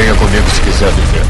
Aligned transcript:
Venha 0.00 0.14
comigo 0.14 0.48
se 0.48 0.62
quiser 0.62 0.88
viver. 0.92 1.26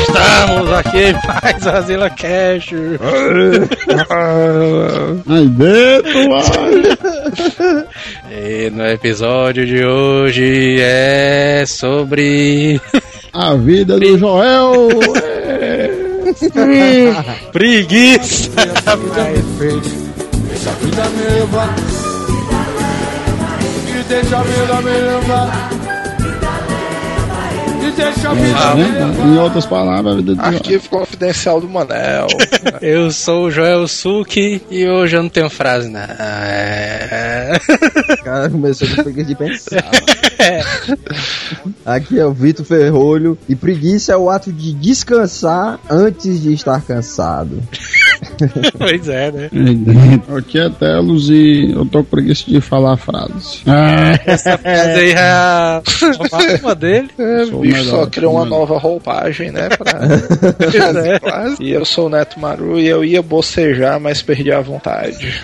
Estamos 0.00 0.72
aqui 0.72 1.14
mais 1.28 1.66
Azila 1.68 2.10
Cash. 2.10 2.72
Ai, 5.28 5.46
Beto, 5.46 6.18
ai. 6.34 6.98
E 8.28 8.70
no 8.70 8.84
episódio 8.84 9.64
de 9.64 9.84
hoje 9.84 10.78
é 10.80 11.62
sobre 11.64 12.80
A 13.32 13.54
vida 13.54 14.00
do 14.00 14.18
Joel. 14.18 14.88
preguiça. 17.52 18.50
Essa 20.68 20.76
vida 20.84 21.02
leva 21.16 21.74
E 23.88 24.02
deixa 24.04 24.38
a 24.38 24.42
vida 24.42 24.76
me 24.82 24.90
levar 24.90 25.70
E 27.80 27.90
deixa 27.92 28.30
a 28.30 28.34
vida 28.34 28.74
me 28.74 28.82
Né? 28.82 29.04
levar 29.06 29.26
Em 29.26 29.38
outras 29.38 29.64
palavras. 29.64 30.38
Arquivo 30.38 30.88
confidencial 30.90 31.60
do 31.60 31.68
Manel. 31.68 32.26
Eu 32.82 33.10
sou 33.10 33.46
o 33.46 33.50
Joel 33.50 33.88
Suki 33.88 34.60
e 34.70 34.86
hoje 34.86 35.16
eu 35.16 35.22
não 35.22 35.30
tenho 35.30 35.48
frase, 35.48 35.88
não. 35.88 36.00
É... 36.00 37.52
O 38.10 38.24
cara 38.24 38.50
começou 38.50 38.86
com 38.88 39.02
preguiça 39.02 39.26
de 39.26 39.34
pensar. 39.34 39.90
Aqui 41.84 42.18
é 42.20 42.24
o 42.26 42.32
Vitor 42.32 42.64
Ferrolho. 42.66 43.38
E 43.48 43.56
preguiça 43.56 44.12
é 44.12 44.16
o 44.16 44.28
ato 44.30 44.52
de 44.52 44.72
descansar 44.74 45.78
antes 45.90 46.40
de 46.42 46.52
estar 46.52 46.80
cansado. 46.82 47.62
pois 48.78 49.08
é, 49.08 49.30
né? 49.30 49.50
Aqui 50.36 50.58
é 50.58 50.70
Telos 50.70 51.30
e 51.30 51.72
eu 51.74 51.84
tô 51.86 51.98
com 52.04 52.10
preguiça 52.10 52.44
de 52.46 52.60
falar 52.60 52.96
frases. 52.96 53.62
Ah, 53.66 54.18
Essa 54.26 54.58
frase 54.58 55.00
aí 55.00 55.12
é 55.12 55.18
a 55.18 55.82
uma 56.62 56.74
dele. 56.74 57.10
É, 57.18 57.42
o 57.44 57.60
bicho 57.60 57.78
melhor, 57.78 57.84
só 57.84 58.06
criou 58.06 58.32
uma 58.34 58.44
melhor. 58.44 58.60
nova 58.60 58.78
roupagem, 58.78 59.50
né? 59.50 59.68
Pra 59.68 61.20
classe. 61.20 61.62
E 61.62 61.70
eu 61.70 61.84
sou 61.84 62.06
o 62.06 62.08
Neto 62.08 62.38
Maru 62.38 62.78
e 62.78 62.86
eu 62.86 63.04
ia 63.04 63.22
bocejar, 63.22 64.00
mas 64.00 64.22
perdi 64.22 64.52
a 64.52 64.60
vontade. 64.60 65.42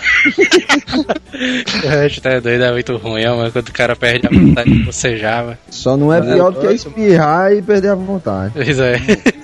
A 1.87 2.07
gente 2.07 2.21
tá 2.21 2.39
doido, 2.39 2.63
é 2.63 2.71
muito 2.71 2.95
ruim, 2.97 3.25
mano. 3.25 3.51
Quando 3.51 3.69
o 3.69 3.73
cara 3.73 3.95
perde 3.95 4.27
a 4.27 4.29
vontade 4.29 4.71
de 4.71 4.83
bocejava. 4.83 5.57
Só 5.69 5.97
não 5.97 6.13
é 6.13 6.21
pior 6.21 6.51
do 6.51 6.61
que 6.61 6.73
espirrar 6.73 7.53
e 7.53 7.61
perder 7.61 7.89
a 7.89 7.95
vontade. 7.95 8.53
Pois 8.53 8.79
é. 8.79 8.95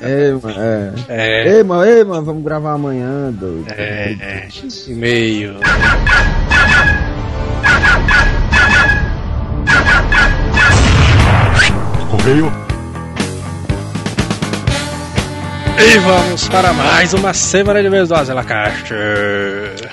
Ei, 0.01 0.31
mano, 0.33 0.55
é. 0.57 0.93
É. 1.09 1.57
Ei, 1.57 1.63
mano, 1.63 1.85
ei, 1.85 2.03
mano, 2.03 2.23
vamos 2.23 2.43
gravar 2.43 2.73
amanhã, 2.73 3.20
doido. 3.29 3.67
É. 3.69 4.47
E-mail. 4.87 5.55
Correio? 12.09 12.70
E 15.77 15.97
vamos 15.99 16.47
para 16.47 16.71
mais 16.73 17.13
uma 17.13 17.33
semana 17.33 17.81
de 17.81 17.89
vez 17.89 18.07
do 18.09 18.15
Azelacast. 18.15 18.93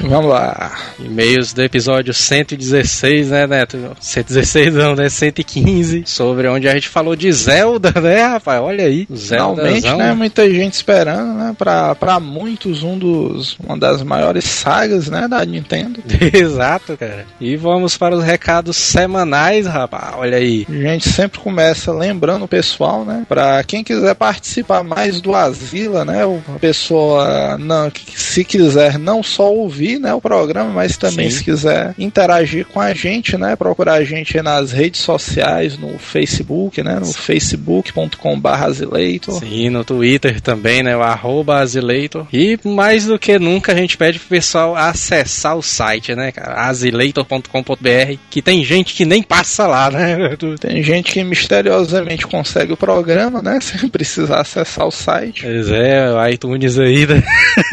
Vamos 0.00 0.30
lá. 0.30 0.72
E-mails 0.98 1.52
do 1.52 1.62
episódio 1.62 2.12
116, 2.12 3.30
né, 3.30 3.46
Neto? 3.46 3.96
116 3.98 4.74
não, 4.74 4.94
né? 4.94 5.08
115. 5.08 6.02
Sobre 6.06 6.46
onde 6.48 6.68
a 6.68 6.74
gente 6.74 6.88
falou 6.88 7.16
de 7.16 7.32
Zelda, 7.32 7.92
né, 8.00 8.22
rapaz? 8.22 8.60
Olha 8.60 8.84
aí. 8.84 9.06
Finalmente, 9.06 9.80
Zeldazão. 9.80 9.98
né? 9.98 10.12
Muita 10.14 10.48
gente 10.50 10.74
esperando, 10.74 11.34
né? 11.34 11.54
Pra, 11.56 11.94
pra 11.94 12.20
muitos, 12.20 12.82
um 12.82 12.98
dos, 12.98 13.56
uma 13.58 13.76
das 13.76 14.02
maiores 14.02 14.44
sagas, 14.44 15.08
né? 15.08 15.26
Da 15.26 15.44
Nintendo. 15.44 16.00
Exato, 16.32 16.96
cara. 16.96 17.24
E 17.40 17.56
vamos 17.56 17.96
para 17.96 18.14
os 18.14 18.22
recados 18.22 18.76
semanais, 18.76 19.66
rapaz. 19.66 20.14
Olha 20.18 20.36
aí. 20.36 20.66
A 20.68 20.72
gente 20.72 21.08
sempre 21.08 21.40
começa 21.40 21.92
lembrando 21.92 22.44
o 22.44 22.48
pessoal, 22.48 23.04
né? 23.04 23.24
Pra 23.28 23.64
quem 23.64 23.82
quiser 23.82 24.14
participar 24.14 24.84
mais 24.84 25.20
do 25.20 25.34
Asila, 25.68 26.04
né? 26.04 26.24
o- 26.26 26.40
A 26.54 26.58
pessoa, 26.58 27.56
não, 27.58 27.90
se 28.14 28.44
quiser 28.44 28.98
não 28.98 29.22
só 29.22 29.52
ouvir, 29.52 29.98
né? 29.98 30.12
O 30.14 30.20
programa, 30.20 30.70
mas 30.70 30.96
também 30.96 31.30
Sim. 31.30 31.38
se 31.38 31.44
quiser 31.44 31.94
interagir 31.98 32.66
com 32.66 32.80
a 32.80 32.92
gente, 32.94 33.36
né? 33.36 33.54
Procurar 33.56 33.94
a 33.94 34.04
gente 34.04 34.40
nas 34.42 34.72
redes 34.72 35.00
sociais, 35.00 35.78
no 35.78 35.98
Facebook, 35.98 36.82
né? 36.82 36.96
No 36.98 37.06
facebook.com.br 37.12 38.48
Azileitor. 38.48 39.38
Sim, 39.40 39.70
no 39.70 39.84
Twitter 39.84 40.40
também, 40.40 40.82
né? 40.82 40.96
O 40.96 41.02
arroba 41.02 41.58
Azileitor. 41.58 42.26
E 42.32 42.58
mais 42.64 43.06
do 43.06 43.18
que 43.18 43.38
nunca 43.38 43.72
a 43.72 43.74
gente 43.74 43.96
pede 43.96 44.18
pro 44.18 44.28
pessoal 44.28 44.74
acessar 44.76 45.56
o 45.56 45.62
site, 45.62 46.14
né, 46.14 46.32
cara? 46.32 46.66
azileitor.com.br. 46.68 48.18
Que 48.30 48.42
tem 48.42 48.64
gente 48.64 48.94
que 48.94 49.04
nem 49.04 49.22
passa 49.22 49.66
lá, 49.66 49.90
né? 49.90 50.16
Tem 50.60 50.82
gente 50.82 51.12
que 51.12 51.22
misteriosamente 51.24 52.26
consegue 52.26 52.72
o 52.72 52.76
programa, 52.76 53.42
né? 53.42 53.58
Sem 53.62 53.88
precisar 53.88 54.40
acessar 54.40 54.86
o 54.86 54.90
site. 54.90 55.46
Pois 55.58 55.72
é, 55.72 56.30
iTunes 56.32 56.78
aí, 56.78 57.04
né? 57.04 57.20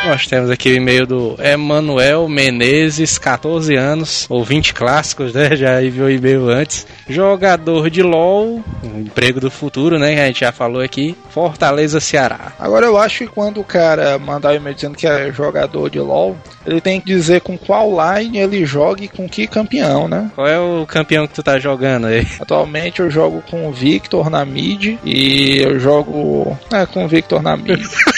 Nós 0.04 0.26
temos 0.26 0.48
aqui 0.48 0.70
o 0.70 0.74
e-mail 0.74 1.06
do 1.06 1.36
Emanuel 1.42 2.28
Menezes, 2.28 3.18
14 3.18 3.74
anos, 3.74 4.26
ouvinte 4.30 4.72
clássicos, 4.72 5.34
né? 5.34 5.54
Já 5.56 5.82
enviou 5.82 6.06
o 6.06 6.10
e-mail 6.10 6.48
antes. 6.48 6.86
Jogador 7.08 7.90
de 7.90 8.02
LOL, 8.02 8.62
um 8.82 9.00
emprego 9.00 9.40
do 9.40 9.50
futuro, 9.50 9.98
né? 9.98 10.14
Que 10.14 10.20
a 10.20 10.26
gente 10.26 10.40
já 10.40 10.52
falou 10.52 10.80
aqui. 10.80 11.16
Fortaleza, 11.30 12.00
Ceará. 12.00 12.52
Agora 12.58 12.86
eu 12.86 12.96
acho 12.96 13.18
que 13.18 13.26
quando 13.26 13.60
o 13.60 13.64
cara 13.64 14.18
mandar 14.18 14.52
o 14.52 14.56
e-mail 14.56 14.74
dizendo 14.74 14.96
que 14.96 15.06
é 15.06 15.32
jogador 15.32 15.90
de 15.90 15.98
LoL, 15.98 16.36
ele 16.64 16.80
tem 16.80 17.00
que 17.00 17.06
dizer 17.06 17.40
com 17.40 17.58
qual 17.58 17.90
line 17.90 18.38
ele 18.38 18.64
joga 18.64 19.04
e 19.04 19.08
com 19.08 19.28
que 19.28 19.46
campeão, 19.46 20.08
né? 20.08 20.30
Qual 20.34 20.46
é 20.46 20.58
o 20.58 20.86
campeão 20.86 21.26
que 21.26 21.34
tu 21.34 21.42
tá 21.42 21.58
jogando 21.58 22.06
aí? 22.06 22.26
Atualmente 22.40 23.00
eu 23.00 23.10
jogo 23.10 23.42
com 23.50 23.68
o 23.68 23.72
Victor 23.72 24.30
na 24.30 24.44
mid 24.44 24.96
e 25.04 25.58
eu 25.60 25.78
jogo 25.78 26.56
é, 26.72 26.86
com 26.86 27.04
o 27.04 27.08
Victor 27.08 27.42
na 27.42 27.56
mid. 27.56 27.82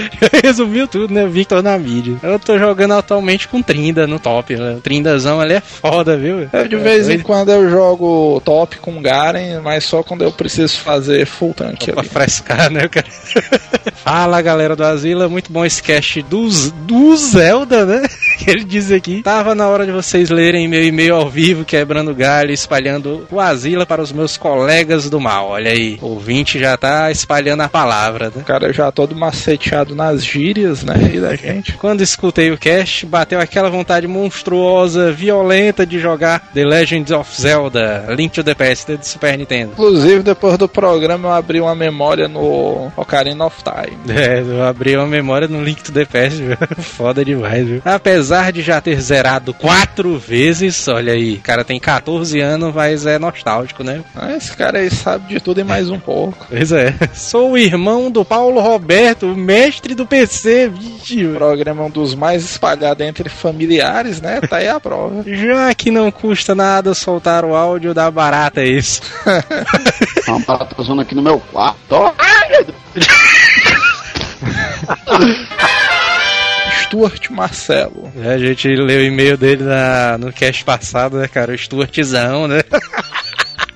Resumiu 0.42 0.86
tudo, 0.86 1.12
né? 1.12 1.26
Victor 1.26 1.62
na 1.62 1.78
mídia. 1.78 2.16
Eu 2.22 2.38
tô 2.38 2.58
jogando 2.58 2.94
atualmente 2.94 3.48
com 3.48 3.62
Trinda 3.62 4.06
no 4.06 4.18
top. 4.18 4.56
Né? 4.56 4.74
O 4.74 4.80
Trindazão 4.80 5.40
ali 5.40 5.54
é 5.54 5.60
foda, 5.60 6.16
viu? 6.16 6.48
Eu, 6.52 6.68
de 6.68 6.76
vez 6.76 7.08
em 7.08 7.18
quando 7.18 7.50
eu 7.50 7.68
jogo 7.70 8.40
top 8.44 8.78
com 8.78 9.00
Garen, 9.02 9.60
mas 9.62 9.84
só 9.84 10.02
quando 10.02 10.22
eu 10.22 10.32
preciso 10.32 10.78
fazer 10.78 11.26
full 11.26 11.54
tank 11.54 11.86
Pra 11.86 12.00
ali. 12.00 12.08
frescar, 12.08 12.70
né, 12.70 12.88
cara? 12.88 13.06
Fala, 13.94 14.40
galera 14.42 14.76
do 14.76 14.84
Asila. 14.84 15.28
Muito 15.28 15.52
bom 15.52 15.64
esse 15.64 15.82
cast 15.82 16.22
do, 16.22 16.48
do 16.86 17.16
Zelda, 17.16 17.84
né? 17.84 18.02
Que 18.36 18.50
ele 18.50 18.64
diz 18.64 18.92
aqui. 18.92 19.22
Tava 19.22 19.54
na 19.54 19.66
hora 19.66 19.86
de 19.86 19.92
vocês 19.92 20.28
lerem 20.28 20.68
meu 20.68 20.84
e-mail 20.84 21.14
ao 21.16 21.28
vivo, 21.30 21.64
quebrando 21.64 22.14
galho, 22.14 22.52
espalhando 22.52 23.26
o 23.30 23.40
Asila 23.40 23.86
para 23.86 24.02
os 24.02 24.12
meus 24.12 24.36
colegas 24.36 25.08
do 25.08 25.18
mal. 25.18 25.48
Olha 25.48 25.70
aí, 25.70 25.98
o 26.02 26.08
ouvinte 26.08 26.58
já 26.58 26.76
tá 26.76 27.10
espalhando 27.10 27.62
a 27.62 27.68
palavra, 27.68 28.30
né? 28.34 28.42
Cara 28.44 28.72
já 28.74 28.92
todo 28.92 29.16
maceteado 29.16 29.85
nas 29.94 30.24
gírias, 30.24 30.82
né? 30.82 30.94
aí 30.96 31.20
da 31.20 31.34
gente. 31.34 31.74
Quando 31.78 32.00
escutei 32.02 32.50
o 32.50 32.58
cast, 32.58 33.06
bateu 33.06 33.38
aquela 33.40 33.70
vontade 33.70 34.06
monstruosa, 34.06 35.12
violenta 35.12 35.86
de 35.86 35.98
jogar 35.98 36.40
The 36.54 36.64
Legend 36.64 37.12
of 37.14 37.40
Zelda, 37.40 38.06
Link 38.10 38.32
to 38.34 38.44
the 38.44 38.54
Past 38.54 38.96
do 38.96 39.04
Super 39.04 39.36
Nintendo. 39.38 39.72
Inclusive, 39.72 40.22
depois 40.22 40.58
do 40.58 40.68
programa, 40.68 41.28
eu 41.28 41.32
abri 41.32 41.60
uma 41.60 41.74
memória 41.74 42.28
no 42.28 42.90
Ocarina 42.96 43.44
of 43.46 43.62
Time. 43.62 43.96
É, 44.16 44.40
eu 44.40 44.64
abri 44.64 44.96
uma 44.96 45.06
memória 45.06 45.46
no 45.46 45.62
Link 45.62 45.82
to 45.82 45.92
the 45.92 46.04
Past, 46.04 46.42
viu? 46.42 46.56
Foda 46.82 47.24
demais, 47.24 47.66
viu? 47.66 47.82
Apesar 47.84 48.50
de 48.50 48.62
já 48.62 48.80
ter 48.80 48.98
zerado 49.00 49.52
quatro 49.52 50.18
vezes, 50.18 50.88
olha 50.88 51.12
aí, 51.12 51.34
o 51.34 51.40
cara 51.40 51.62
tem 51.64 51.78
14 51.78 52.40
anos, 52.40 52.74
mas 52.74 53.04
é 53.06 53.18
nostálgico, 53.18 53.84
né? 53.84 54.02
Ah, 54.14 54.32
Esse 54.36 54.56
cara 54.56 54.78
aí 54.78 54.90
sabe 54.90 55.34
de 55.34 55.40
tudo 55.40 55.60
e 55.60 55.64
mais 55.64 55.90
um 55.90 55.98
pouco. 55.98 56.46
Pois 56.48 56.72
é. 56.72 56.94
Sou 57.14 57.52
o 57.52 57.58
irmão 57.58 58.10
do 58.10 58.24
Paulo 58.24 58.60
Roberto, 58.60 59.26
o 59.26 59.36
mestre 59.76 59.94
do 59.94 60.06
PC, 60.06 60.68
vixe. 60.70 61.26
O 61.26 61.34
programa 61.34 61.82
é 61.82 61.86
um 61.86 61.90
dos 61.90 62.14
mais 62.14 62.42
espalhados 62.44 63.06
entre 63.06 63.28
familiares, 63.28 64.20
né? 64.20 64.40
Tá 64.40 64.56
aí 64.56 64.68
a 64.68 64.80
prova. 64.80 65.22
Já 65.28 65.74
que 65.74 65.90
não 65.90 66.10
custa 66.10 66.54
nada 66.54 66.94
soltar 66.94 67.44
o 67.44 67.54
áudio 67.54 67.92
da 67.92 68.10
barata, 68.10 68.62
é 68.62 68.68
isso. 68.68 69.02
Uma 70.26 70.40
baratazona 70.40 71.02
aqui 71.02 71.14
no 71.14 71.22
meu 71.22 71.38
quarto. 71.52 72.14
Ai, 72.18 72.48
meu 72.50 72.64
Deus. 72.64 73.06
Stuart 76.84 77.30
Marcelo. 77.30 78.10
É, 78.16 78.32
a 78.32 78.38
gente 78.38 78.68
leu 78.68 79.00
o 79.00 79.04
e-mail 79.04 79.36
dele 79.36 79.64
na, 79.64 80.16
no 80.16 80.32
cast 80.32 80.64
passado, 80.64 81.18
né, 81.18 81.28
cara? 81.28 81.52
O 81.52 81.58
Stuartzão, 81.58 82.48
né? 82.48 82.62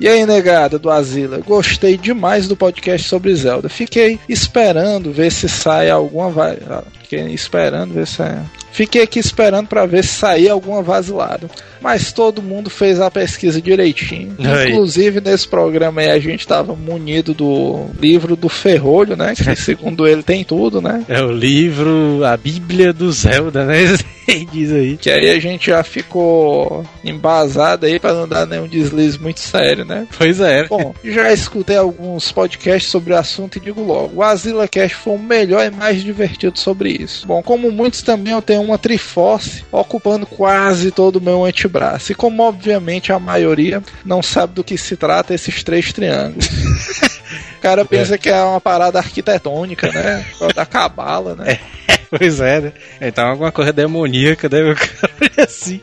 E 0.00 0.08
aí, 0.08 0.24
negada 0.24 0.78
do 0.78 0.90
Asila, 0.90 1.38
gostei 1.46 1.98
demais 1.98 2.48
do 2.48 2.56
podcast 2.56 3.06
sobre 3.06 3.34
Zelda. 3.34 3.68
Fiquei 3.68 4.18
esperando 4.26 5.12
ver 5.12 5.30
se 5.30 5.46
sai 5.46 5.90
alguma. 5.90 6.32
ah, 6.70 6.82
Fiquei 7.02 7.20
esperando 7.34 7.92
ver 7.92 8.06
se 8.06 8.14
sai. 8.14 8.40
Fiquei 8.72 9.02
aqui 9.02 9.18
esperando 9.18 9.66
pra 9.66 9.86
ver 9.86 10.04
se 10.04 10.14
saía 10.14 10.52
alguma 10.52 10.82
vasilada. 10.82 11.48
Mas 11.80 12.12
todo 12.12 12.42
mundo 12.42 12.68
fez 12.68 13.00
a 13.00 13.10
pesquisa 13.10 13.60
direitinho. 13.60 14.36
Inclusive, 14.68 15.20
nesse 15.20 15.48
programa 15.48 16.02
aí, 16.02 16.10
a 16.10 16.18
gente 16.18 16.46
tava 16.46 16.76
munido 16.76 17.32
do 17.32 17.86
livro 17.98 18.36
do 18.36 18.48
Ferrolho, 18.48 19.16
né? 19.16 19.34
Que 19.34 19.56
segundo 19.56 20.06
ele 20.06 20.22
tem 20.22 20.44
tudo, 20.44 20.80
né? 20.80 21.04
É 21.08 21.22
o 21.22 21.32
livro, 21.32 22.22
a 22.24 22.36
Bíblia 22.36 22.92
do 22.92 23.10
Zelda, 23.10 23.64
né? 23.64 23.78
Diz 24.52 24.72
aí. 24.72 24.96
Que 24.96 25.10
aí 25.10 25.30
a 25.30 25.40
gente 25.40 25.66
já 25.66 25.82
ficou 25.82 26.84
embasado 27.02 27.86
aí 27.86 27.98
pra 27.98 28.12
não 28.12 28.28
dar 28.28 28.46
nenhum 28.46 28.68
deslize 28.68 29.18
muito 29.18 29.40
sério, 29.40 29.84
né? 29.84 30.06
Pois 30.16 30.40
é. 30.40 30.68
Bom, 30.68 30.94
já 31.02 31.32
escutei 31.32 31.76
alguns 31.76 32.30
podcasts 32.30 32.90
sobre 32.90 33.12
o 33.12 33.16
assunto 33.16 33.56
e 33.56 33.60
digo 33.60 33.82
logo, 33.82 34.16
o 34.16 34.22
Asila 34.22 34.68
Cast 34.68 34.96
foi 34.96 35.14
o 35.14 35.18
melhor 35.18 35.66
e 35.66 35.70
mais 35.70 36.02
divertido 36.02 36.58
sobre 36.58 36.90
isso. 36.90 37.26
Bom, 37.26 37.42
como 37.42 37.70
muitos 37.72 38.02
também 38.02 38.32
eu 38.32 38.42
tenho 38.42 38.59
uma 38.60 38.78
Triforce 38.78 39.64
ocupando 39.72 40.26
quase 40.26 40.90
todo 40.90 41.16
o 41.16 41.20
meu 41.20 41.44
antebraço. 41.44 42.12
E 42.12 42.14
como 42.14 42.42
obviamente 42.42 43.12
a 43.12 43.18
maioria 43.18 43.82
não 44.04 44.22
sabe 44.22 44.54
do 44.54 44.64
que 44.64 44.76
se 44.76 44.96
trata 44.96 45.34
esses 45.34 45.62
três 45.62 45.92
triângulos. 45.92 46.48
O 47.58 47.62
cara 47.62 47.84
pensa 47.84 48.16
que 48.16 48.30
é 48.30 48.42
uma 48.42 48.60
parada 48.60 48.98
arquitetônica, 48.98 49.92
né? 49.92 50.24
Da 50.54 50.64
cabala, 50.64 51.36
né? 51.36 51.60
Pois 52.08 52.40
é, 52.40 52.60
né? 52.60 52.72
Então 53.00 53.28
alguma 53.28 53.52
coisa 53.52 53.72
demoníaca, 53.72 54.48
né? 54.48 54.72
O 54.72 54.74
cara 54.74 55.12
olha 55.20 55.44
assim. 55.44 55.80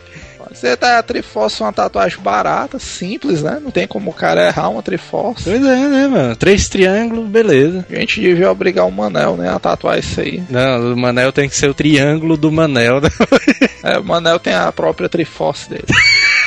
Você 0.57 0.75
tá 0.75 0.97
a 0.97 1.03
Triforce 1.03 1.61
uma 1.61 1.71
tatuagem 1.71 2.19
barata, 2.19 2.79
simples, 2.79 3.43
né? 3.43 3.59
Não 3.61 3.69
tem 3.69 3.87
como 3.87 4.09
o 4.09 4.13
cara 4.13 4.47
errar 4.47 4.69
uma 4.69 4.81
Triforce. 4.81 5.43
Pois 5.43 5.63
é, 5.63 5.87
né, 5.87 6.07
mano? 6.07 6.35
Três 6.35 6.67
triângulos, 6.67 7.27
beleza. 7.27 7.85
A 7.91 7.95
gente 7.99 8.19
devia 8.19 8.51
obrigar 8.51 8.87
o 8.87 8.91
Manel, 8.91 9.37
né, 9.37 9.53
a 9.53 9.59
tatuar 9.59 9.99
isso 9.99 10.19
aí. 10.19 10.43
Não, 10.49 10.93
o 10.93 10.97
Manel 10.97 11.31
tem 11.31 11.47
que 11.47 11.55
ser 11.55 11.69
o 11.69 11.75
triângulo 11.75 12.35
do 12.35 12.51
Manel. 12.51 12.99
né? 13.01 13.09
É, 13.83 13.99
o 13.99 14.03
Manel 14.03 14.39
tem 14.39 14.53
a 14.53 14.71
própria 14.71 15.07
Triforce 15.07 15.69
dele. 15.69 15.85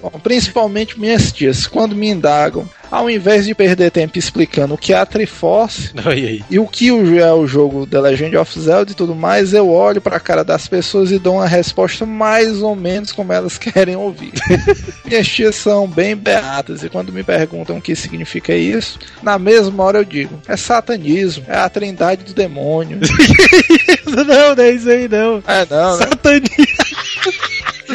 Bom, 0.00 0.10
principalmente 0.22 0.98
minhas 0.98 1.32
tias, 1.32 1.66
quando 1.66 1.94
me 1.96 2.08
indagam, 2.08 2.68
ao 2.90 3.10
invés 3.10 3.46
de 3.46 3.54
perder 3.54 3.90
tempo 3.90 4.18
explicando 4.18 4.74
o 4.74 4.78
que 4.78 4.92
é 4.92 4.96
a 4.96 5.06
Triforce 5.06 5.90
aí. 6.04 6.42
e 6.50 6.58
o 6.58 6.66
que 6.66 6.88
é 7.18 7.32
o 7.32 7.46
jogo 7.46 7.86
The 7.86 8.00
Legend 8.00 8.36
of 8.36 8.60
Zelda 8.60 8.92
e 8.92 8.94
tudo 8.94 9.14
mais, 9.14 9.52
eu 9.52 9.68
olho 9.70 10.00
pra 10.00 10.20
cara 10.20 10.44
das 10.44 10.68
pessoas 10.68 11.10
e 11.10 11.18
dou 11.18 11.34
uma 11.34 11.46
resposta 11.46 12.06
mais 12.06 12.62
ou 12.62 12.76
menos 12.76 13.12
como 13.12 13.32
elas 13.32 13.58
querem 13.58 13.96
ouvir. 13.96 14.32
Minhas 15.04 15.28
tias 15.28 15.56
são 15.56 15.86
bem 15.86 16.16
beatas 16.16 16.82
e 16.82 16.88
quando 16.88 17.12
me 17.12 17.22
perguntam 17.22 17.78
o 17.78 17.82
que 17.82 17.94
significa 17.96 18.54
isso, 18.54 18.98
na 19.22 19.38
mesma 19.38 19.82
hora 19.84 19.98
eu 19.98 20.04
digo: 20.04 20.40
é 20.48 20.56
satanismo, 20.56 21.44
é 21.48 21.56
a 21.56 21.68
trindade 21.68 22.24
do 22.24 22.34
demônio. 22.34 22.98
Não, 24.06 24.54
não 24.54 24.62
é 24.64 24.70
isso 24.70 24.88
aí, 24.88 25.08
não. 25.08 25.42
É, 25.46 25.66
não, 25.68 25.98
né? 25.98 26.06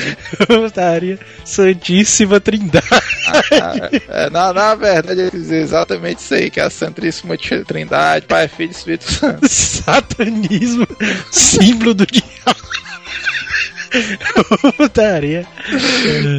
Putaria. 0.47 1.19
Santíssima 1.45 2.39
Trindade. 2.39 2.85
Ah, 2.91 3.89
é, 4.09 4.29
na, 4.29 4.53
na 4.53 4.75
verdade, 4.75 5.21
eu 5.21 5.31
quis 5.31 5.41
dizer 5.41 5.61
exatamente 5.61 6.19
isso 6.19 6.33
aí, 6.33 6.49
que 6.49 6.59
é 6.59 6.63
a 6.63 6.69
Santíssima 6.69 7.35
Trindade, 7.65 8.25
Pai, 8.25 8.47
Filho 8.47 8.69
e 8.69 8.71
Espírito 8.71 9.11
Santo. 9.11 9.47
Satanismo. 9.49 10.87
Símbolo 11.31 11.93
do 11.93 12.05
diabo. 12.05 12.61
Putaria. 14.77 15.45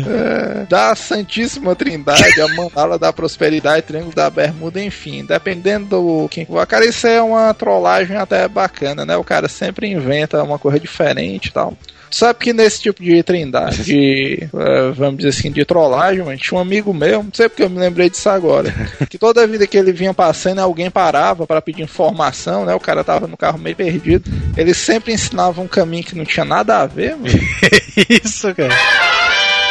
É, 0.06 0.66
da 0.69 0.94
Santíssima 0.94 1.75
Trindade, 1.75 2.40
a 2.40 2.49
mandala 2.49 2.99
da 2.99 3.12
prosperidade, 3.12 3.87
triângulo 3.87 4.14
da 4.14 4.31
bermuda, 4.31 4.82
enfim, 4.82 5.25
dependendo 5.25 5.87
do 5.87 6.28
quem. 6.28 6.46
Cara, 6.69 6.84
isso 6.84 7.06
é 7.06 7.20
uma 7.20 7.52
trollagem 7.54 8.16
até 8.16 8.49
bacana, 8.49 9.04
né? 9.04 9.16
O 9.16 9.25
cara 9.25 9.49
sempre 9.49 9.88
inventa 9.88 10.43
uma 10.43 10.58
coisa 10.58 10.78
diferente 10.78 11.46
e 11.46 11.52
tal. 11.52 11.76
Sabe 12.12 12.38
que 12.40 12.52
nesse 12.52 12.82
tipo 12.82 13.02
de 13.02 13.22
trindade, 13.22 13.84
de, 13.84 14.46
eh, 14.54 14.93
vamos 14.94 15.16
dizer 15.16 15.31
assim, 15.31 15.50
de 15.50 15.64
trollagem, 15.64 16.23
mano, 16.23 16.37
tinha 16.37 16.59
um 16.59 16.61
amigo 16.61 16.92
meu, 16.92 17.23
não 17.23 17.30
sei 17.32 17.49
porque 17.49 17.62
eu 17.62 17.71
me 17.71 17.78
lembrei 17.78 18.11
disso 18.11 18.28
agora, 18.28 18.71
que 19.09 19.16
toda 19.16 19.47
vida 19.47 19.66
que 19.66 19.78
ele 19.78 19.92
vinha 19.92 20.12
passando, 20.12 20.59
alguém 20.59 20.90
parava 20.90 21.47
para 21.47 21.62
pedir 21.62 21.82
informação, 21.82 22.66
né? 22.66 22.75
O 22.75 22.80
cara 22.80 23.02
tava 23.02 23.26
no 23.26 23.37
carro 23.37 23.59
meio 23.59 23.75
perdido. 23.75 24.30
Ele 24.54 24.75
sempre 24.75 25.14
ensinava 25.14 25.62
um 25.62 25.66
caminho 25.66 26.04
que 26.04 26.14
não 26.14 26.26
tinha 26.26 26.44
nada 26.44 26.80
a 26.80 26.87
ver, 26.87 27.16
mano. 27.16 27.28
Isso, 28.25 28.54
cara. 28.54 28.75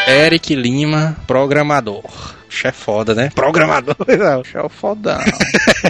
Eric 0.07 0.55
Lima, 0.55 1.15
programador. 1.27 2.03
Chefe 2.51 2.83
foda, 2.83 3.15
né? 3.15 3.31
Programador. 3.33 3.95
Não. 4.19 4.43
É 4.53 4.61
o 4.65 4.69
fodão. 4.69 5.19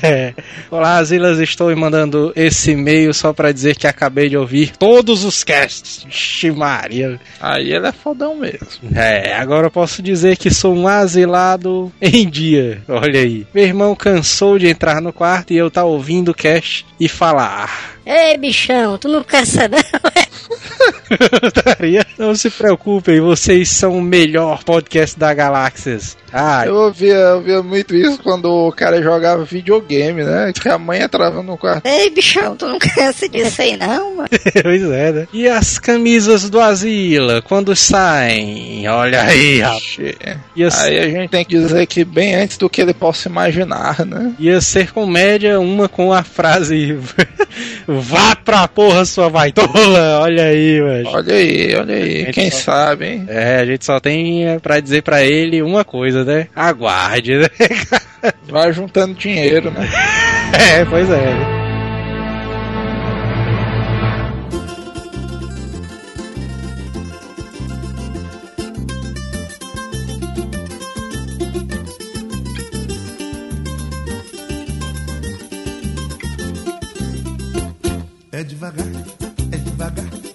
É. 0.03 0.33
Olá, 0.71 1.03
Zilas, 1.03 1.37
estou 1.39 1.75
mandando 1.75 2.31
esse 2.33 2.71
e-mail 2.71 3.13
só 3.13 3.33
pra 3.33 3.51
dizer 3.51 3.75
que 3.75 3.85
acabei 3.85 4.29
de 4.29 4.37
ouvir 4.37 4.71
todos 4.77 5.25
os 5.25 5.43
casts. 5.43 6.05
Vixe 6.05 6.49
Maria. 6.49 7.19
Aí 7.41 7.73
ele 7.73 7.87
é 7.87 7.91
fodão 7.91 8.37
mesmo. 8.37 8.67
É, 8.95 9.35
agora 9.35 9.67
eu 9.67 9.71
posso 9.71 10.01
dizer 10.01 10.37
que 10.37 10.49
sou 10.49 10.73
um 10.73 10.87
asilado 10.87 11.91
em 12.01 12.27
dia. 12.29 12.81
Olha 12.87 13.19
aí. 13.19 13.45
Meu 13.53 13.65
irmão 13.65 13.93
cansou 13.95 14.57
de 14.57 14.67
entrar 14.69 15.01
no 15.01 15.11
quarto 15.11 15.51
e 15.51 15.57
eu 15.57 15.69
tá 15.69 15.83
ouvindo 15.83 16.29
o 16.29 16.33
cast 16.33 16.85
e 16.97 17.09
falar. 17.09 17.97
Ei, 18.05 18.37
bichão, 18.37 18.97
tu 18.97 19.09
não 19.09 19.23
cansa 19.25 19.67
não? 19.67 19.77
Putaria. 19.79 20.30
Não 22.17 22.35
se 22.35 22.49
preocupem, 22.49 23.19
vocês 23.19 23.69
são 23.69 23.97
o 23.97 24.01
melhor 24.01 24.63
podcast 24.63 25.17
da 25.17 25.33
Galáxias. 25.33 26.17
Eu 26.65 26.75
ouvia, 26.75 27.13
eu 27.13 27.35
ouvia 27.37 27.63
muito 27.63 27.93
isso 27.93 28.17
quando 28.23 28.45
o 28.45 28.71
cara 28.71 29.01
jogava 29.01 29.43
videogame, 29.43 30.23
né? 30.23 30.53
Que 30.53 30.69
a 30.69 30.77
mãe 30.77 31.01
entrava 31.01 31.43
no 31.43 31.57
quarto. 31.57 31.85
Ei, 31.85 32.09
bichão, 32.09 32.55
tu 32.55 32.67
não 32.67 32.79
cansa 32.79 33.27
disso 33.27 33.61
aí 33.61 33.75
não, 33.75 34.15
mano? 34.15 34.29
pois 34.63 34.83
é, 34.83 35.11
né? 35.11 35.27
E 35.33 35.47
as 35.47 35.77
camisas 35.77 36.49
do 36.49 36.59
Asila, 36.59 37.41
quando 37.41 37.75
saem? 37.75 38.87
Olha 38.87 39.23
aí, 39.23 39.59
rapaz. 39.59 39.97
Aí 40.79 40.99
a 40.99 41.09
gente 41.09 41.29
tem 41.29 41.43
que 41.43 41.57
dizer 41.57 41.85
que 41.85 42.05
bem 42.05 42.35
antes 42.35 42.57
do 42.57 42.69
que 42.69 42.81
ele 42.81 42.93
possa 42.93 43.27
imaginar, 43.27 44.05
né? 44.05 44.33
ia 44.39 44.61
ser 44.61 44.91
comédia 44.91 45.59
uma 45.59 45.89
com 45.89 46.13
a 46.13 46.23
frase 46.23 46.97
Vá 47.87 48.35
pra 48.35 48.67
porra, 48.67 49.05
sua 49.05 49.29
baitola! 49.29 50.19
Olha 50.21 50.40
aí, 50.43 50.81
mano. 50.81 51.09
Olha 51.09 51.33
aí, 51.35 51.75
olha 51.75 51.95
aí. 51.95 52.25
Quem 52.33 52.49
só- 52.51 52.57
sabe, 52.59 53.05
hein? 53.07 53.25
É, 53.27 53.57
a 53.57 53.65
gente 53.65 53.85
só 53.85 53.99
tem 53.99 54.47
é, 54.47 54.59
pra 54.59 54.79
dizer 54.79 55.01
pra 55.03 55.23
ele 55.23 55.61
uma 55.61 55.83
coisa, 55.83 56.23
né? 56.23 56.47
Aguarde, 56.55 57.37
né? 57.37 57.47
Vai 58.47 58.71
juntando 58.73 59.13
dinheiro, 59.13 59.71
né? 59.71 59.87
É, 60.53 60.83
pois 60.85 61.09
é. 61.09 61.60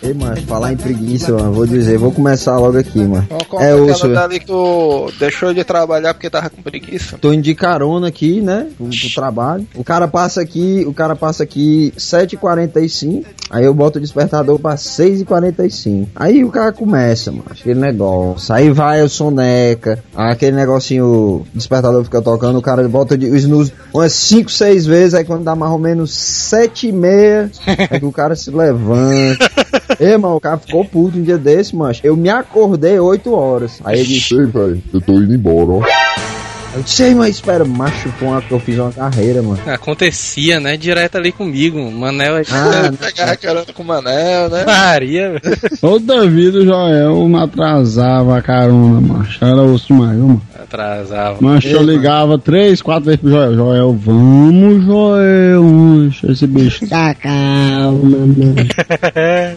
Ei, 0.07 0.15
macho, 0.15 0.43
falar 0.47 0.73
em 0.73 0.77
preguiça, 0.77 1.33
mano, 1.33 1.53
vou 1.53 1.67
dizer, 1.67 1.99
vou 1.99 2.13
começar 2.13 2.57
logo 2.59 2.79
aqui, 2.79 2.99
mano. 3.03 3.27
É 3.61 3.75
osso, 3.75 4.09
dali 4.09 4.39
que 4.39 4.47
tu 4.47 5.11
deixou 5.19 5.53
de 5.53 5.65
trabalhar 5.65 6.15
porque 6.15 6.31
tava 6.31 6.49
com 6.49 6.63
preguiça. 6.63 7.19
Tô 7.19 7.33
indo 7.33 7.43
de 7.43 7.55
carona 7.55 8.09
aqui, 8.09 8.41
né? 8.41 8.69
Pro, 8.77 8.87
pro 8.89 9.15
trabalho. 9.15 9.67
O 9.75 9.83
cara 9.83 10.07
passa 10.07 10.41
aqui, 10.41 10.85
o 10.87 10.93
cara 10.95 11.17
passa 11.17 11.43
aqui 11.43 11.93
7h45. 11.99 13.25
Aí 13.51 13.65
eu 13.65 13.73
boto 13.75 13.99
o 13.99 14.01
despertador 14.01 14.59
pra 14.59 14.75
6h45. 14.77 16.07
Aí 16.15 16.45
o 16.45 16.51
cara 16.51 16.73
começa, 16.73 17.31
mano. 17.31 17.45
Aquele 17.51 17.81
negócio. 17.81 18.55
Aí 18.55 18.71
vai 18.71 19.03
o 19.03 19.09
soneca. 19.09 19.99
Aquele 20.15 20.57
negocinho, 20.57 21.05
o 21.07 21.47
despertador 21.55 22.03
fica 22.05 22.21
tocando. 22.23 22.59
O 22.59 22.63
cara 22.63 22.87
bota 22.89 23.17
de- 23.17 23.27
o 23.31 23.37
snooze 23.37 23.73
umas 23.93 24.13
5, 24.13 24.51
6 24.51 24.87
vezes. 24.87 25.15
Aí 25.15 25.25
quando 25.25 25.43
dá 25.45 25.55
mais 25.55 25.73
ou 25.73 25.79
menos 25.79 26.11
7h30, 26.13 27.51
é 27.67 27.99
que 27.99 28.07
o 28.07 28.13
cara 28.13 28.35
se 28.37 28.51
levanta. 28.51 29.51
Ei, 29.99 30.17
mano, 30.17 30.37
o 30.37 30.41
cara 30.41 30.59
ficou 30.59 30.85
puto 30.85 31.19
um 31.19 31.23
dia 31.23 31.39
desse, 31.39 31.75
mancho. 31.75 32.01
Eu 32.05 32.17
me 32.17 32.29
acordei 32.29 32.99
8 32.99 33.33
horas. 33.33 33.81
Aí 33.85 34.01
ele 34.01 34.09
disse. 34.09 34.35
Ei, 34.35 34.47
velho, 34.47 34.83
eu 34.93 35.01
tô 35.01 35.13
indo 35.15 35.35
embora, 35.35 35.71
ó. 35.71 36.36
Eu 36.77 36.83
disse, 36.83 37.03
"Ei, 37.05 37.15
mas 37.15 37.37
espera, 37.37 37.65
macho, 37.65 38.13
que 38.47 38.53
eu 38.53 38.61
fiz 38.61 38.79
uma 38.79 38.93
carreira, 38.93 39.43
mano. 39.43 39.59
Acontecia, 39.67 40.61
né? 40.61 40.77
Direto 40.77 41.17
ali 41.17 41.33
comigo. 41.33 41.91
Manel 41.91 42.37
é. 42.37 42.43
Ah, 42.51 42.93
Pegar 43.01 43.37
carona 43.37 43.67
com 43.73 43.83
o 43.83 43.87
Manel, 43.87 44.51
né? 44.51 44.65
Maria, 44.67 45.31
velho. 45.31 45.59
Toda 45.81 46.29
vida 46.29 46.59
o 46.59 46.65
Joel 46.65 47.29
me 47.29 47.39
atrasava 47.39 48.37
a 48.37 48.43
carona, 48.43 49.01
macho. 49.01 49.43
Era 49.45 49.63
osso 49.63 49.87
demais, 49.89 50.17
viu, 50.17 50.27
mano. 50.27 50.43
Atrasava. 50.55 51.39
Macho, 51.41 51.69
eu 51.69 51.83
ligava 51.83 52.39
três, 52.39 52.83
quatro 52.83 53.05
vezes 53.07 53.21
pro 53.21 53.31
Joel. 53.31 53.55
Joel, 53.55 53.93
vamos, 53.93 54.85
Joel. 54.85 55.65
Deixa 56.03 56.33
esse 56.33 56.47
bicho. 56.47 56.87
Tá 56.89 57.15
calma, 57.15 57.93
mano. 58.01 58.55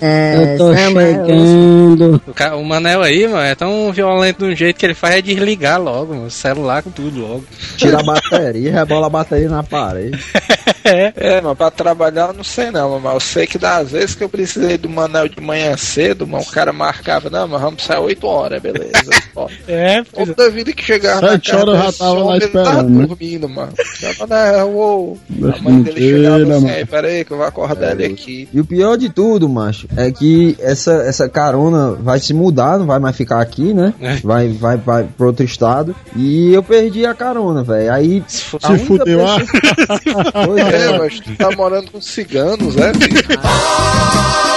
É, 0.01 0.53
Eu 0.53 0.57
tô 0.57 0.75
chegando. 0.75 2.21
O, 2.55 2.57
o 2.57 2.65
Manel 2.65 3.01
aí, 3.01 3.27
mano, 3.27 3.39
é 3.41 3.55
tão 3.55 3.91
violento 3.91 4.45
de 4.45 4.53
um 4.53 4.55
jeito 4.55 4.77
que 4.77 4.85
ele 4.85 4.93
faz 4.93 5.15
é 5.15 5.21
desligar 5.21 5.81
logo, 5.81 6.13
mano. 6.13 6.27
O 6.27 6.31
celular 6.31 6.83
com 6.83 6.91
tudo 6.91 7.08
logo. 7.09 7.43
tira 7.77 7.99
a 7.99 8.03
bateria, 8.03 8.71
rebola 8.71 9.07
a 9.07 9.09
bateria 9.09 9.49
na 9.49 9.63
parede. 9.63 10.19
É, 10.81 11.41
mas 11.41 11.57
pra 11.57 11.69
trabalhar 11.69 12.27
eu 12.29 12.33
não 12.33 12.43
sei 12.43 12.71
não, 12.71 12.99
mas 12.99 13.13
eu 13.13 13.19
sei 13.19 13.45
que 13.45 13.57
das 13.59 13.91
vezes 13.91 14.15
que 14.15 14.23
eu 14.23 14.29
precisei 14.29 14.77
do 14.77 14.89
Manel 14.89 15.27
de 15.27 15.39
manhã 15.39 15.75
cedo, 15.77 16.25
mano, 16.25 16.43
o 16.43 16.51
cara 16.51 16.71
marcava, 16.73 17.29
não, 17.29 17.47
mas 17.47 17.61
vamos 17.61 17.83
sair 17.83 17.99
8 17.99 18.25
horas, 18.25 18.61
beleza. 18.61 19.09
Ó, 19.35 19.47
É, 19.67 20.01
Toda 20.03 20.49
vida 20.49 20.71
que 20.73 20.83
chegava 20.83 21.21
na 21.21 21.31
Sete 21.33 21.51
casa 21.51 21.63
horas 21.63 21.75
eu 21.75 21.83
já 21.83 21.91
tava 21.97 22.23
lá 22.23 22.35
ele 22.37 22.47
tava 22.47 22.69
esperando, 22.69 22.89
né? 22.89 23.05
dormindo, 23.05 23.49
mano. 23.49 23.73
Já, 23.99 24.13
Manel, 24.25 24.69
ô. 24.69 25.17
A 25.29 25.33
Deixa 25.47 25.61
mãe 25.63 25.81
dele 25.81 26.01
chegava 26.01 26.37
mentira, 26.39 26.57
assim, 26.57 26.69
aí, 26.69 26.85
peraí 26.85 27.25
que 27.25 27.31
eu 27.31 27.37
vou 27.37 27.45
acordar 27.45 27.91
ele 27.91 28.05
aqui. 28.13 28.49
E 28.51 28.59
o 28.59 28.65
pior 28.65 28.97
de 28.97 29.09
tudo, 29.09 29.47
macho, 29.49 29.87
é 29.95 30.11
que 30.11 30.55
essa, 30.59 30.93
essa 31.03 31.29
carona 31.29 31.91
vai 31.91 32.19
se 32.19 32.33
mudar, 32.33 32.79
não 32.79 32.85
vai 32.87 32.99
mais 32.99 33.15
ficar 33.15 33.41
aqui, 33.41 33.73
né? 33.73 33.93
É. 34.01 34.15
Vai, 34.23 34.47
vai, 34.47 34.77
vai 34.77 35.03
pro 35.03 35.27
outro 35.27 35.45
estado. 35.45 35.95
E 36.15 36.51
eu 36.53 36.63
perdi 36.63 36.98
a 37.05 37.13
carona, 37.13 37.63
velho. 37.63 37.93
Aí. 37.93 38.23
Se 38.27 38.45
fudeu, 38.85 39.25
ah. 39.27 39.39
pessoa- 39.39 40.31
Pois 40.45 40.67
É, 40.73 40.85
é, 40.87 40.97
mas 40.97 41.19
tu 41.19 41.35
tá 41.35 41.51
morando 41.51 41.91
com 41.91 42.01
ciganos, 42.01 42.75
é, 42.77 42.93
filho? 42.93 43.23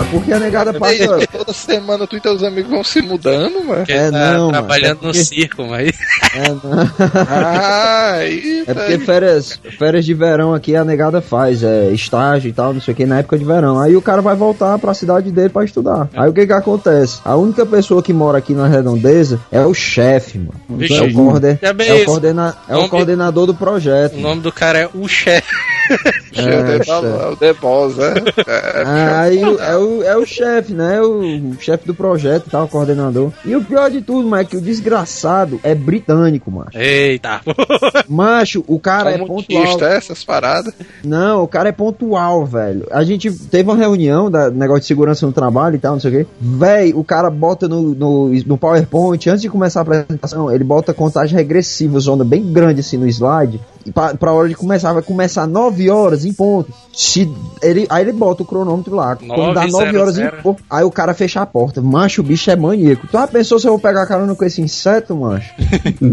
é 0.00 0.04
porque 0.10 0.32
a 0.32 0.38
negada 0.38 0.72
passa. 0.74 1.26
Toda 1.32 1.52
semana 1.52 2.06
tu 2.06 2.16
e 2.16 2.20
teus 2.20 2.42
amigos 2.42 2.70
vão 2.70 2.84
se 2.84 3.00
mudando, 3.02 3.64
mano. 3.64 3.84
É, 3.88 4.10
tá 4.10 4.32
não, 4.32 4.38
mano, 4.46 4.52
trabalhando 4.52 4.90
é 4.92 4.94
porque- 4.94 5.18
no 5.18 5.24
circo, 5.24 5.64
mas. 5.66 5.90
É, 6.34 6.48
não. 6.48 6.90
Ah, 7.28 8.12
aí, 8.18 8.64
É 8.66 8.74
porque 8.74 8.98
férias, 8.98 9.60
férias 9.78 10.04
de 10.04 10.14
verão 10.14 10.54
aqui 10.54 10.76
a 10.76 10.84
negada 10.84 11.20
faz, 11.20 11.62
é 11.62 11.90
estágio 11.90 12.48
e 12.48 12.52
tal, 12.52 12.72
não 12.74 12.80
sei 12.80 12.92
o 12.92 12.96
que, 12.96 13.06
na 13.06 13.18
época 13.20 13.38
de 13.38 13.44
verão. 13.44 13.78
Aí 13.80 13.96
o 13.96 14.02
cara 14.02 14.20
vai 14.22 14.34
voltar 14.36 14.78
pra 14.78 14.94
cidade 14.94 15.30
dele 15.30 15.48
pra 15.48 15.64
estudar. 15.64 16.08
Aí 16.14 16.28
o 16.28 16.32
que 16.32 16.46
que 16.46 16.52
acontece? 16.52 17.20
A 17.24 17.36
única 17.36 17.64
pessoa 17.64 18.02
que 18.02 18.12
mora 18.12 18.38
aqui 18.38 18.52
na 18.54 18.66
redondeza 18.68 19.40
é 19.50 19.64
o 19.64 19.72
chefe, 19.74 20.38
mano. 20.38 20.54
Vixe. 20.70 20.94
é 20.96 21.02
o, 21.02 21.12
coorden- 21.12 21.58
bem 21.74 21.88
é 21.88 21.94
o, 21.94 22.04
coordena- 22.04 22.56
é 22.68 22.72
o 22.74 22.76
Nome- 22.78 22.88
coordenador 22.90 23.46
do 23.46 23.54
projeto. 23.54 24.16
O 24.16 24.20
nome 24.20 24.42
do 24.42 24.52
cara 24.52 24.78
é 24.78 24.88
o 24.92 25.06
chefe. 25.08 25.54
É, 26.36 26.76
o 26.76 26.84
The- 26.84 27.28
o 27.30 27.36
The 27.36 27.52
Boss, 27.54 27.96
né? 27.96 28.12
É, 28.46 28.82
Ah, 28.84 29.20
Aí 29.22 29.42
o- 29.42 29.58
é 29.58 29.76
o, 29.76 30.02
é 30.04 30.16
o 30.18 30.26
chefe, 30.26 30.72
né? 30.74 31.00
O 31.00 31.54
chefe 31.58 31.86
do 31.86 31.94
projeto 31.94 32.46
e 32.46 32.50
tal, 32.50 32.64
o 32.64 32.68
coordenador. 32.68 33.32
E 33.44 33.56
o 33.56 33.64
pior 33.64 33.90
de 33.90 34.02
tudo, 34.02 34.28
mano, 34.28 34.42
é 34.42 34.44
que 34.44 34.56
o 34.56 34.60
desgraçado 34.60 35.58
é 35.62 35.74
britânico, 35.74 36.50
macho. 36.50 36.76
Eita. 36.76 37.40
Macho, 38.08 38.62
o 38.66 38.78
cara 38.78 39.10
é 39.12 39.18
Como 39.18 39.26
pontual. 39.42 39.62
quista 39.64 39.86
essas 39.86 40.22
paradas. 40.24 40.72
Não, 41.04 41.42
o 41.42 41.48
cara 41.48 41.68
é 41.70 41.72
pontual, 41.72 42.44
velho. 42.44 42.86
A 42.90 43.02
gente 43.02 43.30
teve 43.48 43.68
uma 43.70 43.76
reunião 43.76 44.30
da 44.30 44.50
negócio 44.50 44.82
de 44.82 44.86
segurança 44.86 45.26
no 45.26 45.32
trabalho 45.32 45.76
e 45.76 45.78
tal, 45.78 45.92
não 45.94 46.00
sei 46.00 46.10
o 46.10 46.14
quê. 46.24 46.26
Véi, 46.40 46.92
o 46.94 47.02
cara 47.02 47.30
bota 47.30 47.66
no, 47.68 47.94
no, 47.94 48.28
no 48.28 48.58
PowerPoint, 48.58 49.28
antes 49.30 49.42
de 49.42 49.48
começar 49.48 49.80
a 49.80 49.82
apresentação, 49.82 50.50
ele 50.52 50.64
bota 50.64 50.92
contagem 50.94 51.36
regressiva, 51.36 51.98
zona 51.98 52.24
bem 52.24 52.52
grande 52.52 52.80
assim 52.80 52.96
no 52.96 53.06
slide. 53.08 53.60
Pra, 53.94 54.14
pra 54.14 54.32
hora 54.32 54.48
de 54.48 54.54
começar, 54.54 54.92
vai 54.92 55.02
começar 55.02 55.46
9 55.46 55.90
horas 55.90 56.24
em 56.24 56.32
ponto. 56.32 56.72
Se 56.92 57.30
ele, 57.62 57.86
aí 57.90 58.02
ele 58.02 58.12
bota 58.12 58.42
o 58.42 58.46
cronômetro 58.46 58.94
lá. 58.94 59.16
Quando 59.16 59.54
dá 59.54 59.66
9 59.66 59.92
900. 59.92 60.00
horas 60.00 60.18
em 60.18 60.42
ponto, 60.42 60.62
aí 60.70 60.84
o 60.84 60.90
cara 60.90 61.12
fecha 61.14 61.40
a 61.42 61.46
porta. 61.46 61.80
Macho, 61.82 62.20
o 62.20 62.24
bicho 62.24 62.50
é 62.50 62.56
maníaco. 62.56 63.06
Tu 63.06 63.12
já 63.12 63.26
pensou 63.26 63.58
se 63.58 63.66
eu 63.66 63.72
vou 63.72 63.78
pegar 63.80 64.06
carona 64.06 64.34
com 64.34 64.44
esse 64.44 64.60
inseto, 64.62 65.14
macho? 65.14 65.52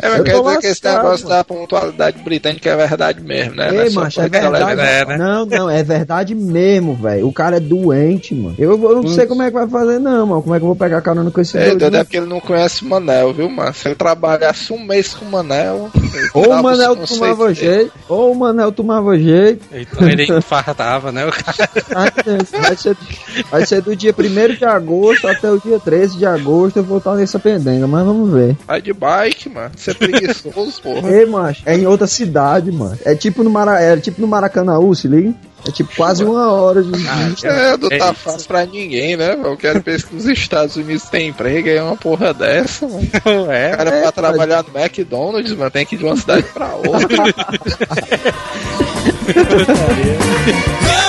É, 0.01 0.09
mas 0.09 0.17
Eu 0.19 0.23
quer 0.23 0.41
dizer 0.41 0.59
que 0.59 0.67
esse 0.67 0.83
negócio 0.85 1.25
mano. 1.27 1.37
da 1.37 1.43
pontualidade 1.43 2.21
britânica 2.23 2.69
é 2.69 2.75
verdade 2.75 3.21
mesmo, 3.21 3.55
né? 3.55 3.71
Não 3.71 3.81
Ei, 3.81 3.89
macho, 3.91 4.21
é 4.21 4.27
verdade. 4.29 4.65
legal. 4.65 4.85
É, 4.85 5.05
né? 5.05 5.17
Não, 5.17 5.45
não, 5.45 5.69
é 5.69 5.83
verdade 5.83 6.35
mesmo, 6.35 6.95
velho. 6.95 7.27
O 7.27 7.33
cara 7.33 7.57
é 7.57 7.59
doente, 7.59 8.33
mano. 8.35 8.55
Eu, 8.57 8.71
eu 8.83 8.95
não 9.01 9.07
sei 9.07 9.25
como 9.25 9.41
é 9.41 9.47
que 9.47 9.53
vai 9.53 9.67
fazer, 9.67 9.99
não, 9.99 10.25
mano. 10.25 10.41
Como 10.41 10.53
é 10.55 10.57
que 10.59 10.63
eu 10.63 10.67
vou 10.67 10.75
pegar 10.75 11.01
carona 11.01 11.31
com 11.31 11.39
esse 11.41 11.57
É, 11.57 11.65
doido? 11.67 11.79
doido 11.79 11.97
é 11.97 12.03
porque 12.03 12.17
ele 12.17 12.25
não 12.27 12.39
conhece 12.39 12.83
o 12.83 12.89
Manel, 12.89 13.33
viu, 13.33 13.49
mano? 13.49 13.73
Se 13.73 13.87
ele 13.87 13.95
trabalhasse 13.95 14.73
um 14.73 14.83
mês 14.83 15.13
com 15.13 15.25
o 15.25 15.31
Manel. 15.31 15.89
Ou 16.33 16.49
o 16.51 16.63
Manel 16.63 16.95
tomava. 16.95 17.53
Jeito, 17.63 17.91
ou 18.07 18.31
o 18.31 18.35
Manel 18.35 18.71
tomava 18.71 19.17
jeito. 19.17 19.65
Então 19.71 20.07
ele 20.07 20.23
infartava, 20.23 21.11
né? 21.11 21.25
O 21.25 21.31
cara. 21.31 21.69
Vai 22.61 22.75
ser, 22.75 22.97
vai 23.49 23.65
ser 23.65 23.81
do 23.81 23.95
dia 23.95 24.13
1 24.17 24.55
de 24.55 24.65
agosto 24.65 25.27
até 25.27 25.51
o 25.51 25.59
dia 25.59 25.79
13 25.79 26.17
de 26.17 26.25
agosto 26.25 26.77
eu 26.77 26.83
vou 26.83 26.97
estar 26.97 27.15
nessa 27.15 27.39
pendenga, 27.39 27.87
mas 27.87 28.05
vamos 28.05 28.31
ver. 28.31 28.57
Vai 28.65 28.81
de 28.81 28.93
bike, 28.93 29.49
mano. 29.49 29.71
Você 29.75 29.91
é 29.91 29.93
preguiçoso, 29.93 30.81
porra. 30.81 31.09
Ei, 31.09 31.25
macho, 31.25 31.63
é 31.65 31.75
em 31.75 31.85
outra 31.85 32.07
cidade, 32.07 32.71
mano. 32.71 32.97
É 33.05 33.15
tipo 33.15 33.43
no, 33.43 33.49
Mara, 33.49 33.81
é 33.81 33.97
tipo 33.97 34.21
no 34.21 34.27
Maracanãú, 34.27 34.93
se 34.95 35.07
liga? 35.07 35.33
É 35.67 35.71
tipo 35.71 35.95
quase 35.95 36.23
uma 36.25 36.51
hora 36.51 36.83
de 36.83 36.91
vista. 36.91 37.47
É, 37.47 37.77
não 37.77 37.87
tá 37.89 38.13
fácil 38.13 38.47
pra 38.47 38.65
ninguém, 38.65 39.15
né? 39.15 39.37
Eu 39.41 39.55
quero 39.55 39.81
ver 39.81 40.03
que 40.03 40.13
nos 40.13 40.25
Estados 40.25 40.75
Unidos 40.75 41.03
tem 41.09 41.29
emprego 41.29 41.69
e 41.69 41.77
é 41.77 41.81
uma 41.81 41.95
porra 41.95 42.33
dessa, 42.33 42.85
mano. 42.87 43.07
O 43.47 43.51
É. 43.51 43.69
cara 43.75 43.89
É, 43.89 44.01
pra 44.01 44.11
trabalhar 44.11 44.63
no 44.63 44.77
McDonald's, 44.77 45.53
mano, 45.55 45.71
tem 45.71 45.85
que 45.85 45.95
ir 45.95 45.99
de 45.99 46.05
uma 46.05 46.17
cidade 46.17 46.43
pra 46.53 46.75
outra. 46.75 47.23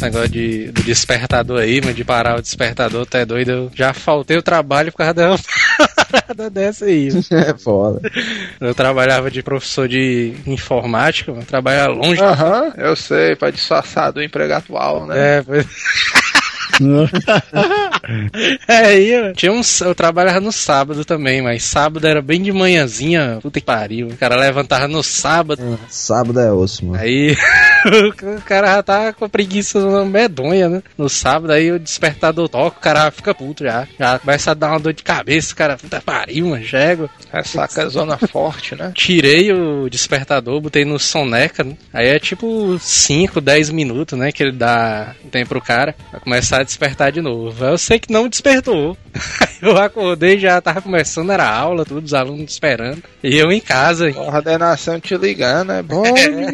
Negócio 0.00 0.28
de, 0.28 0.70
do 0.70 0.82
despertador 0.82 1.60
aí, 1.60 1.80
mas 1.84 1.94
de 1.94 2.04
parar 2.04 2.38
o 2.38 2.42
despertador, 2.42 3.04
tá 3.04 3.24
doido. 3.24 3.50
Eu 3.50 3.70
já 3.74 3.92
faltei 3.92 4.36
o 4.36 4.42
trabalho 4.42 4.92
por 4.92 4.98
causa 4.98 5.14
da 5.14 5.38
parada 6.10 6.50
dessa 6.50 6.84
aí. 6.84 7.08
É 7.30 7.54
foda. 7.56 8.00
Eu 8.60 8.74
trabalhava 8.74 9.30
de 9.30 9.42
professor 9.42 9.88
de 9.88 10.34
informática, 10.46 11.32
mano, 11.32 11.44
trabalhava 11.44 11.92
longe. 11.92 12.20
Aham, 12.20 12.72
eu 12.76 12.96
sei, 12.96 13.36
pra 13.36 13.50
disfarçar 13.50 14.12
do 14.12 14.22
emprego 14.22 14.52
atual, 14.54 15.06
né? 15.06 15.38
É, 15.38 15.42
foi... 15.42 15.64
É, 18.66 18.76
aí, 18.76 19.20
mano, 19.20 19.34
tinha 19.34 19.52
um, 19.52 19.60
eu 19.82 19.94
trabalhava 19.94 20.40
no 20.40 20.50
sábado 20.52 21.04
também, 21.04 21.42
mas 21.42 21.62
sábado 21.64 22.06
era 22.06 22.22
bem 22.22 22.40
de 22.40 22.50
manhãzinha, 22.52 23.38
puta 23.42 23.60
que 23.60 23.66
pariu. 23.66 24.08
O 24.08 24.16
cara 24.16 24.36
levantava 24.36 24.88
no 24.88 25.02
sábado, 25.02 25.78
Sábado 25.88 26.40
é 26.40 26.50
osso, 26.50 26.86
mano. 26.86 26.98
aí 27.02 27.36
o 28.38 28.40
cara 28.42 28.76
já 28.76 28.82
tá 28.82 29.12
com 29.12 29.24
a 29.24 29.28
preguiça 29.28 29.78
medonha, 30.04 30.68
né? 30.68 30.82
No 30.96 31.08
sábado, 31.08 31.52
aí 31.52 31.70
o 31.70 31.78
despertador 31.78 32.48
toca, 32.48 32.78
o 32.78 32.80
cara 32.80 33.10
fica 33.10 33.34
puto 33.34 33.64
já. 33.64 33.86
Já 33.98 34.18
começa 34.18 34.50
a 34.52 34.54
dar 34.54 34.70
uma 34.70 34.80
dor 34.80 34.92
de 34.92 35.02
cabeça, 35.02 35.52
o 35.52 35.56
cara, 35.56 35.76
puta 35.76 35.98
que 35.98 36.04
pariu, 36.04 36.48
mano, 36.48 36.64
chego. 36.64 37.10
É 37.32 37.42
zona 37.88 38.16
forte, 38.28 38.74
né? 38.74 38.92
Tirei 38.94 39.52
o 39.52 39.88
despertador, 39.90 40.60
botei 40.60 40.84
no 40.84 40.98
soneca, 40.98 41.62
né? 41.62 41.76
Aí 41.92 42.08
é 42.08 42.18
tipo 42.18 42.78
5, 42.78 43.40
10 43.40 43.70
minutos, 43.70 44.18
né? 44.18 44.32
Que 44.32 44.44
ele 44.44 44.52
dá 44.52 45.14
tempo 45.30 45.48
pro 45.48 45.60
cara 45.60 45.94
pra 46.10 46.20
começar 46.20 46.60
a 46.60 46.64
despertar 46.68 47.10
de 47.10 47.20
novo. 47.20 47.64
Eu 47.64 47.78
sei 47.78 47.98
que 47.98 48.12
não 48.12 48.28
despertou. 48.28 48.96
Eu 49.60 49.76
acordei, 49.76 50.38
já 50.38 50.60
tava 50.60 50.80
começando, 50.80 51.32
era 51.32 51.48
aula, 51.48 51.84
todos 51.84 52.12
os 52.12 52.14
alunos 52.14 52.52
esperando. 52.52 53.02
E 53.22 53.36
eu 53.36 53.50
em 53.50 53.60
casa. 53.60 54.12
Coordenação 54.12 55.00
te 55.00 55.16
ligando, 55.16 55.72
é 55.74 55.82
bom, 55.82 56.04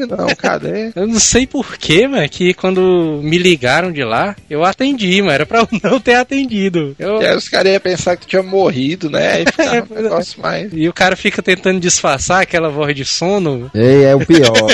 não, 0.08 0.34
cadê? 0.34 0.90
Eu 0.96 1.06
não 1.06 1.20
sei 1.20 1.46
porquê, 1.46 2.08
mano, 2.08 2.26
que 2.28 2.54
quando 2.54 3.20
me 3.22 3.36
ligaram 3.36 3.92
de 3.92 4.02
lá, 4.02 4.34
eu 4.48 4.64
atendi, 4.64 5.20
mano. 5.20 5.34
Era 5.34 5.44
pra 5.44 5.60
eu 5.60 5.68
não 5.82 6.00
ter 6.00 6.14
atendido. 6.14 6.96
Eu... 6.98 7.20
E 7.20 7.26
aí 7.26 7.36
os 7.36 7.48
caras 7.48 7.72
iam 7.72 7.80
pensar 7.80 8.16
que 8.16 8.26
tinha 8.26 8.42
morrido, 8.42 9.10
né? 9.10 9.32
Aí 9.34 9.44
ficava 9.44 9.86
um 9.90 9.94
negócio 10.02 10.40
mais. 10.40 10.70
E 10.72 10.88
o 10.88 10.92
cara 10.92 11.14
fica 11.14 11.42
tentando 11.42 11.80
disfarçar 11.80 12.40
aquela 12.40 12.70
voz 12.70 12.94
de 12.96 13.04
sono. 13.04 13.70
Ei, 13.74 14.04
é 14.04 14.14
o 14.14 14.24
pior. 14.24 14.70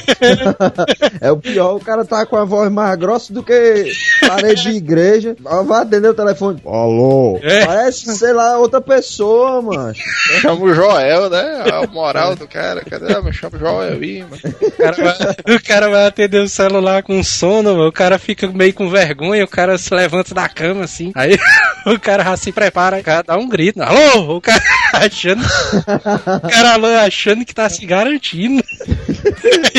é 1.21 1.33
o 1.33 1.37
pior, 1.37 1.75
o 1.75 1.81
cara 1.81 2.05
tá 2.05 2.25
com 2.25 2.37
a 2.37 2.45
voz 2.45 2.71
mais 2.71 2.97
grossa 2.97 3.33
do 3.33 3.43
que 3.43 3.93
parede 4.27 4.63
de 4.63 4.77
igreja. 4.77 5.30
Vai 5.41 5.83
atender 5.83 6.09
o 6.09 6.15
telefone. 6.15 6.61
Alô? 6.65 7.39
É. 7.43 7.67
Parece, 7.67 8.17
sei 8.17 8.33
lá, 8.33 8.59
outra 8.59 8.81
pessoa, 8.81 9.63
mano. 9.63 9.93
Chama 10.41 10.65
o 10.65 10.75
Joel, 10.75 11.31
né? 11.31 11.65
A 11.73 11.87
moral 11.87 12.35
do 12.37 12.47
cara. 12.47 12.85
Cadê? 12.85 13.21
Me 13.21 13.33
chama 13.33 13.57
o 13.57 13.59
Joel 13.59 13.93
aí, 14.01 14.23
mano. 14.23 14.41
O 14.61 14.71
cara, 14.73 14.97
vai, 14.97 15.57
o 15.57 15.63
cara 15.63 15.89
vai 15.91 16.07
atender 16.07 16.43
o 16.43 16.49
celular 16.49 17.03
com 17.03 17.23
sono, 17.23 17.73
mano. 17.75 17.89
o 17.89 17.93
cara 17.93 18.19
fica 18.19 18.47
meio 18.49 18.75
com 18.75 18.89
vergonha, 18.89 19.45
o 19.45 19.49
cara 19.49 19.77
se 19.79 19.93
levanta 19.95 20.35
da 20.35 20.49
cama 20.49 20.85
assim. 20.85 21.13
Aí 21.15 21.39
o 21.87 21.99
cara 21.99 22.25
já 22.25 22.37
se 22.37 22.53
prepara, 22.53 22.99
o 22.99 23.03
cara 23.03 23.23
dá 23.23 23.37
um 23.37 23.49
grito. 23.49 23.81
Alô? 23.83 24.37
O 24.37 24.41
cara 24.41 24.63
achando. 24.95 25.43
O 25.43 26.49
cara 26.49 26.75
alô, 26.75 26.89
achando 26.89 27.45
que 27.45 27.55
tá 27.55 27.69
se 27.69 27.85
garantindo. 27.87 28.63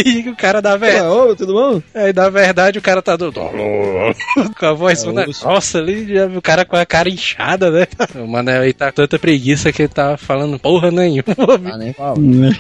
E 0.06 0.30
o 0.30 0.36
cara 0.36 0.62
dá 0.62 0.78
verdade. 0.78 1.06
Ô, 1.06 1.36
tudo 1.36 1.54
bom? 1.54 1.82
Aí, 1.94 2.14
na 2.14 2.30
verdade, 2.30 2.80
o 2.80 2.82
cara 2.82 3.02
tá 3.02 3.16
do. 3.16 3.28
Alô? 3.28 4.14
Com 4.58 4.66
a 4.66 4.74
voz 4.74 5.04
É, 5.04 5.08
grossa 5.42 5.80
ali, 5.80 6.14
já, 6.14 6.26
o 6.28 6.42
cara 6.42 6.66
com 6.66 6.76
a 6.76 6.86
cara 6.86 7.10
inchada, 7.10 7.72
né? 7.72 7.88
O 8.16 8.28
Manel 8.28 8.62
aí 8.62 8.74
tá 8.74 8.92
com 8.92 9.02
tanta 9.02 9.20
preguiça 9.20 9.72
que 9.72 9.84
ele 9.84 9.90
tá 9.90 10.18
falando 10.18 10.60
porra 10.60 10.92
nenhuma. 10.92 11.24
Ah, 11.72 11.78
nem 11.78 11.94
fala. 11.94 12.20
Né? 12.20 12.52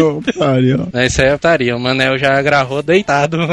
Ô, 0.00 0.38
pariu. 0.38 0.88
Mas 0.92 1.12
Isso 1.12 1.22
aí 1.22 1.28
é 1.28 1.32
putaria. 1.32 1.76
O 1.76 1.80
Manel 1.80 2.18
já 2.18 2.40
gravou 2.42 2.82
deitado. 2.82 3.38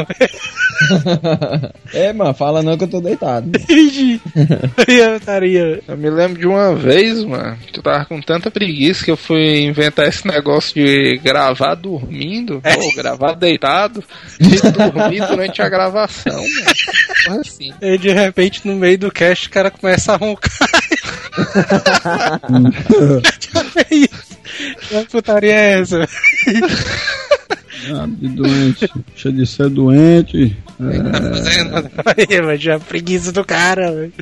É, 1.93 2.13
mano, 2.13 2.33
fala 2.33 2.61
não 2.61 2.77
que 2.77 2.83
eu 2.83 2.87
tô 2.87 3.01
deitado. 3.01 3.49
Aí 3.67 5.01
é 5.01 5.19
putaria. 5.19 5.81
Eu 5.87 5.97
me 5.97 6.09
lembro 6.09 6.39
de 6.39 6.45
uma 6.45 6.75
vez, 6.75 7.23
mano, 7.23 7.57
que 7.71 7.79
eu 7.79 7.83
tava 7.83 8.05
com 8.05 8.21
tanta 8.21 8.51
preguiça 8.51 9.03
que 9.03 9.11
eu 9.11 9.17
fui 9.17 9.61
inventar 9.61 10.07
esse 10.07 10.27
negócio 10.27 10.75
de 10.75 11.17
gravar 11.17 11.75
dormindo, 11.75 12.61
ou 12.63 12.95
gravar 12.95 13.33
deitado, 13.33 14.03
e 14.39 14.71
dormir 14.71 15.25
durante 15.27 15.61
a 15.61 15.69
gravação, 15.69 16.35
mano. 16.35 17.41
Assim. 17.49 17.73
E 17.81 17.97
de 17.97 18.11
repente, 18.11 18.67
no 18.67 18.75
meio 18.75 18.97
do 18.97 19.11
cast, 19.11 19.47
o 19.47 19.51
cara 19.51 19.71
começa 19.71 20.13
a 20.13 20.17
roncar. 20.17 20.69
é 23.89 23.95
isso. 23.95 24.37
Que 24.89 25.05
putaria 25.05 25.53
é 25.53 25.79
essa? 25.81 26.07
Ah, 27.93 28.07
de 28.07 28.27
doente. 28.29 28.89
Deixa 29.07 29.31
de 29.31 29.45
ser 29.45 29.69
doente. 29.69 30.57
Aí, 30.79 32.41
mas 32.41 32.61
já 32.61 32.79
preguiça 32.79 33.31
do 33.31 33.43
cara, 33.45 33.91
velho. 33.91 34.13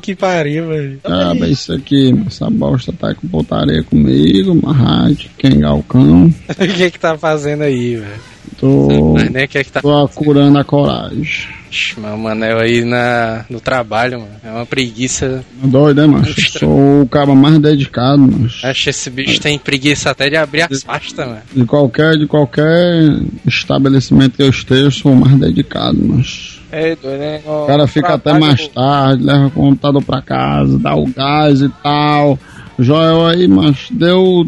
Que 0.00 0.14
pariu, 0.14 0.68
velho. 0.68 1.00
Ah, 1.04 1.34
bem, 1.34 1.52
isso 1.52 1.72
aqui, 1.72 2.14
essa 2.26 2.48
bosta 2.50 2.92
tá 2.92 3.14
com 3.14 3.28
putaria 3.28 3.82
comigo, 3.82 4.54
Marrate, 4.54 5.30
quem 5.38 5.60
galcão. 5.60 6.32
O 6.48 6.54
que 6.54 6.90
que 6.90 6.98
tá 6.98 7.16
fazendo 7.16 7.62
aí, 7.62 7.96
velho? 7.96 8.33
Tô, 8.58 9.14
Mas 9.14 9.30
nem 9.30 9.48
que 9.48 9.58
é 9.58 9.64
que 9.64 9.72
tá 9.72 9.80
tô 9.80 10.08
curando 10.08 10.58
a 10.58 10.64
coragem. 10.64 11.48
Mas 11.96 12.14
o 12.14 12.18
Manel 12.18 12.58
aí 12.60 12.84
na, 12.84 13.44
no 13.50 13.60
trabalho, 13.60 14.20
mano. 14.20 14.32
É 14.44 14.50
uma 14.50 14.64
preguiça. 14.64 15.44
Doido, 15.62 16.02
né, 16.02 16.06
macho? 16.06 16.58
Sou 16.58 17.02
o 17.02 17.08
cara 17.08 17.34
mais 17.34 17.58
dedicado, 17.58 18.18
macho. 18.18 18.64
Acho 18.64 18.84
que 18.84 18.90
esse 18.90 19.10
bicho 19.10 19.40
tem 19.40 19.58
preguiça 19.58 20.10
até 20.10 20.30
de 20.30 20.36
abrir 20.36 20.62
as 20.62 20.84
pastas, 20.84 21.26
mano. 21.26 21.42
De 21.52 21.64
qualquer, 21.64 22.16
de 22.16 22.26
qualquer 22.26 23.18
estabelecimento 23.44 24.36
que 24.36 24.42
eu 24.42 24.50
esteja, 24.50 24.84
eu 24.84 24.90
sou 24.90 25.12
o 25.12 25.16
mais 25.16 25.36
dedicado, 25.36 25.96
macho. 26.00 26.62
É, 26.70 26.96
doido, 26.96 27.18
né? 27.18 27.40
O 27.44 27.66
cara 27.66 27.86
fica 27.86 28.14
até 28.14 28.38
mais 28.38 28.68
tarde, 28.68 29.22
leva 29.22 29.46
o 29.46 29.50
computador 29.50 30.02
pra 30.02 30.22
casa, 30.22 30.78
dá 30.78 30.94
o 30.94 31.06
gás 31.06 31.60
e 31.60 31.68
tal. 31.82 32.38
Joel 32.78 33.26
aí, 33.26 33.46
macho, 33.46 33.94
deu 33.94 34.44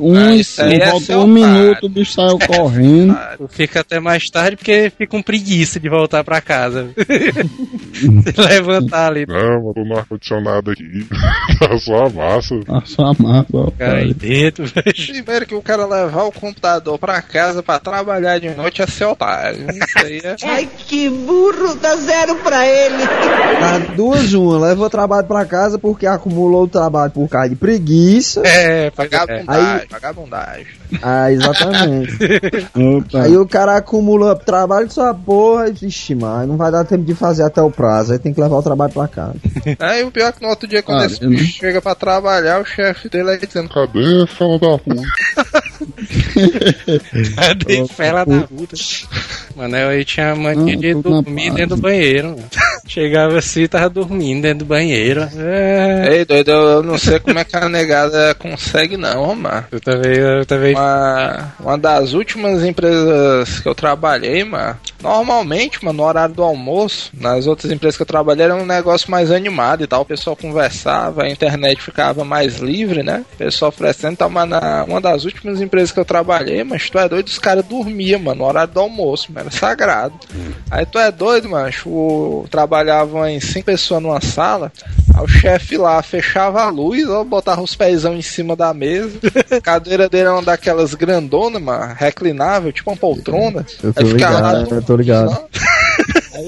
um, 0.00 0.14
Ah, 0.16 0.36
é 0.36 0.80
faltou 0.80 1.00
seu 1.00 1.20
um 1.20 1.26
minuto, 1.26 1.86
o 1.86 1.88
bicho 1.88 2.12
saiu 2.12 2.38
correndo. 2.38 3.16
Fica 3.48 3.80
até 3.80 4.00
mais 4.00 4.28
tarde 4.30 4.56
porque 4.56 4.90
fica 4.90 5.10
com 5.10 5.22
preguiça 5.22 5.78
de 5.78 5.88
voltar 5.88 6.24
pra 6.24 6.40
casa. 6.40 6.90
Se 7.94 8.40
levantar 8.40 9.08
ali. 9.08 9.26
Não, 9.26 9.64
mas 9.64 9.74
tô 9.74 9.84
no 9.84 9.96
ar-condicionado 9.96 10.70
aqui. 10.70 11.06
tá 11.58 11.78
só 11.78 12.06
a 12.06 12.10
massa. 12.10 12.54
A 12.68 12.80
sua 12.84 13.12
massa, 13.18 13.48
ó. 13.52 13.70
Cara 13.70 13.98
aí 13.98 14.14
dentro, 14.14 14.66
velho. 14.66 14.94
Primeiro 14.94 15.46
que 15.46 15.54
o 15.54 15.62
cara 15.62 15.86
levar 15.86 16.24
o 16.24 16.32
computador 16.32 16.98
pra 16.98 17.20
casa 17.22 17.62
pra 17.62 17.78
trabalhar 17.78 18.38
de 18.38 18.50
noite 18.50 18.82
é 18.82 18.86
ser 18.86 19.04
otário. 19.06 19.66
Isso 19.70 19.98
aí 19.98 20.20
é. 20.22 20.36
Ai, 20.46 20.68
que 20.86 21.08
burro, 21.08 21.74
dá 21.76 21.96
zero 21.96 22.36
pra 22.36 22.66
ele. 22.66 23.06
Tá 23.06 23.78
duas 23.94 24.32
uma, 24.32 24.58
leva 24.58 24.84
o 24.84 24.90
trabalho 24.90 25.26
pra 25.26 25.44
casa 25.44 25.78
porque 25.78 26.06
acumulou 26.06 26.64
o 26.64 26.68
trabalho 26.68 27.10
por 27.12 27.28
causa 27.28 27.48
de 27.48 27.56
preguiça. 27.72 28.40
É, 28.46 28.90
pagar. 28.90 29.26
Vagabundagem, 29.26 29.86
vagabundagem. 29.90 30.66
Ah, 31.02 31.30
exatamente. 31.30 32.12
Opa. 32.74 33.22
Aí 33.22 33.36
o 33.36 33.46
cara 33.46 33.76
acumula 33.76 34.34
trabalho 34.34 34.86
de 34.86 34.94
sua 34.94 35.12
porra 35.12 35.68
e, 35.68 35.72
vixe, 35.72 36.14
mas 36.14 36.48
não 36.48 36.56
vai 36.56 36.70
dar 36.72 36.84
tempo 36.84 37.04
de 37.04 37.14
fazer 37.14 37.42
até 37.42 37.60
o 37.60 37.70
prazo. 37.70 38.12
Aí 38.14 38.18
tem 38.18 38.32
que 38.32 38.40
levar 38.40 38.56
o 38.56 38.62
trabalho 38.62 38.92
pra 38.92 39.06
casa. 39.06 39.34
Aí 39.80 40.02
o 40.02 40.10
pior 40.10 40.28
é 40.28 40.32
que 40.32 40.42
no 40.42 40.48
outro 40.48 40.66
dia, 40.66 40.82
quando 40.82 41.02
Ah, 41.02 41.06
esse 41.06 41.22
eu 41.22 41.28
não- 41.28 41.36
bicho 41.36 41.58
chega 41.58 41.82
pra 41.82 41.94
trabalhar, 41.94 42.60
o 42.60 42.64
chefe 42.64 43.08
dele 43.10 43.30
aí 43.30 43.38
dizendo: 43.46 43.68
Cadê, 43.68 44.26
fala 44.26 44.58
da 44.58 44.78
puta? 44.78 45.02
Cadê 47.36 47.86
fela 47.88 48.24
da 48.24 48.40
puta? 48.42 48.76
Manel 49.56 49.88
aí 49.88 50.04
tinha 50.04 50.32
a 50.32 50.36
mania 50.36 50.74
Não, 50.74 50.80
de 50.80 50.94
dormir 50.94 51.50
dentro 51.52 51.76
do 51.76 51.82
banheiro. 51.82 52.28
mano. 52.30 52.44
Chegava 52.86 53.38
assim 53.38 53.62
e 53.62 53.68
tava 53.68 53.90
dormindo 53.90 54.42
dentro 54.42 54.60
do 54.60 54.64
banheiro. 54.64 55.28
É. 55.36 56.18
Ei, 56.18 56.24
doido, 56.24 56.50
eu 56.50 56.82
não 56.82 56.96
sei 56.96 57.18
como 57.18 57.38
é 57.38 57.44
que 57.44 57.50
a 57.64 57.68
negada 57.68 58.34
consegue, 58.34 58.96
não, 58.96 59.34
mano. 59.34 59.64
Eu 59.70 59.80
também, 59.80 60.16
eu 60.16 60.46
também. 60.46 60.74
Uma, 60.74 61.54
uma 61.60 61.78
das 61.78 62.12
últimas 62.12 62.64
empresas 62.64 63.60
que 63.60 63.68
eu 63.68 63.74
trabalhei, 63.74 64.44
mano, 64.44 64.76
normalmente, 65.02 65.84
mano, 65.84 65.98
no 65.98 66.04
horário 66.04 66.34
do 66.34 66.42
almoço, 66.42 67.10
nas 67.18 67.46
outras 67.46 67.70
empresas 67.70 67.96
que 67.96 68.02
eu 68.02 68.06
trabalhei 68.06 68.44
era 68.44 68.54
um 68.54 68.66
negócio 68.66 69.10
mais 69.10 69.30
animado 69.30 69.82
e 69.82 69.86
tal, 69.86 70.02
o 70.02 70.06
pessoal 70.06 70.36
conversava, 70.36 71.22
a 71.22 71.30
internet 71.30 71.80
ficava 71.80 72.24
mais 72.24 72.58
livre, 72.58 73.02
né? 73.02 73.24
O 73.34 73.36
pessoal 73.36 73.68
oferecendo 73.68 74.14
e 74.14 74.16
tal, 74.16 74.30
mas 74.30 74.48
na, 74.48 74.84
uma 74.84 75.00
das 75.00 75.24
últimas 75.24 75.60
empresas 75.60 75.92
que 75.92 76.00
eu 76.00 76.04
trabalhei, 76.04 76.64
mas 76.64 76.88
tu 76.90 76.98
é 76.98 77.08
doido, 77.08 77.28
os 77.28 77.38
caras 77.38 77.64
dormiam, 77.64 78.20
mano, 78.20 78.38
no 78.40 78.44
horário 78.46 78.72
do 78.72 78.80
almoço, 78.80 79.32
mano, 79.32 79.48
era 79.48 79.56
sagrado. 79.56 80.14
Aí 80.70 80.84
tu 80.84 80.98
é 80.98 81.10
doido, 81.10 81.48
mano, 81.48 81.70
o, 81.86 82.46
trabalhavam 82.50 83.26
em 83.26 83.40
cinco 83.40 83.66
pessoas 83.66 84.02
numa 84.02 84.20
sala, 84.20 84.72
aí 85.14 85.22
o 85.22 85.28
chefe 85.28 85.76
lá 85.76 86.02
fechava 86.02 86.62
a 86.62 86.68
luz, 86.68 87.08
ó, 87.08 87.22
botava 87.24 87.62
os 87.62 87.74
pezão 87.74 88.14
em 88.14 88.22
cima 88.22 88.56
da 88.56 88.72
mesa, 88.74 89.18
a 89.50 89.60
cadeira 89.60 90.08
dele 90.08 90.24
era 90.24 90.32
uma 90.32 90.42
daquelas 90.42 90.94
grandonas, 90.94 91.62
mano, 91.62 91.94
reclinável, 91.96 92.72
tipo 92.72 92.90
uma 92.90 92.96
poltrona. 92.96 93.64
Eu 93.82 93.92
Aí 93.96 94.04
ficava 94.06 94.40
lá 94.40 94.52
ligado, 94.54 94.84
eu 94.87 94.87
tô 94.88 94.96
ligado. 94.96 95.36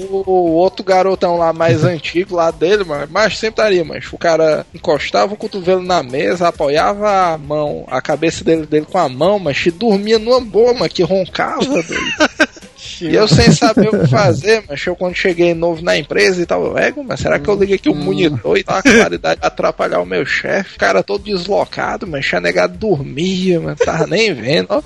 O, 0.09 0.23
o 0.25 0.53
outro 0.53 0.83
garotão 0.83 1.37
lá 1.37 1.53
mais 1.53 1.83
antigo 1.83 2.35
lá 2.35 2.49
dele, 2.49 2.83
mano, 2.83 3.07
mas 3.11 3.37
sempre 3.37 3.61
estaria, 3.61 3.85
mas 3.85 4.11
o 4.11 4.17
cara 4.17 4.65
encostava 4.73 5.33
o 5.33 5.37
cotovelo 5.37 5.83
na 5.83 6.01
mesa, 6.01 6.47
apoiava 6.47 7.33
a 7.33 7.37
mão, 7.37 7.85
a 7.87 8.01
cabeça 8.01 8.43
dele, 8.43 8.65
dele 8.65 8.87
com 8.89 8.97
a 8.97 9.07
mão, 9.07 9.37
mas 9.37 9.63
e 9.65 9.69
dormia 9.69 10.17
numa 10.17 10.41
boa, 10.41 10.73
mano, 10.73 10.89
que 10.89 11.03
roncava, 11.03 11.63
doido. 11.63 11.87
E 13.07 13.15
eu 13.15 13.27
sem 13.27 13.51
saber 13.51 13.89
o 13.89 13.99
que 13.99 14.07
fazer, 14.07 14.63
mas 14.69 14.85
eu 14.85 14.95
quando 14.95 15.15
cheguei 15.15 15.53
novo 15.53 15.81
na 15.83 15.97
empresa 15.97 16.41
e 16.41 16.45
tal, 16.45 16.77
ego, 16.77 17.03
mas 17.03 17.19
será 17.19 17.39
que 17.39 17.49
eu 17.49 17.55
ligo 17.55 17.73
aqui 17.73 17.89
o 17.89 17.95
monitor 17.95 18.57
e 18.57 18.63
tal, 18.63 18.77
a 18.77 18.81
claridade 18.83 19.39
atrapalhar 19.41 19.99
o 19.99 20.05
meu 20.05 20.25
chefe? 20.25 20.75
O 20.75 20.79
cara 20.79 21.03
todo 21.03 21.23
deslocado, 21.23 22.05
mas 22.07 22.25
tinha 22.25 22.41
negado 22.41 22.77
dormia, 22.77 23.59
mano, 23.59 23.75
tava 23.75 24.07
nem 24.07 24.33
vendo, 24.33 24.67
ó. 24.69 24.81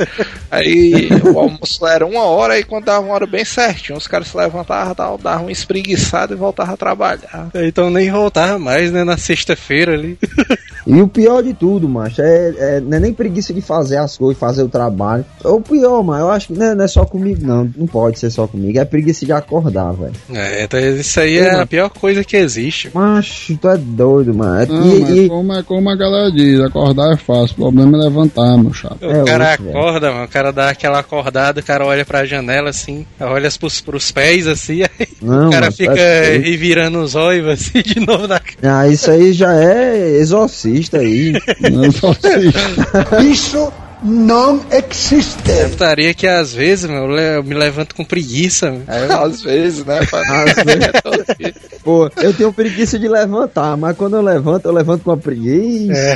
Aí 0.52 1.10
o 1.24 1.40
almoço 1.40 1.86
era 1.86 2.06
uma 2.06 2.24
hora 2.24 2.58
e 2.60 2.64
quando 2.64 2.86
dava 2.86 3.02
uma 3.06 3.14
hora 3.14 3.26
bem 3.26 3.46
certinho, 3.46 3.98
os 3.98 4.08
caras 4.08 4.28
se 4.28 4.38
levantavam, 4.38 4.96
tal, 4.96 5.18
davam 5.18 5.46
uma 5.46 5.52
espreguiçada 5.52 6.34
e 6.34 6.38
voltavam 6.38 6.74
a 6.74 6.78
trabalhar. 6.78 7.50
Então 7.56 7.90
nem 7.90 8.12
voltava 8.12 8.58
mais, 8.60 8.92
né? 8.92 9.04
Na 9.04 9.18
sexta-feira 9.18 9.94
ali. 9.94 10.18
E 10.88 11.02
o 11.02 11.08
pior 11.08 11.42
de 11.42 11.52
tudo, 11.52 11.90
macho, 11.90 12.22
é, 12.22 12.54
é- 12.60 12.80
não 12.80 12.98
é 12.98 13.00
nem 13.00 13.12
preguiça 13.12 13.52
de 13.52 13.60
fazer 13.60 13.98
as 13.98 14.16
coisas, 14.16 14.40
fazer 14.40 14.62
o 14.62 14.70
trabalho. 14.70 15.26
É 15.44 15.48
o 15.48 15.60
pior, 15.60 16.04
mano, 16.04 16.26
eu 16.26 16.30
acho 16.30 16.48
que 16.50 16.54
não 16.54 16.64
é, 16.64 16.76
não 16.76 16.86
é 16.86 16.88
só 16.88 17.04
comigo, 17.04 17.44
não. 17.44 17.68
Não 17.76 17.88
pode 17.88 18.05
ser 18.14 18.30
só 18.30 18.48
comigo. 18.48 18.78
É 18.80 18.86
preguiça 18.86 19.26
de 19.26 19.32
acordar, 19.32 19.92
velho. 19.94 20.14
É, 20.34 20.64
então 20.64 20.80
isso 20.80 21.20
aí 21.20 21.38
é 21.40 21.52
a 21.56 21.66
pior 21.66 21.90
coisa 21.90 22.24
que 22.24 22.38
existe. 22.38 22.90
Macho, 22.94 23.58
tu 23.58 23.70
é 23.70 23.78
doido, 23.78 24.34
mano. 24.34 24.62
É- 24.62 24.66
Não, 24.66 24.96
e- 24.96 25.00
mas 25.02 25.10
e- 25.18 25.28
como, 25.30 25.54
é, 25.54 25.64
como 25.64 25.90
a 25.90 25.96
galera 25.96 26.32
diz, 26.32 26.60
acordar 26.62 27.14
é 27.14 27.18
fácil, 27.18 27.56
o 27.58 27.62
problema 27.72 27.98
é 27.98 28.02
levantar, 28.02 28.58
meu 28.58 28.74
chato. 28.74 28.98
O 29.02 29.12
É 29.12 29.24
cara 29.26 29.54
acorda, 29.54 30.12
mano, 30.12 30.26
o 30.26 30.28
cara 30.28 30.52
dá 30.52 30.70
aquela 30.70 31.00
acordada, 31.00 31.60
o 31.60 31.64
cara 31.64 31.86
olha 31.86 32.06
pra 32.06 32.26
janela 32.26 32.70
assim, 32.70 33.06
olha 33.20 33.50
pros, 33.60 33.82
pros 33.82 34.12
pés 34.12 34.48
assim, 34.48 34.82
aí 35.00 35.08
Não, 35.22 35.48
o 35.48 35.52
cara 35.52 35.72
fica 35.72 35.98
é 36.00 36.38
revirando 36.38 37.00
os 37.00 37.16
olhos 37.16 37.48
assim 37.48 37.82
de 37.82 38.00
novo 38.00 38.28
na 38.28 38.40
cara. 38.40 38.80
Ah, 38.82 38.88
isso 38.88 39.10
aí 39.12 39.34
já 39.34 39.54
é 39.56 40.18
exorcista 40.18 40.98
aí. 41.00 41.34
Assim. 41.86 43.30
Isso 43.32 43.72
não 44.06 44.64
existe. 44.72 45.50
Eu 45.50 45.70
putaria 45.70 46.14
que 46.14 46.28
às 46.28 46.54
vezes, 46.54 46.90
meu, 46.90 47.10
eu 47.10 47.36
eu 47.36 47.44
me 47.44 47.54
levanto 47.54 47.96
com 47.96 48.06
preguiça, 48.06 48.72
meu. 48.72 48.84
Às 49.24 49.42
vezes, 49.42 49.86
né? 49.86 50.00
Às 50.14 50.66
vezes. 50.66 51.56
Pô, 51.84 52.10
eu 52.18 52.34
tenho 52.34 52.54
preguiça 52.54 52.98
de 52.98 53.08
levantar, 53.08 53.76
mas 53.78 53.96
quando 53.96 54.16
eu 54.16 54.22
levanto, 54.22 54.66
eu 54.66 54.72
levanto 54.72 55.04
com 55.04 55.12
a 55.12 55.18
preguiça. 55.18 55.94
É. 55.94 56.16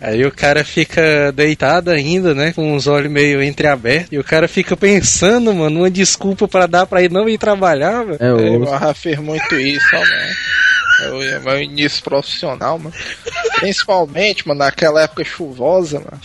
Aí 0.00 0.24
o 0.24 0.32
cara 0.32 0.64
fica 0.64 1.32
deitado 1.32 1.90
ainda, 1.90 2.34
né? 2.34 2.52
Com 2.52 2.74
os 2.74 2.86
olhos 2.86 3.10
meio 3.10 3.42
entreabertos. 3.42 4.08
E 4.12 4.18
o 4.18 4.24
cara 4.24 4.48
fica 4.48 4.76
pensando, 4.76 5.52
mano, 5.54 5.80
uma 5.80 5.90
desculpa 5.90 6.48
pra 6.48 6.66
dar 6.66 6.86
pra 6.86 7.02
ir 7.02 7.10
não 7.10 7.28
ir 7.28 7.38
trabalhar, 7.38 8.04
velho. 8.04 8.18
É, 8.20 8.26
É, 8.26 8.32
o 8.32 8.40
eu 8.40 8.66
já 8.66 8.94
fiz 8.94 9.18
muito 9.18 9.54
isso, 9.54 9.86
ó, 9.94 9.98
mano. 9.98 10.32
Eu 11.00 11.22
ia 11.22 11.40
meu 11.40 11.60
início 11.60 12.02
profissional, 12.02 12.78
mano. 12.78 12.94
Principalmente, 13.56 14.46
mano, 14.46 14.58
naquela 14.58 15.02
época 15.02 15.24
chuvosa, 15.24 15.98
mano. 15.98 16.20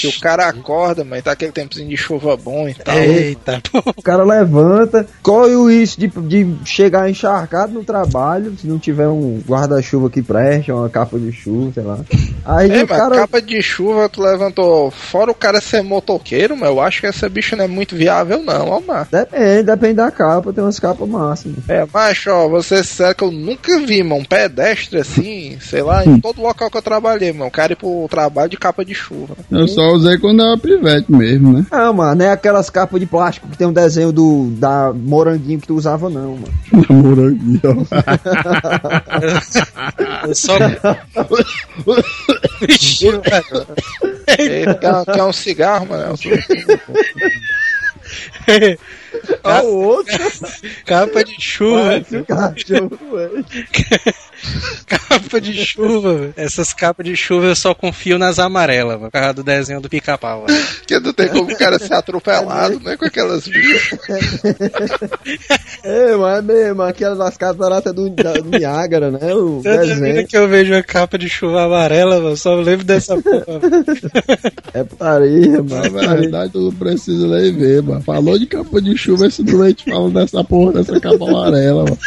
Que 0.00 0.16
o 0.16 0.20
cara 0.20 0.46
acorda, 0.48 1.06
e 1.16 1.22
tá 1.22 1.32
aquele 1.32 1.52
tempozinho 1.52 1.88
de 1.88 1.96
chuva 1.96 2.36
bom 2.36 2.68
e 2.68 2.74
tal. 2.74 2.96
Eita, 2.96 3.60
pô. 3.70 3.82
O 3.96 4.02
cara 4.02 4.24
levanta, 4.24 5.06
corre 5.22 5.54
o 5.54 5.68
risco 5.68 6.00
de, 6.00 6.08
de 6.08 6.54
chegar 6.64 7.10
encharcado 7.10 7.72
no 7.72 7.84
trabalho, 7.84 8.54
se 8.58 8.66
não 8.66 8.78
tiver 8.78 9.08
um 9.08 9.40
guarda-chuva 9.46 10.08
que 10.10 10.22
preste, 10.22 10.72
uma 10.72 10.88
capa 10.88 11.18
de 11.18 11.32
chuva, 11.32 11.72
sei 11.74 11.82
lá. 11.82 11.98
Aí 12.44 12.70
É, 12.70 12.84
o 12.84 12.88
mas 12.88 12.98
cara. 12.98 13.16
capa 13.16 13.42
de 13.42 13.60
chuva 13.62 14.08
tu 14.08 14.22
levantou. 14.22 14.90
Fora 14.90 15.30
o 15.30 15.34
cara 15.34 15.60
ser 15.60 15.82
motoqueiro, 15.82 16.56
mas 16.56 16.68
eu 16.68 16.80
acho 16.80 17.00
que 17.00 17.06
essa 17.06 17.28
bicha 17.28 17.56
não 17.56 17.64
é 17.64 17.68
muito 17.68 17.94
viável, 17.94 18.42
não, 18.42 18.68
ó, 18.68 18.80
mano. 18.80 19.06
Depende, 19.10 19.62
depende 19.64 19.94
da 19.94 20.10
capa, 20.10 20.52
tem 20.52 20.62
umas 20.64 20.78
capas 20.80 21.08
máximas. 21.08 21.68
É, 21.68 21.86
macho, 21.92 22.30
ó, 22.30 22.48
você 22.48 22.82
sério 22.82 23.14
que 23.14 23.24
eu 23.24 23.30
nunca 23.30 23.78
vi, 23.80 24.02
mano, 24.02 24.20
um 24.22 24.24
pedestre 24.24 24.98
assim, 24.98 25.58
sei 25.60 25.82
lá, 25.82 26.04
em 26.04 26.20
todo 26.20 26.40
local 26.42 26.70
que 26.70 26.76
eu 26.76 26.82
trabalhei, 26.82 27.32
mano. 27.32 27.46
O 27.46 27.50
cara 27.50 27.72
ir 27.72 27.76
pro 27.76 28.06
trabalho 28.10 28.50
de 28.50 28.56
capa 28.56 28.84
de 28.84 28.94
chuva. 28.94 29.34
Eu 29.50 29.66
só 29.68 29.89
usei 29.94 30.18
quando 30.18 30.42
era 30.42 30.56
pivete 30.58 31.10
mesmo, 31.12 31.52
né? 31.52 31.66
Não, 31.70 31.92
mano, 31.92 32.14
não 32.16 32.24
é 32.24 32.32
aquelas 32.32 32.68
capas 32.70 33.00
de 33.00 33.06
plástico 33.06 33.48
que 33.48 33.56
tem 33.56 33.66
um 33.66 33.72
desenho 33.72 34.12
do 34.12 34.50
da 34.52 34.92
moranguinho 34.92 35.60
que 35.60 35.66
tu 35.66 35.74
usava, 35.74 36.08
não, 36.10 36.36
mano. 36.36 36.52
Moranguinho, 36.90 37.60
ó. 37.64 37.76
Eu 40.26 40.34
só. 40.34 40.54
Vixe, 42.60 43.10
velho. 43.10 43.66
Ele 44.38 44.74
quer, 44.74 45.04
quer 45.06 45.22
um 45.24 45.32
cigarro, 45.32 45.86
mano. 45.88 46.14
Ah, 49.44 49.62
o 49.62 49.82
outro 49.82 50.18
Capa 50.86 51.24
de 51.24 51.40
chuva. 51.40 52.00
cachorro, 52.26 52.98
velho. 53.12 53.44
Capa 54.86 55.40
de 55.40 55.52
chuva, 55.64 56.14
velho. 56.14 56.34
Essas 56.36 56.72
capas 56.72 57.04
de 57.06 57.14
chuva 57.16 57.46
eu 57.46 57.56
só 57.56 57.74
confio 57.74 58.18
nas 58.18 58.38
amarelas, 58.38 58.96
mano, 58.98 59.10
por 59.10 59.18
causa 59.18 59.34
do 59.34 59.42
desenho 59.42 59.80
do 59.80 59.88
pica-pau. 59.88 60.46
Porque 60.78 60.98
não 60.98 61.12
tem 61.12 61.28
como 61.28 61.50
o 61.52 61.56
cara 61.58 61.78
ser 61.78 61.94
atropelado, 61.94 62.80
né? 62.80 62.96
Com 62.96 63.04
aquelas 63.04 63.46
bichas. 63.46 63.98
É, 65.82 66.14
mas 66.16 66.38
é 66.38 66.42
mesmo, 66.42 66.82
aquelas 66.82 67.18
das 67.18 67.36
cataratas 67.36 67.94
do, 67.94 68.10
da, 68.10 68.34
do 68.34 68.44
Niágara, 68.50 69.10
né? 69.10 69.34
O 69.34 69.60
Toda 69.62 69.78
desenho. 69.86 70.26
que 70.26 70.36
eu 70.36 70.46
vejo 70.48 70.72
uma 70.74 70.82
capa 70.82 71.16
de 71.16 71.28
chuva 71.28 71.62
amarela, 71.64 72.16
mano, 72.16 72.30
eu 72.30 72.36
só 72.36 72.54
lembro 72.54 72.84
dessa 72.84 73.16
porra. 73.16 73.58
velho. 73.58 73.70
É 74.72 74.84
putaria, 74.84 75.62
Na 75.62 75.62
mano. 75.62 76.20
verdade, 76.20 76.52
tu 76.52 76.60
não 76.60 76.72
precisa 76.72 77.26
nem 77.26 77.52
ver, 77.52 77.82
mano. 77.82 78.00
Falou 78.02 78.38
de 78.38 78.46
capa 78.46 78.80
de 78.80 78.96
chuva, 78.96 79.26
esse 79.26 79.42
doente 79.42 79.84
fala 79.90 80.10
dessa 80.10 80.44
porra, 80.44 80.72
dessa 80.74 81.00
capa 81.00 81.28
amarela, 81.28 81.84
mano. 81.84 81.98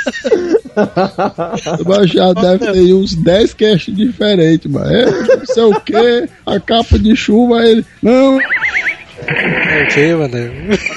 Mas 1.86 2.09
já 2.12 2.33
deve 2.33 2.71
ter 2.71 2.93
uns 2.93 3.15
10 3.15 3.53
casts 3.53 3.95
diferentes, 3.95 4.71
mano. 4.71 4.91
É, 4.91 5.05
não 5.05 5.45
sei 5.45 5.63
o 5.63 5.79
que, 5.81 6.29
a 6.45 6.59
capa 6.59 6.97
de 6.99 7.15
chuva, 7.15 7.65
ele. 7.65 7.86
Não, 8.01 8.38
ok, 8.38 10.15
mano. 10.15 10.38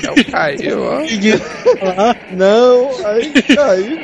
Não 0.03 0.25
caiu, 0.31 0.83
ó. 0.83 1.01
Não, 2.37 3.07
aí 3.07 3.33
caiu. 3.55 3.99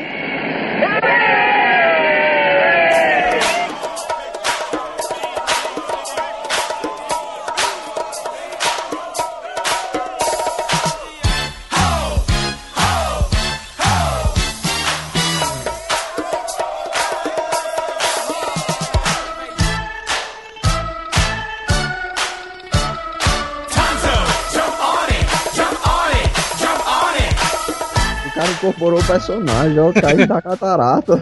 Incorporou 28.83 28.99
o 28.99 29.05
personagem, 29.05 29.79
ó, 29.79 29.93
caiu 29.93 30.27
da 30.27 30.43
catarata. 30.43 31.21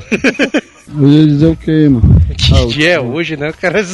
eu 0.99 1.09
ia 1.09 1.27
dizer 1.27 1.47
o 1.47 1.57
que, 1.57 1.89
mano? 1.89 2.21
Que 2.37 2.67
dia 2.69 2.95
é 2.95 3.01
hoje, 3.01 3.37
né? 3.37 3.51
O 3.51 3.55
cara. 3.55 3.85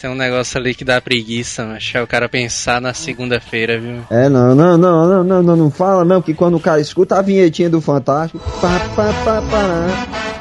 Tem 0.00 0.10
um 0.10 0.14
negócio 0.14 0.58
ali 0.58 0.74
que 0.74 0.84
dá 0.84 1.00
preguiça, 1.00 1.64
mas 1.64 1.92
é 1.94 2.02
o 2.02 2.06
cara 2.06 2.28
pensar 2.28 2.80
na 2.80 2.92
segunda-feira, 2.92 3.78
viu? 3.78 4.00
É, 4.10 4.28
não, 4.28 4.54
não, 4.54 4.76
não, 4.76 5.08
não, 5.08 5.24
não, 5.24 5.42
não, 5.42 5.56
não 5.56 5.70
fala 5.70 6.04
não, 6.04 6.20
que 6.20 6.34
quando 6.34 6.56
o 6.56 6.60
cara 6.60 6.80
escuta 6.80 7.16
a 7.18 7.22
vinhetinha 7.22 7.70
do 7.70 7.80
Fantástico, 7.80 8.38
pá, 8.60 8.80
pá, 8.96 9.12
pá, 9.24 9.42
pá, 9.42 10.39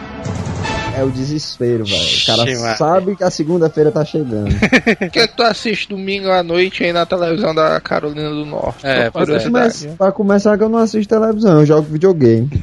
é 0.98 1.04
o 1.04 1.10
desespero, 1.10 1.86
velho. 1.86 2.02
O 2.02 2.26
cara 2.26 2.76
sabe 2.76 3.16
que 3.16 3.24
a 3.24 3.30
segunda-feira 3.30 3.92
tá 3.92 4.04
chegando. 4.04 4.50
O 4.50 5.10
que, 5.10 5.20
é 5.20 5.28
que 5.28 5.36
tu 5.36 5.44
assiste 5.44 5.90
domingo 5.90 6.30
à 6.30 6.44
noite 6.44 6.84
aí 6.84 6.94
na 6.94 7.06
televisão 7.06 7.54
da 7.54 7.80
Carolina 7.80 8.30
do 8.30 8.46
Norte? 8.46 8.86
É, 8.86 9.10
pois 9.10 9.30
é. 9.30 9.50
Mas, 9.50 9.86
pra 9.98 10.12
começar 10.12 10.58
que 10.58 10.64
eu 10.64 10.70
não 10.70 10.80
assisto 10.80 11.14
televisão, 11.14 11.60
eu 11.60 11.66
jogo 11.66 11.88
videogame. 11.92 12.50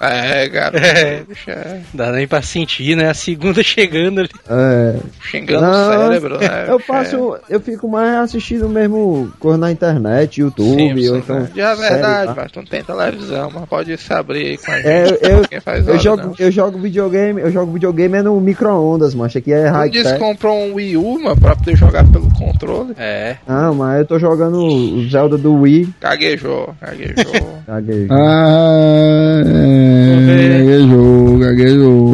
É, 0.00 0.48
cara. 0.48 0.78
É. 0.78 1.24
é. 1.46 1.80
Dá 1.92 2.12
nem 2.12 2.26
pra 2.26 2.42
sentir, 2.42 2.96
né? 2.96 3.08
A 3.08 3.14
segunda 3.14 3.62
chegando 3.64 4.20
ali. 4.20 4.30
É. 4.48 4.96
Xingando 5.20 5.62
Não, 5.62 5.70
o 5.70 6.08
cérebro, 6.08 6.38
né? 6.38 6.66
Eu 6.68 6.76
bicho, 6.78 6.86
faço, 6.86 7.38
eu 7.48 7.60
fico 7.60 7.88
mais 7.88 8.14
assistindo 8.16 8.68
mesmo 8.68 9.32
coisa 9.38 9.58
na 9.58 9.70
internet, 9.70 10.40
é. 10.40 10.44
YouTube, 10.44 10.76
Simpsons, 10.76 11.10
ou 11.10 11.16
então. 11.18 11.40
né? 11.40 11.50
Já 11.54 11.70
é 11.72 11.76
série, 11.76 11.90
verdade, 11.90 12.26
tá? 12.26 12.34
mas 12.36 12.52
tu 12.52 12.58
não 12.58 12.66
tem 12.66 12.84
televisão, 12.84 13.50
mas 13.54 13.64
pode 13.68 13.96
se 13.96 14.12
abrir 14.12 14.46
aí 14.46 14.58
com 14.58 14.72
a 14.72 14.76
gente. 14.76 14.88
É, 14.88 15.04
eu, 15.22 15.44
eu, 15.50 15.62
hora, 15.66 15.98
jogo, 15.98 16.22
não. 16.22 16.34
eu 16.38 16.50
jogo 16.50 16.78
videogame, 16.78 17.40
eu 17.40 17.50
jogo 17.50 17.72
videogame 17.74 18.16
é 18.18 18.22
no 18.22 18.40
micro-ondas, 18.40 19.14
mancha, 19.14 19.38
aqui 19.38 19.52
é 19.52 19.68
Tu 19.68 19.72
high 19.74 19.90
disse 19.90 20.04
que 20.04 20.10
tech. 20.12 20.20
comprou 20.24 20.56
um 20.58 20.74
Wii 20.74 20.96
U, 20.96 21.22
mano, 21.22 21.36
pra 21.40 21.54
poder 21.54 21.76
jogar 21.76 22.06
pelo 22.10 22.28
controle. 22.34 22.94
É. 22.98 23.36
Não, 23.46 23.74
mas 23.74 23.98
eu 24.00 24.06
tô 24.06 24.18
jogando 24.18 24.58
o 24.64 25.04
Zelda 25.08 25.36
do 25.36 25.54
Wii. 25.60 25.88
Gaguejou, 26.00 26.74
gaguejou. 26.80 27.32
Caguei. 27.66 28.06
Ah, 28.10 29.42
é, 29.46 30.58
gaguejou, 30.58 31.38
gaguejou, 31.38 32.13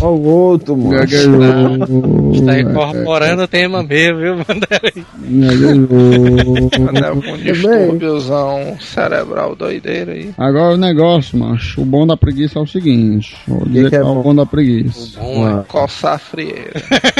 Ó 0.00 0.10
o 0.10 0.24
outro, 0.24 0.76
mano. 0.76 0.90
gaguejou. 0.90 2.44
Tá 2.46 2.60
incorporando 2.60 3.42
o 3.42 3.48
tema 3.48 3.82
mesmo, 3.82 4.18
viu? 4.18 4.34
Manda 4.48 4.66
aí. 4.82 5.04
Gaguejou. 5.24 6.70
Andava 6.88 7.20
com 7.22 7.36
distúrbiozão 7.36 8.76
cerebral 8.80 9.54
doideira 9.56 10.12
aí. 10.12 10.30
Agora 10.38 10.74
o 10.74 10.78
negócio, 10.78 11.38
macho. 11.38 11.80
O 11.82 11.84
bom 11.84 12.06
da 12.06 12.16
preguiça 12.16 12.58
é 12.58 12.62
o 12.62 12.66
seguinte. 12.66 13.36
Vou 13.46 13.64
dizer 13.66 13.90
que 13.90 13.96
é 13.96 13.98
é 13.98 14.02
o 14.02 14.22
bom? 14.22 14.34
da 14.34 14.46
preguiça. 14.46 15.18
Bom, 15.20 15.48
é. 15.60 15.62
Coçar 15.64 16.14
a 16.14 16.18
frieira. 16.18 16.72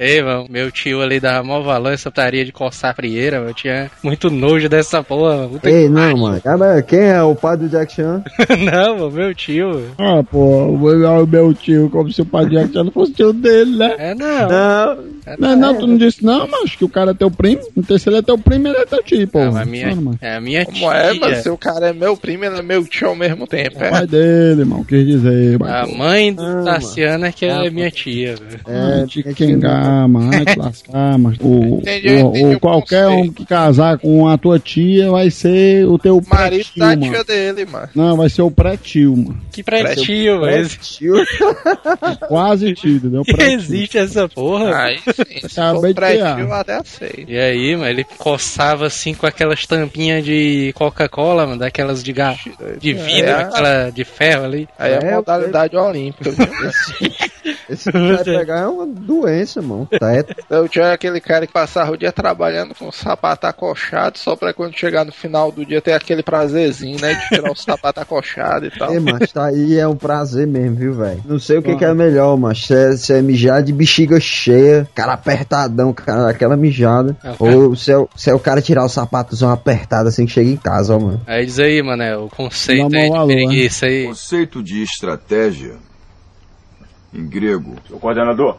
Ei, 0.00 0.22
mano, 0.22 0.46
Meu 0.48 0.70
tio 0.70 1.00
ali 1.00 1.20
dava 1.20 1.42
mó 1.46 1.60
valor 1.60 1.92
essa 1.92 2.10
taria 2.10 2.44
de 2.44 2.52
coçar 2.52 2.90
a 2.90 2.94
frieira, 2.94 3.36
eu 3.38 3.54
tinha 3.54 3.90
muito 4.02 4.30
nojo 4.30 4.68
dessa 4.68 5.02
porra. 5.02 5.36
mano. 5.36 5.48
Puta 5.50 5.70
Ei, 5.70 5.84
que 5.84 5.88
não, 5.88 6.16
mano. 6.16 6.40
Cara, 6.40 6.82
Quem 6.82 7.00
é 7.00 7.22
o 7.22 7.34
pai 7.34 7.56
do 7.56 7.68
Jack 7.68 7.92
Chan? 7.94 8.22
não, 8.72 8.96
mano, 8.98 9.10
meu 9.10 9.34
tio. 9.34 9.84
Ah, 9.98 10.22
pô, 10.22 10.66
o 10.66 10.78
meu- 10.78 11.22
o 11.22 11.26
meu 11.26 11.54
tio, 11.54 11.88
como 11.90 12.12
se 12.12 12.22
o 12.22 12.26
pai 12.26 12.46
de 12.46 12.56
Jack 12.56 12.72
Chan 12.72 12.84
não 12.84 12.92
fosse 12.92 13.12
tio 13.12 13.32
dele, 13.32 13.76
né? 13.76 13.94
É, 13.98 14.14
não. 14.14 14.48
Não. 14.48 15.14
Não, 15.38 15.56
não, 15.56 15.78
tu 15.78 15.86
não 15.86 15.96
disse 15.96 16.22
não, 16.22 16.46
mas 16.46 16.76
que 16.76 16.84
o 16.84 16.88
cara 16.88 17.12
é 17.12 17.14
teu 17.14 17.30
primo. 17.30 17.62
Não 17.74 17.98
se 17.98 18.08
ele 18.08 18.18
é 18.18 18.22
teu 18.22 18.36
primo, 18.36 18.68
ele 18.68 18.76
é 18.76 18.84
teu 18.84 19.02
tio, 19.02 19.26
pô. 19.28 19.42
Não, 19.42 19.56
a 19.56 19.64
minha, 19.64 19.86
mano. 19.96 20.18
é 20.20 20.34
a 20.36 20.40
minha 20.40 20.64
Como 20.66 20.76
tia. 20.78 20.92
é, 20.92 21.14
mas 21.14 21.38
se 21.38 21.48
o 21.48 21.56
cara 21.56 21.88
é 21.88 21.92
meu 21.94 22.14
primo, 22.16 22.44
ele 22.44 22.58
é 22.58 22.62
meu 22.62 22.84
tio 22.86 23.08
ao 23.08 23.16
mesmo 23.16 23.46
tempo. 23.46 23.78
O 23.80 23.84
É. 23.84 23.90
pai 23.90 24.06
dele, 24.06 24.60
irmão, 24.60 24.84
quis 24.84 25.06
dizer. 25.06 25.54
A 25.62 25.86
Mas, 25.86 25.96
mãe 25.96 26.32
do 26.34 26.42
Ah, 26.42 26.62
Tassiana 26.64 27.32
que 27.32 27.46
Ah, 27.46 27.64
é 27.64 27.70
minha 27.70 27.90
tia. 27.90 28.34
velho. 28.36 28.60
É, 28.66 29.06
te 29.06 29.22
tinha 29.22 29.33
te 29.34 29.44
lascar, 30.58 31.18
mas 31.18 31.36
o, 31.40 31.78
Entendi, 31.80 32.08
o, 32.08 32.28
entendi 32.30 32.54
o 32.56 32.60
qualquer 32.60 33.06
um 33.08 33.16
conceito. 33.16 33.34
que 33.34 33.46
casar 33.46 33.98
com 33.98 34.28
a 34.28 34.38
tua 34.38 34.58
tia 34.58 35.10
vai 35.10 35.30
ser 35.30 35.86
o 35.86 35.98
teu 35.98 36.18
O 36.18 36.22
marido 36.28 36.68
da 36.76 36.96
tia 36.96 37.24
dele, 37.24 37.64
mano. 37.66 37.88
Não, 37.94 38.16
vai 38.16 38.28
ser 38.28 38.42
o 38.42 38.50
pré-tio, 38.50 39.16
mano. 39.16 39.40
Que 39.52 39.62
pré-tio, 39.62 40.40
Tio. 40.80 41.14
Quase 42.28 42.72
tio, 42.74 42.96
entendeu? 42.96 43.22
que 43.24 43.34
Pré-tio. 43.34 43.54
existe 43.58 43.98
essa 43.98 44.28
porra? 44.28 44.76
Aí 44.76 44.98
sim, 44.98 45.48
se 45.48 45.60
Acabei 45.60 45.90
de 45.90 45.94
pré-tio, 45.94 46.52
até 46.52 46.74
aceito. 46.76 47.30
E 47.30 47.38
aí, 47.38 47.76
mano, 47.76 47.88
ele 47.90 48.04
coçava 48.18 48.86
assim 48.86 49.14
com 49.14 49.26
aquelas 49.26 49.66
tampinhas 49.66 50.24
de 50.24 50.72
Coca-Cola, 50.74 51.46
mano, 51.46 51.58
daquelas 51.58 52.02
de, 52.02 52.12
ga... 52.12 52.34
de 52.80 52.92
vidro, 52.92 53.30
É. 53.30 53.42
aquela 53.42 53.90
de 53.90 54.04
ferro 54.04 54.44
ali. 54.44 54.68
Aí 54.78 54.92
é, 54.92 54.96
É, 55.04 55.14
modalidade 55.14 55.76
olímpica. 55.76 56.30
Esse 57.68 57.90
que 57.90 57.98
vai 57.98 58.22
pegar 58.24 58.60
é 58.60 58.66
uma 58.66 58.86
doença, 58.86 59.62
mano. 59.62 59.86
Teto. 59.86 60.34
Eu 60.48 60.68
tinha 60.68 60.92
aquele 60.92 61.20
cara 61.20 61.46
que 61.46 61.52
passava 61.52 61.92
o 61.92 61.96
dia 61.96 62.12
trabalhando 62.12 62.74
com 62.74 62.88
o 62.88 62.92
sapato 62.92 63.46
acochado, 63.46 64.18
só 64.18 64.36
pra 64.36 64.52
quando 64.52 64.76
chegar 64.76 65.04
no 65.04 65.12
final 65.12 65.50
do 65.50 65.64
dia 65.64 65.80
ter 65.80 65.92
aquele 65.92 66.22
prazerzinho, 66.22 67.00
né? 67.00 67.14
De 67.14 67.28
tirar 67.28 67.50
o 67.50 67.56
sapato 67.56 68.00
acochado 68.00 68.66
e 68.66 68.70
tal. 68.70 68.92
Ei, 68.92 69.00
mas 69.00 69.32
tá 69.32 69.46
aí 69.46 69.78
é 69.78 69.86
um 69.86 69.96
prazer 69.96 70.46
mesmo, 70.46 70.76
viu, 70.76 70.94
velho? 70.94 71.22
Não 71.24 71.38
sei 71.38 71.58
o 71.58 71.62
que, 71.62 71.76
que 71.76 71.84
é 71.84 71.94
melhor, 71.94 72.36
mas 72.36 72.66
se 72.66 72.74
é, 72.74 72.96
se 72.96 73.12
é 73.12 73.22
mijar 73.22 73.62
de 73.62 73.72
bexiga 73.72 74.18
cheia, 74.20 74.88
cara 74.94 75.14
apertadão, 75.14 75.92
cara, 75.92 76.30
aquela 76.30 76.56
mijada. 76.56 77.16
Ah, 77.24 77.34
Ou 77.38 77.74
se 77.74 77.92
é, 77.92 78.06
se 78.16 78.30
é 78.30 78.34
o 78.34 78.38
cara 78.38 78.60
tirar 78.60 78.84
o 78.84 78.88
sapatozão 78.88 79.50
apertado 79.50 80.08
assim 80.08 80.26
que 80.26 80.32
chega 80.32 80.50
em 80.50 80.56
casa, 80.56 80.94
ó, 80.94 81.00
mano. 81.00 81.20
Aí 81.26 81.46
diz 81.46 81.58
aí, 81.58 81.82
mano, 81.82 82.02
é 82.02 82.16
o 82.16 82.28
conceito 82.28 82.94
aí 82.94 83.02
de 83.02 83.08
valor, 83.08 83.26
preguiça 83.26 83.86
aí. 83.86 84.06
Conceito 84.06 84.62
de 84.62 84.82
estratégia 84.82 85.74
em 87.14 87.26
grego. 87.26 87.76
Seu 87.86 87.98
coordenador, 87.98 88.58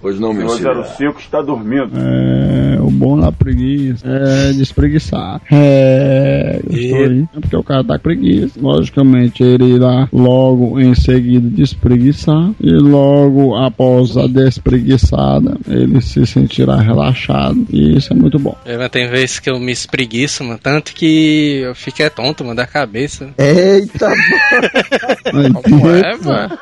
Pois 0.00 0.18
não, 0.18 0.32
meu 0.32 0.46
o 0.46 0.50
senhor. 0.50 0.84
05 0.84 1.20
está 1.20 1.42
dormindo. 1.42 1.90
É, 1.94 2.80
o 2.80 2.90
bom 2.90 3.18
da 3.18 3.30
preguiça 3.30 4.06
é 4.06 4.52
despreguiçar. 4.52 5.40
É, 5.52 6.60
gostou 6.64 6.98
aí? 6.98 7.24
É 7.36 7.40
porque 7.40 7.56
o 7.56 7.62
cara 7.62 7.84
tá 7.84 7.98
com 7.98 8.02
preguiça. 8.04 8.58
Logicamente, 8.60 9.42
ele 9.42 9.74
irá 9.74 10.08
logo 10.12 10.80
em 10.80 10.94
seguida 10.94 11.48
despreguiçar. 11.48 12.50
E 12.60 12.70
logo 12.72 13.54
após 13.56 14.16
a 14.16 14.26
despreguiçada, 14.26 15.56
ele 15.68 16.00
se 16.00 16.26
sentirá 16.26 16.76
relaxado. 16.76 17.66
E 17.70 17.96
isso 17.96 18.12
é 18.12 18.16
muito 18.16 18.38
bom. 18.38 18.56
É, 18.64 18.78
mas 18.78 18.88
tem 18.88 19.08
vezes 19.08 19.38
que 19.38 19.50
eu 19.50 19.58
me 19.60 19.72
espreguiço, 19.72 20.42
mano, 20.44 20.58
tanto 20.62 20.94
que 20.94 21.60
eu 21.62 21.74
fico 21.74 22.02
é 22.02 22.08
tonto, 22.08 22.42
mano, 22.42 22.56
da 22.56 22.66
cabeça. 22.66 23.30
Eita, 23.36 24.08
Como 25.62 25.90
é, 25.90 26.16
mano? 26.16 26.58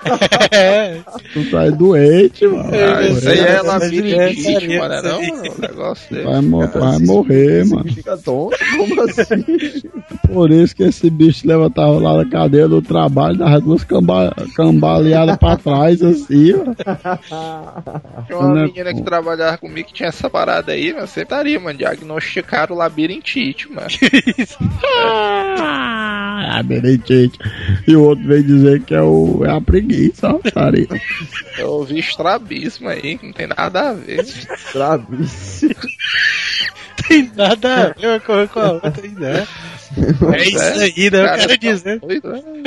É, 0.51 0.99
Tu 1.33 1.51
tá 1.51 1.71
doente, 1.71 2.47
mano. 2.47 2.71
Ah, 2.73 3.03
isso 3.03 3.28
aí 3.31 3.39
é 3.41 3.63
labirintite, 3.63 4.73
é, 4.73 4.79
mano, 4.79 4.95
é, 4.95 5.03
não? 5.03 5.21
é. 5.23 5.51
O 5.51 5.61
negócio 5.61 6.15
dele. 6.15 6.25
Vai, 6.27 6.41
mo- 6.41 6.67
vai 6.69 6.99
morrer, 6.99 7.65
mano. 7.67 7.93
fica 7.93 8.17
tonto? 8.17 8.57
Como 8.77 9.03
assim? 9.03 9.45
Por 10.33 10.51
isso 10.51 10.77
que 10.77 10.83
esse 10.83 11.09
bicho 11.09 11.47
levantava 11.49 11.99
lá 11.99 12.23
da 12.23 12.29
cadeia 12.29 12.69
do 12.69 12.83
trabalho, 12.83 13.37
dava 13.39 13.61
duas 13.61 13.83
camba 13.85 14.35
cambaleadas 14.55 15.37
pra 15.39 15.57
trás, 15.57 16.03
assim, 16.03 16.53
ó. 16.55 16.75
Tinha 18.27 18.39
uma 18.39 18.55
Né, 18.55 18.65
menina 18.67 18.93
que 18.95 19.03
trabalhava 19.03 19.57
comigo 19.59 19.89
que 19.89 19.95
tinha 19.95 20.09
essa 20.11 20.29
parada 20.29 20.73
aí, 20.73 20.93
mas 20.93 21.11
você 21.11 21.23
estaria, 21.23 21.59
mano. 21.59 21.79
Diagnosticaram 21.79 22.77
labirintite, 22.77 23.71
mano. 23.73 23.89
Ah, 25.71 26.55
labirintite. 26.57 27.39
E 27.87 27.97
o 27.97 28.03
outro 28.05 28.25
veio 28.27 28.43
dizer 28.45 28.83
que 28.83 28.95
é, 28.95 29.03
o, 29.03 29.43
é 29.45 29.51
a 29.51 29.61
preguiça, 29.61 30.29
ó. 30.29 30.39
Eu 31.59 31.69
ouvi 31.71 31.99
estrabismo 31.99 32.89
aí, 32.89 33.18
não 33.23 33.33
tem 33.33 33.47
nada 33.47 33.91
a 33.91 33.93
ver. 33.93 34.25
Travíssimo. 34.73 35.75
tem 37.09 37.31
nada 37.37 37.75
a 37.97 38.01
ver 38.01 38.21
coisa 38.21 38.49
com 38.49 38.61
a 38.61 38.73
outra, 38.73 38.93
né? 39.19 39.47
É 40.37 40.49
isso 40.49 40.81
aí, 40.81 41.11
né? 41.11 41.21
Eu 41.21 41.25
Cara, 41.25 41.37
quero 41.39 41.49
tá 41.49 41.57
dizer. 41.57 42.01
né? 42.03 42.21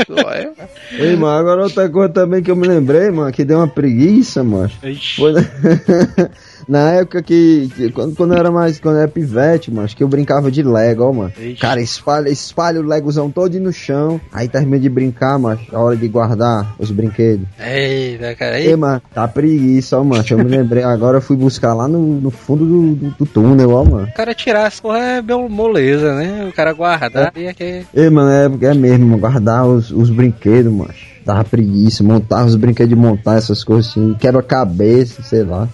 Mano. 0.10 0.56
Ei, 0.92 1.16
mano, 1.16 1.38
agora 1.38 1.64
outra 1.64 1.90
coisa 1.90 2.12
também 2.14 2.42
que 2.42 2.50
eu 2.50 2.56
me 2.56 2.68
lembrei, 2.68 3.12
mano, 3.12 3.32
que 3.32 3.46
deu 3.46 3.58
uma 3.60 3.68
preguiça, 3.68 4.44
mano. 4.44 4.72
Ixi. 4.84 5.16
Foi 5.18 5.34
na, 6.68 6.92
época 6.92 7.22
que, 7.22 7.70
que- 7.76 7.92
quando, 7.92 8.16
quando 8.16 8.34
eu 8.34 8.40
era 8.40 8.52
mais, 8.52 8.80
quando 8.80 8.96
eu 8.96 9.02
era 9.02 9.08
pivete, 9.12 9.70
mano, 9.72 9.86
acho 9.86 9.96
que 9.96 10.04
eu 10.04 10.08
brincava 10.08 10.52
de 10.52 10.64
Lego, 10.64 11.04
ó, 11.04 11.14
mano. 11.14 11.32
Ixi. 11.40 11.56
Cara, 11.60 11.82
espalha, 11.82 12.30
espalha 12.30 12.80
o 12.80 12.84
Legozão 12.84 13.30
todo 13.30 13.60
no 13.60 13.72
chão, 13.74 14.20
aí 14.32 14.48
termina 14.48 14.80
de 14.80 14.90
brincar, 14.90 15.38
mano, 15.38 15.60
a 15.72 15.80
hora 15.80 15.96
de 15.96 16.08
guardar 16.08 16.76
os 16.80 16.92
brinquedos. 16.92 17.46
Eita, 17.60 18.36
cara. 18.36 18.60
Ei, 18.60 18.76
mano, 18.76 19.02
tá 19.14 19.28
preguiça, 19.28 19.98
ó, 20.00 20.04
mano, 20.04 20.24
eu 20.30 20.38
me 20.38 20.44
lembrei 20.46 20.84
agora, 20.84 21.18
eu 21.18 21.22
fui 21.22 21.36
buscar 21.36 21.74
lá 21.74 21.88
no, 21.88 22.00
no 22.22 22.32
fundo 22.32 22.66
do, 22.66 22.96
do, 22.96 23.10
do 23.20 23.26
túnel, 23.26 23.72
ó, 23.72 23.84
mano. 23.84 24.08
o 24.08 24.14
cara 24.14 24.34
tirar 24.34 24.68
as 24.68 24.80
porra 24.80 25.00
é 25.00 25.22
bem 25.22 25.50
moleza, 25.50 26.16
né? 26.16 26.46
O 26.50 26.54
cara 26.54 26.74
guardar 26.74 27.32
e 27.36 27.46
é 27.46 27.54
que... 27.54 27.84
Ei, 27.94 28.10
mano, 28.10 28.30
é, 28.30 28.68
é 28.68 28.74
mesmo, 28.74 29.06
mano, 29.08 29.18
guardar 29.20 29.66
os, 29.68 29.92
os 29.92 30.10
brinquedos, 30.10 30.72
mano. 30.72 30.94
Dava 31.26 31.44
preguiça, 31.44 32.04
montar 32.04 32.46
os 32.46 32.56
brinquedos 32.56 32.90
de 32.90 32.96
montar 32.96 33.36
essas 33.38 33.64
coisas 33.64 33.92
assim, 33.92 34.16
quebra-cabeça, 34.20 35.22
sei 35.22 35.44
lá. 35.44 35.68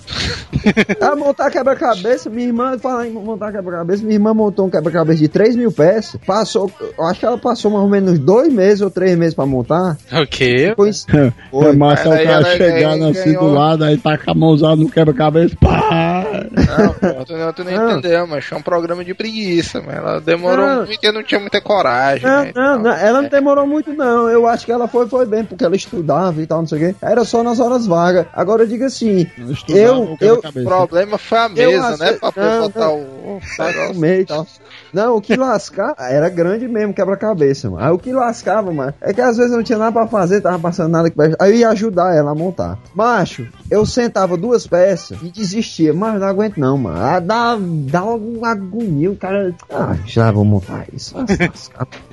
ah, 1.01 1.15
montar 1.15 1.49
quebra-cabeça, 1.49 2.29
minha 2.29 2.47
irmã, 2.47 2.77
fala 2.77 3.07
em 3.07 3.11
montar 3.13 3.51
quebra-cabeça, 3.53 4.03
minha 4.03 4.15
irmã 4.15 4.33
montou 4.33 4.65
um 4.67 4.69
quebra-cabeça 4.69 5.19
de 5.19 5.27
3 5.29 5.55
mil 5.55 5.71
peças, 5.71 6.19
passou, 6.27 6.69
eu 6.97 7.05
acho 7.05 7.19
que 7.21 7.25
ela 7.25 7.37
passou 7.37 7.71
mais 7.71 7.83
ou 7.83 7.89
menos 7.89 8.19
dois 8.19 8.51
meses 8.51 8.81
ou 8.81 8.89
três 8.91 9.17
meses 9.17 9.33
pra 9.33 9.45
montar. 9.45 9.97
O 10.11 10.27
quê? 10.27 10.67
Depois, 10.69 11.05
É 11.09 11.71
massa 11.73 12.09
o 12.09 12.11
Aí 12.11 12.25
cara 12.25 12.43
chegando 12.57 12.99
ganhou- 12.99 13.09
assim 13.11 13.33
do 13.33 13.39
ganhou. 13.39 13.53
lado, 13.53 13.83
aí 13.85 13.97
taca 13.97 14.31
a 14.31 14.35
mãozada 14.35 14.75
no 14.75 14.89
quebra-cabeça, 14.89 15.55
pá! 15.61 16.26
Não, 16.51 17.23
tu 17.25 17.33
não, 17.37 17.53
tu 17.53 17.63
não 17.63 17.71
Não. 17.71 17.91
entendeu, 17.97 18.27
mas 18.27 18.45
foi 18.45 18.57
um 18.57 18.61
programa 18.61 19.03
de 19.03 19.13
preguiça, 19.13 19.81
mas 19.85 19.95
ela 19.97 20.19
demorou 20.21 20.65
Não. 20.65 20.85
muito 20.85 21.03
e 21.03 21.05
eu 21.07 21.13
não 21.13 21.23
tinha 21.23 21.39
muita 21.39 21.59
coragem. 21.61 22.25
Não, 22.27 22.43
né, 22.43 22.51
não, 22.55 22.79
não, 22.79 22.91
ela 22.91 23.21
não 23.21 23.29
demorou 23.29 23.65
muito 23.67 23.93
não, 23.93 24.29
eu 24.29 24.47
acho 24.47 24.65
que 24.65 24.71
ela 24.71 24.87
foi, 24.87 25.07
foi 25.07 25.25
bem, 25.25 25.43
porque 25.45 25.63
ela 25.63 25.75
estudava 25.75 26.41
e 26.41 26.45
tal, 26.47 26.59
não 26.59 26.67
sei 26.67 26.77
o 26.77 26.81
quê, 26.93 26.95
era 27.01 27.23
só 27.25 27.43
nas 27.43 27.59
horas 27.59 27.85
vagas. 27.87 28.25
Agora 28.33 28.63
eu 28.63 28.67
digo 28.67 28.83
assim, 28.85 29.27
estudava 29.49 29.79
Eu- 30.21 30.33
o 30.43 30.63
problema 30.63 31.17
foi 31.17 31.37
a 31.37 31.45
Eu 31.55 31.71
mesa, 31.71 31.87
acho- 31.89 31.99
né? 32.03 32.13
Pra 32.13 32.31
poder 32.31 32.49
não, 32.49 32.61
botar 32.61 32.89
o 32.91 33.41
e 34.21 34.25
tal. 34.25 34.47
Não, 34.93 35.15
o 35.17 35.21
que 35.21 35.35
lascar 35.35 35.93
era 35.99 36.29
grande 36.29 36.67
mesmo, 36.67 36.93
quebra-cabeça, 36.93 37.69
mano. 37.69 37.83
Aí 37.85 37.91
o 37.91 37.97
que 37.99 38.11
lascava, 38.13 38.71
mano, 38.71 38.93
é 39.01 39.13
que 39.13 39.21
às 39.21 39.35
vezes 39.37 39.51
eu 39.51 39.57
não 39.57 39.63
tinha 39.63 39.77
nada 39.77 39.91
pra 39.91 40.07
fazer, 40.07 40.41
tava 40.41 40.57
passando 40.59 40.91
nada 40.91 41.09
que. 41.09 41.15
Aí 41.39 41.51
eu 41.51 41.55
ia 41.57 41.69
ajudar 41.69 42.15
ela 42.15 42.31
a 42.31 42.35
montar. 42.35 42.77
Macho, 42.95 43.47
eu 43.69 43.85
sentava 43.85 44.37
duas 44.37 44.65
peças 44.65 45.17
e 45.21 45.29
desistia, 45.29 45.93
mas 45.93 46.21
não 46.27 46.33
aguento 46.33 46.57
não, 46.57 46.77
mano. 46.77 46.97
Ah, 47.01 47.19
dá, 47.19 47.57
dá 47.59 47.99
algum 47.99 48.43
agonia, 48.45 49.11
o 49.11 49.15
cara. 49.15 49.53
Ah, 49.71 49.95
já 50.05 50.31
vou 50.31 50.43
montar 50.45 50.85
isso. 50.93 51.15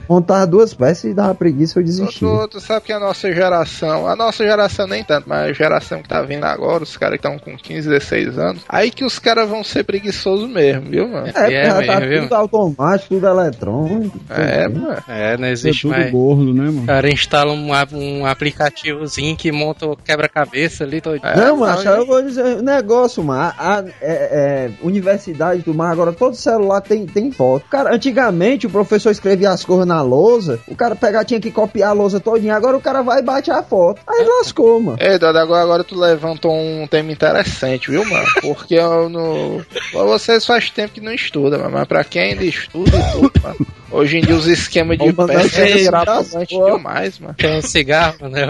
Montava 0.08 0.46
duas 0.46 0.74
peças 0.74 1.04
e 1.10 1.14
dava 1.14 1.34
preguiça, 1.34 1.78
eu 1.78 1.82
Tu, 1.82 1.86
desistia. 1.86 2.28
tu, 2.28 2.48
tu 2.48 2.60
sabe 2.60 2.84
que 2.84 2.92
a 2.92 3.00
nossa 3.00 3.32
geração, 3.32 4.06
a 4.06 4.14
nossa 4.14 4.44
geração 4.44 4.86
nem 4.86 5.02
tanto, 5.02 5.26
mas 5.26 5.48
a 5.48 5.52
geração 5.54 6.02
que 6.02 6.08
tá 6.08 6.20
vindo 6.20 6.44
agora, 6.44 6.82
os 6.82 6.94
caras 6.94 7.18
que 7.18 7.26
estão 7.26 7.38
com 7.38 7.56
15, 7.56 7.88
16 7.88 8.38
anos, 8.38 8.62
aí 8.68 8.90
que 8.90 9.02
os 9.02 9.18
caras 9.18 9.48
vão 9.48 9.64
ser 9.64 9.82
preguiçosos 9.84 10.46
mesmo, 10.50 10.90
viu, 10.90 11.08
mano? 11.08 11.28
É, 11.28 11.30
É 11.30 11.32
porque 11.32 11.64
já 11.64 11.74
tá 11.94 12.00
mesmo, 12.00 12.08
viu? 12.10 12.22
tudo 12.24 12.34
automático, 12.34 13.14
tudo 13.14 13.26
eletrônico. 13.26 14.20
É, 14.28 14.68
tudo. 14.68 14.80
mano. 14.80 15.02
É, 15.08 15.36
não 15.38 15.48
É 15.48 15.52
existe 15.52 15.82
tudo 15.82 15.90
mais... 15.92 16.10
gordo, 16.10 16.52
né, 16.52 16.64
mano? 16.64 16.82
O 16.82 16.86
cara 16.86 17.10
instala 17.10 17.52
um, 17.52 17.70
um 17.94 18.26
aplicativozinho 18.26 19.34
que 19.36 19.50
monta 19.50 19.86
o 19.86 19.96
quebra-cabeça 19.96 20.84
ali 20.84 21.00
todo. 21.00 21.18
É, 21.24 21.34
Não, 21.36 21.56
macho, 21.56 21.84
não, 21.84 21.92
eu 21.96 22.06
vou 22.06 22.20
dizer 22.22 22.44
um 22.58 22.62
negócio, 22.62 23.24
mano. 23.24 23.40
A, 23.56 23.78
a- 23.78 23.84
é, 24.00 24.12
é, 24.12 24.70
universidade 24.82 25.62
do 25.62 25.74
mar, 25.74 25.90
agora 25.92 26.12
todo 26.12 26.36
celular 26.36 26.80
tem, 26.80 27.06
tem 27.06 27.30
foto. 27.30 27.66
Cara, 27.70 27.94
antigamente 27.94 28.66
o 28.66 28.70
professor 28.70 29.10
escrevia 29.10 29.50
as 29.50 29.64
coisas 29.64 29.86
na 29.86 30.02
lousa, 30.02 30.60
o 30.68 30.74
cara 30.74 30.94
pegar, 30.94 31.24
tinha 31.24 31.40
que 31.40 31.50
copiar 31.50 31.90
a 31.90 31.92
lousa 31.92 32.20
todinha, 32.20 32.54
agora 32.54 32.76
o 32.76 32.80
cara 32.80 33.02
vai 33.02 33.20
e 33.20 33.22
bate 33.22 33.50
a 33.50 33.62
foto. 33.62 34.00
Aí 34.06 34.24
lascou, 34.24 34.80
mano. 34.80 34.98
Ei, 35.00 35.18
Dada, 35.18 35.40
agora, 35.40 35.62
agora 35.62 35.84
tu 35.84 35.98
levantou 35.98 36.52
um 36.52 36.86
tema 36.86 37.12
interessante, 37.12 37.90
viu, 37.90 38.04
mano? 38.04 38.26
Porque 38.40 38.74
eu 38.74 39.08
no... 39.08 39.64
vocês 39.92 40.44
faz 40.44 40.70
tempo 40.70 40.94
que 40.94 41.00
não 41.00 41.12
estudam, 41.12 41.58
mano, 41.60 41.72
mas 41.72 41.88
pra 41.88 42.04
quem 42.04 42.32
ainda 42.32 42.44
estuda 42.44 42.96
e 42.96 43.12
tudo, 43.12 43.32
mano. 43.42 43.66
Hoje 43.90 44.18
em 44.18 44.22
dia 44.22 44.34
os 44.34 44.48
esquemas 44.48 44.98
de 44.98 45.12
peça 45.12 45.60
é 45.62 45.88
pras 45.88 46.34
demais, 46.48 47.18
mano. 47.20 47.34
Tem 47.34 47.56
um 47.58 47.62
cigarro, 47.62 48.28
né? 48.28 48.48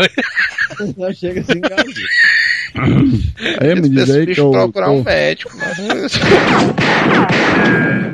Já 0.97 1.13
chega 1.13 1.41
assim, 1.43 1.61
cara. 1.61 1.85
Aí 3.61 3.75
me 3.81 3.89
diz 3.89 4.11
aí 4.11 4.27
que 4.27 4.41
eu. 4.41 4.51
procurar 4.51 4.91
um 4.91 4.99
tô- 5.05 5.11
médico, 5.35 5.51
mano. 5.57 5.75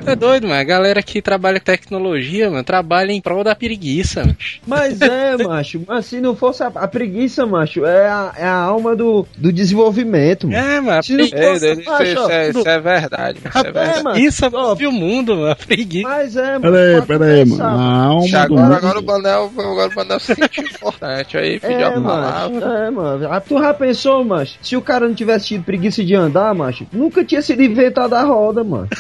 É 0.07 0.17
doido, 0.17 0.49
mano. 0.49 0.61
A 0.61 0.65
galera 0.65 1.03
que 1.03 1.21
trabalha 1.23 1.59
com 1.61 1.65
tecnologia, 1.67 2.51
mano, 2.51 2.65
trabalha 2.65 3.13
em 3.13 3.21
prol 3.21 3.45
da 3.45 3.55
preguiça, 3.55 4.21
mano. 4.21 4.37
Mas 4.67 5.01
é, 5.01 5.37
macho, 5.45 5.83
mas 5.87 6.07
se 6.07 6.21
não 6.21 6.35
fosse 6.35 6.63
a, 6.63 6.69
a 6.69 6.89
preguiça, 6.89 7.47
macho, 7.47 7.85
é 7.85 8.09
a, 8.09 8.33
é 8.37 8.45
a 8.45 8.55
alma 8.55 8.97
do, 8.97 9.27
do 9.37 9.53
desenvolvimento, 9.53 10.49
mano. 10.49 10.59
É, 10.59 10.81
mano. 10.81 10.99
a 10.99 11.03
Se 11.03 11.17
não 11.17 11.25
É, 11.25 11.29
fosse, 11.53 11.73
isso, 11.73 11.91
macho, 11.91 12.03
isso 12.05 12.21
ó, 12.23 12.31
é, 12.31 12.51
isso 12.51 12.69
é 12.69 12.81
verdade. 12.81 13.39
Isso 13.39 13.59
é 13.59 13.61
É, 13.61 13.63
verdade. 13.65 14.03
mano. 14.03 14.11
Preguiça 14.15 14.51
move 14.51 14.87
o 14.87 14.93
mundo, 14.93 15.37
mano. 15.37 15.51
A 15.51 15.57
preguiça. 15.57 16.09
Mas 16.09 16.37
é, 16.37 16.59
mano. 16.59 16.61
Pera 16.61 16.79
aí, 16.79 16.97
pra 16.97 17.19
pera 17.19 17.25
aí, 17.33 17.45
começar, 17.45 17.71
mano. 17.71 17.79
A 17.81 18.05
alma 18.07 18.29
do 18.29 18.37
Agora, 18.37 18.63
mundo. 18.63 18.75
agora 18.75 18.99
o 18.99 19.03
Banel, 19.03 19.53
agora 19.57 19.91
o 19.91 19.95
Banel 19.95 20.21
se 20.21 20.35
sentiu 20.35 20.65
importante 20.65 21.37
aí, 21.37 21.61
pediu 21.61 21.79
É, 21.79 21.91
mano. 21.91 22.05
palavra. 22.07 22.67
É, 22.87 22.91
mano. 22.91 23.29
Ah, 23.31 23.41
Tu 23.41 23.59
já 23.59 23.75
pensou, 23.75 24.25
macho? 24.25 24.55
Se 24.63 24.77
o 24.77 24.81
cara 24.83 25.07
não 25.07 25.15
tivesse 25.15 25.49
tido 25.49 25.65
preguiça 25.65 26.03
de 26.03 26.15
andar, 26.15 26.55
macho, 26.55 26.87
nunca 27.11 27.25
tinha 27.25 27.42
sido 27.42 27.62
inventada 27.62 28.18
a 28.18 28.23
roda, 28.23 28.62
mano. 28.62 28.88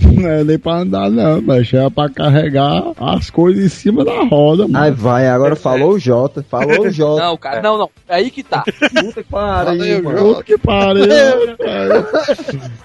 Não 0.00 0.28
é 0.28 0.42
nem 0.42 0.58
pra 0.58 0.78
andar, 0.78 1.08
não, 1.10 1.40
mas 1.40 1.72
é 1.72 1.88
pra 1.88 2.08
carregar 2.08 2.82
as 2.98 3.30
coisas 3.30 3.64
em 3.64 3.68
cima 3.68 4.04
da 4.04 4.22
roda, 4.24 4.66
mano. 4.66 4.84
Aí 4.84 4.90
vai, 4.90 5.28
agora 5.28 5.54
falou 5.54 5.92
o 5.92 5.98
Jota. 5.98 6.44
Falou 6.48 6.86
o 6.86 6.90
Jota. 6.90 7.22
Não, 7.32 7.36
cara, 7.36 7.62
não, 7.62 7.78
não. 7.78 7.90
É 8.08 8.16
aí 8.16 8.30
que 8.30 8.42
tá. 8.42 8.64
Puta 8.64 9.22
que 9.22 9.30
pariu, 9.30 9.78
Valeu, 9.78 10.02
mano. 10.02 10.18
Puta 10.34 10.42
que 10.44 10.58
pariu. 10.58 11.06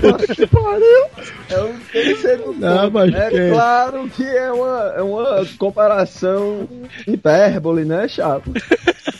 Puta 0.00 0.34
que 0.34 0.46
pariu. 0.46 1.04
É 1.50 1.60
um 1.62 1.74
terceiro 1.92 2.54
Não, 2.58 2.76
ponto. 2.82 2.92
mas 2.92 3.14
É 3.14 3.30
que- 3.30 3.50
claro 3.50 4.08
que 4.10 4.24
é 4.24 4.52
uma, 4.52 4.92
é 4.96 5.02
uma 5.02 5.46
comparação 5.58 6.68
hipérbole, 7.06 7.84
né, 7.84 8.08
Chapo? 8.08 8.52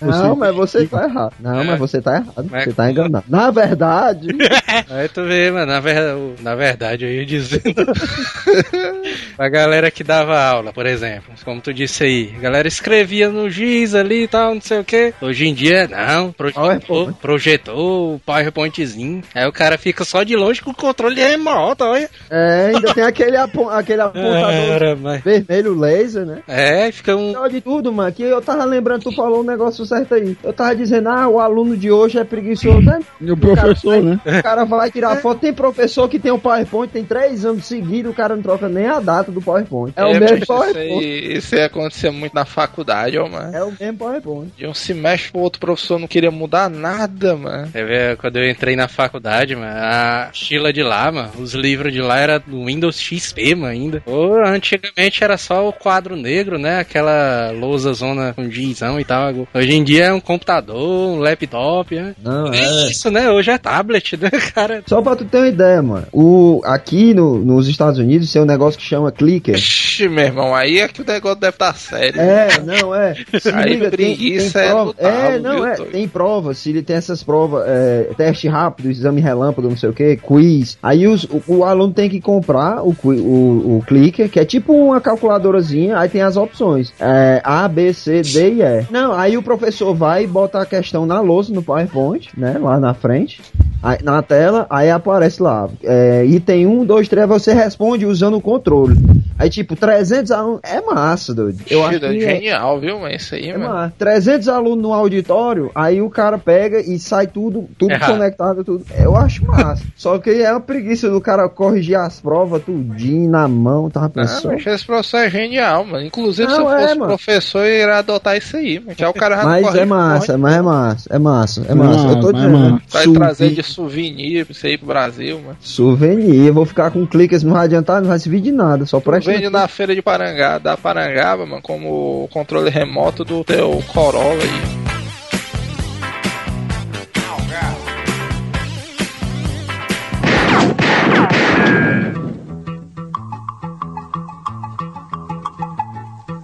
Não, 0.01 0.37
mas 0.37 0.55
você 0.55 0.87
tá 0.87 1.05
errado. 1.05 1.35
Não, 1.41 1.65
mas 1.65 1.79
você 1.79 2.01
tá 2.01 2.17
errado. 2.17 2.47
Mas- 2.51 2.65
Você 2.65 2.73
tá 2.73 2.91
enganado. 2.91 3.22
Na 3.29 3.51
verdade, 3.51 4.29
Aí 4.91 5.09
tu 5.09 5.25
vê, 5.25 5.51
mano, 5.51 5.67
na, 5.67 5.81
ver... 5.81 5.97
na 6.41 6.55
verdade, 6.55 7.05
eu 7.05 7.11
ia 7.13 7.27
dizendo. 7.27 7.63
a 9.39 9.49
galera 9.49 9.91
que 9.91 10.03
dava 10.05 10.39
aula, 10.41 10.73
por 10.73 10.87
exemplo, 10.87 11.33
como 11.45 11.61
tu 11.61 11.73
disse 11.73 12.05
aí, 12.05 12.35
a 12.37 12.41
galera 12.41 12.69
escrevia 12.69 13.29
no 13.29 13.49
giz 13.51 13.95
ali 13.95 14.25
e 14.25 14.29
tal, 14.29 14.55
não 14.55 14.61
sei 14.61 14.81
o 14.81 14.85
que. 14.85 15.13
Hoje 15.21 15.47
em 15.47 15.55
dia, 15.55 15.89
não, 15.89 16.33
projetou, 16.33 17.13
projetou 17.21 18.15
o 18.15 18.19
PowerPointzinho. 18.21 19.23
Aí 19.35 19.47
o 19.47 19.53
cara 19.53 19.77
fica 19.79 20.05
só 20.05 20.23
de 20.23 20.37
longe 20.37 20.61
com 20.63 20.71
o 20.71 20.75
controle 20.75 21.21
remoto, 21.21 21.85
olha. 21.85 22.09
é, 22.31 22.73
ainda 22.75 22.95
tem 22.95 23.05
aquele, 23.05 23.37
apo- 23.37 23.69
aquele 23.69 24.03
apontador 24.03 24.53
Era, 24.53 24.97
mas... 24.97 25.23
vermelho 25.23 25.79
laser, 25.79 26.25
né? 26.27 26.43
É, 26.49 26.91
fica 26.93 27.17
um. 27.17 27.33
De 27.53 27.61
tudo, 27.61 27.93
mano, 27.93 28.13
que 28.13 28.23
eu 28.23 28.41
tava 28.41 28.65
lembrando, 28.65 29.03
tu 29.03 29.13
falou 29.13 29.41
um 29.41 29.45
negócio 29.45 29.85
certo 29.85 30.15
aí. 30.15 30.37
Eu 30.43 30.53
tava 30.53 30.75
dizendo, 30.75 31.09
ah, 31.09 31.29
o 31.29 31.39
aluno 31.41 31.77
de 31.77 31.91
hoje 31.91 32.19
é 32.19 32.25
preguiçoso, 32.25 32.81
né? 32.81 33.01
E 33.21 33.31
o 33.31 33.37
professor, 33.37 34.03
né? 34.03 34.21
O 34.25 34.43
cara 34.43 34.65
vai 34.65 34.91
tirar 34.91 35.17
foto. 35.17 35.41
Tem 35.41 35.53
professor 35.53 36.09
que 36.09 36.19
tem 36.19 36.33
o 36.33 36.39
PowerPoint, 36.39 36.93
tem 36.93 37.05
três 37.05 37.45
anos 37.45 37.65
seguidos, 37.65 38.11
o 38.11 38.15
cara 38.15 38.35
não 38.35 38.43
troca 38.43 38.69
nem 38.69 38.87
a 38.87 39.01
data 39.01 39.31
do 39.31 39.41
PowerPoint. 39.41 39.95
É, 39.97 40.05
o 40.05 40.11
mas 40.11 40.21
mesmo 40.21 40.47
PowerPoint. 40.47 41.37
isso 41.37 41.55
aí 41.55 41.63
acontecia 41.63 42.11
muito 42.11 42.35
na 42.35 42.45
faculdade, 42.45 43.19
ó, 43.19 43.29
mano. 43.29 43.57
É 43.57 43.63
o 43.63 43.73
mesmo 43.79 43.99
PowerPoint. 43.99 44.53
De 44.57 44.67
um 44.67 44.75
semestre 44.75 45.31
pro 45.31 45.41
outro, 45.41 45.59
o 45.59 45.61
professor 45.61 45.99
não 45.99 46.09
queria 46.09 46.31
mudar 46.31 46.69
nada, 46.69 47.37
mano. 47.37 47.69
Você 47.69 47.85
vê, 47.85 48.17
quando 48.17 48.37
eu 48.39 48.51
entrei 48.51 48.75
na 48.75 48.89
faculdade, 48.89 49.55
mano, 49.55 49.73
a 49.73 50.31
estila 50.33 50.73
de 50.73 50.83
lá, 50.83 51.11
mano, 51.13 51.31
os 51.39 51.55
livros 51.55 51.93
de 51.93 52.01
lá 52.01 52.19
era 52.19 52.39
do 52.39 52.65
Windows 52.65 52.99
XP, 53.01 53.55
mano, 53.55 53.73
ainda. 53.73 54.03
Ou 54.07 54.45
antigamente 54.45 55.23
era 55.23 55.37
só 55.37 55.69
o 55.69 55.73
quadro 55.73 56.17
negro, 56.17 56.59
né? 56.59 56.81
Aquela 56.81 57.53
lousa 57.53 57.93
zona 57.93 58.33
com 58.35 58.51
gizão 58.51 58.99
e 58.99 59.05
tal. 59.05 59.33
Hoje 59.55 59.73
em 59.73 59.85
dia 59.85 60.07
é 60.07 60.13
um 60.13 60.21
computador, 60.21 61.17
um 61.17 61.19
laptop, 61.19 61.95
né? 61.95 62.15
Não, 62.23 62.53
É 62.53 62.73
é. 62.73 62.89
Isso, 63.03 63.11
né? 63.11 63.31
Hoje 63.31 63.51
é 63.51 63.59
tablet, 63.59 64.17
né, 64.17 64.31
cara? 64.55 64.83
Só 64.87 65.03
pra 65.03 65.17
tu 65.17 65.25
ter 65.25 65.39
uma 65.39 65.49
ideia, 65.49 65.83
mano. 65.83 66.07
O, 66.13 66.61
aqui 66.65 67.13
no, 67.15 67.39
nos 67.39 67.67
Estados 67.69 67.99
Unidos 67.99 68.33
tem 68.33 68.41
um 68.41 68.47
negócio 68.47 68.79
que 68.79 68.87
chama 68.87 69.11
clicker. 69.11 69.55
Ixi, 69.57 70.09
meu 70.09 70.25
irmão, 70.25 70.55
aí 70.55 70.79
é 70.79 70.89
que 70.89 71.03
o 71.03 71.05
negócio 71.05 71.41
deve 71.41 71.55
estar 71.55 71.75
sério. 71.75 72.21
É, 72.21 72.49
não, 72.63 72.95
é. 72.95 73.15
Se 73.41 73.49
Aí 73.51 73.75
liga, 73.75 73.91
tem, 73.91 74.15
tem 74.15 74.17
preguiça 74.17 74.61
é 74.61 74.69
prova. 74.71 74.85
no 74.85 74.95
talo, 74.95 75.15
É, 75.15 75.39
não, 75.39 75.55
viu, 75.57 75.67
é. 75.67 75.77
doido? 75.77 75.91
Tem 75.93 76.09
prova, 76.09 76.55
se 76.55 76.71
ele 76.71 76.83
tem 76.83 76.97
essas 76.97 77.23
provas, 77.23 77.65
é, 77.67 78.09
teste 78.17 78.47
rápido, 78.49 78.91
exame 78.91 79.21
relâmpago, 79.21 79.69
não 79.69 79.77
sei 79.77 79.89
o 79.91 79.93
que, 79.93 80.17
quiz. 80.17 80.79
Aí 80.83 81.07
os- 81.07 81.25
o, 81.25 81.43
o 81.49 81.65
aluno 81.65 81.93
tem 81.93 82.09
que 82.09 82.21
comprar 82.21 82.83
o, 82.83 82.95
o, 83.05 83.79
o 83.79 83.85
clicker, 83.87 84.29
que 84.29 84.39
é 84.39 84.45
tipo 84.45 84.73
uma 84.73 85.01
calculadorazinha, 85.01 85.99
aí 85.99 86.09
tem 86.09 86.23
as 86.23 86.37
opções. 86.37 86.93
É, 87.01 87.41
A, 87.45 87.67
B, 87.69 87.93
C, 87.93 88.23
D 88.23 88.55
e 88.55 88.63
E. 88.63 88.87
Não, 88.91 89.13
aí 89.13 89.37
o 89.37 89.43
professor 89.43 89.95
vai 89.95 90.25
e 90.25 90.27
bota 90.27 90.61
a 90.61 90.67
questão 90.67 91.07
na 91.07 91.21
lousa, 91.21 91.53
no 91.53 91.63
PowerPoint, 91.63 92.29
né, 92.37 92.57
lá 92.61 92.79
na 92.79 92.92
frente. 92.95 93.43
Aí, 93.83 93.99
na 94.03 94.23
tela, 94.23 94.67
aí 94.71 94.91
aparece 94.91 95.43
lá, 95.43 95.69
é, 95.83 96.25
item 96.25 96.67
1, 96.69 96.85
2, 96.85 97.09
3, 97.09 97.27
você 97.29 97.53
responde 97.53 98.07
usando 98.07 98.37
o 98.37 98.41
controle. 98.41 98.97
Aí, 99.37 99.51
tipo, 99.51 99.75
300 99.75 100.31
alunos, 100.31 100.61
é 100.63 100.81
massa, 100.81 101.35
doido. 101.35 101.59
Eu 101.69 101.85
acho 101.85 101.95
Ixi, 101.99 102.01
que 102.19 102.25
é- 102.25 102.35
genial, 102.37 102.79
viu, 102.79 103.01
mano? 103.01 103.13
Isso 103.13 103.35
aí, 103.35 103.49
é, 103.49 103.59
mano. 103.59 103.75
mano, 103.75 103.93
300 103.99 104.49
alunos 104.49 104.83
no 104.83 104.93
auditório, 104.93 105.71
aí 105.75 106.01
o 106.01 106.09
cara 106.09 106.39
pega 106.39 106.79
e 106.81 106.97
sai 107.01 107.27
tudo, 107.27 107.69
tudo 107.77 107.91
Errado. 107.91 108.13
conectado, 108.13 108.63
tudo. 108.65 108.87
Eu 108.97 109.17
acho 109.17 109.45
massa. 109.47 109.83
Só 109.97 110.17
que 110.19 110.31
é 110.31 110.51
uma 110.53 110.61
preguiça 110.61 111.11
do 111.11 111.21
cara 111.21 111.49
corrigir 111.49 111.97
as 111.97 112.21
provas 112.21 112.63
tudinho 112.63 113.29
na 113.29 113.49
mão, 113.49 113.91
tava 113.91 114.07
Ah, 114.07 114.11
pensando. 114.11 114.53
mas 114.55 114.65
esse 114.65 114.87
professor 114.87 115.17
é 115.19 115.31
genial, 115.31 115.85
mano. 115.85 116.07
Inclusive, 116.07 116.49
se 116.49 116.57
Não, 116.57 116.69
eu 116.71 116.77
é, 116.77 116.83
fosse 116.83 116.95
mano. 116.95 117.07
professor, 117.09 117.65
eu 117.65 117.81
iria 117.83 117.99
adotar 117.99 118.37
isso 118.37 118.57
aí, 118.57 118.79
mano. 118.79 118.95
Já 118.97 119.11
o 119.11 119.15
cara 119.15 119.37
já 119.39 119.43
não 119.43 119.51
Mas 119.51 119.67
corre 119.67 119.81
é 119.81 119.85
massa, 119.85 120.39
mas 120.39 120.55
é 120.55 120.63
massa, 120.63 121.09
é 121.11 121.19
massa, 121.19 121.63
é 121.69 121.75
Não, 121.75 121.85
massa. 121.85 122.07
Eu 122.09 122.21
tô 122.21 122.33
mas 122.33 122.43
é 122.45 122.47
dizendo. 122.47 122.82
Vai 122.89 123.05
Suvi- 123.05 123.19
trazer 123.19 123.51
de 123.51 123.63
souvenir 123.63 124.47
isso 124.51 124.67
aí 124.67 124.77
pro 124.77 124.87
Brasil, 124.87 125.41
mano. 125.41 125.57
Souvenir, 125.61 126.47
eu 126.47 126.53
vou 126.55 126.67
ficar 126.67 126.91
com 126.91 127.07
cliques, 127.07 127.43
não 127.43 127.55
vai 127.55 127.65
adiantar, 127.65 128.01
não 128.03 128.09
vai 128.09 128.19
servir 128.19 128.41
de 128.41 128.53
nada, 128.53 128.85
só 128.85 129.01
presta. 129.01 129.31
Vende 129.33 129.49
na 129.49 129.67
feira 129.67 129.95
de 129.95 130.03
Parangá, 130.03 130.59
da 130.59 130.77
Parangaba, 130.77 131.47
mano, 131.47 131.63
como 131.63 132.29
controle 132.31 132.69
remoto 132.69 133.25
do 133.25 133.43
teu 133.45 133.83
Corolla 133.93 134.43
aí. 134.43 134.83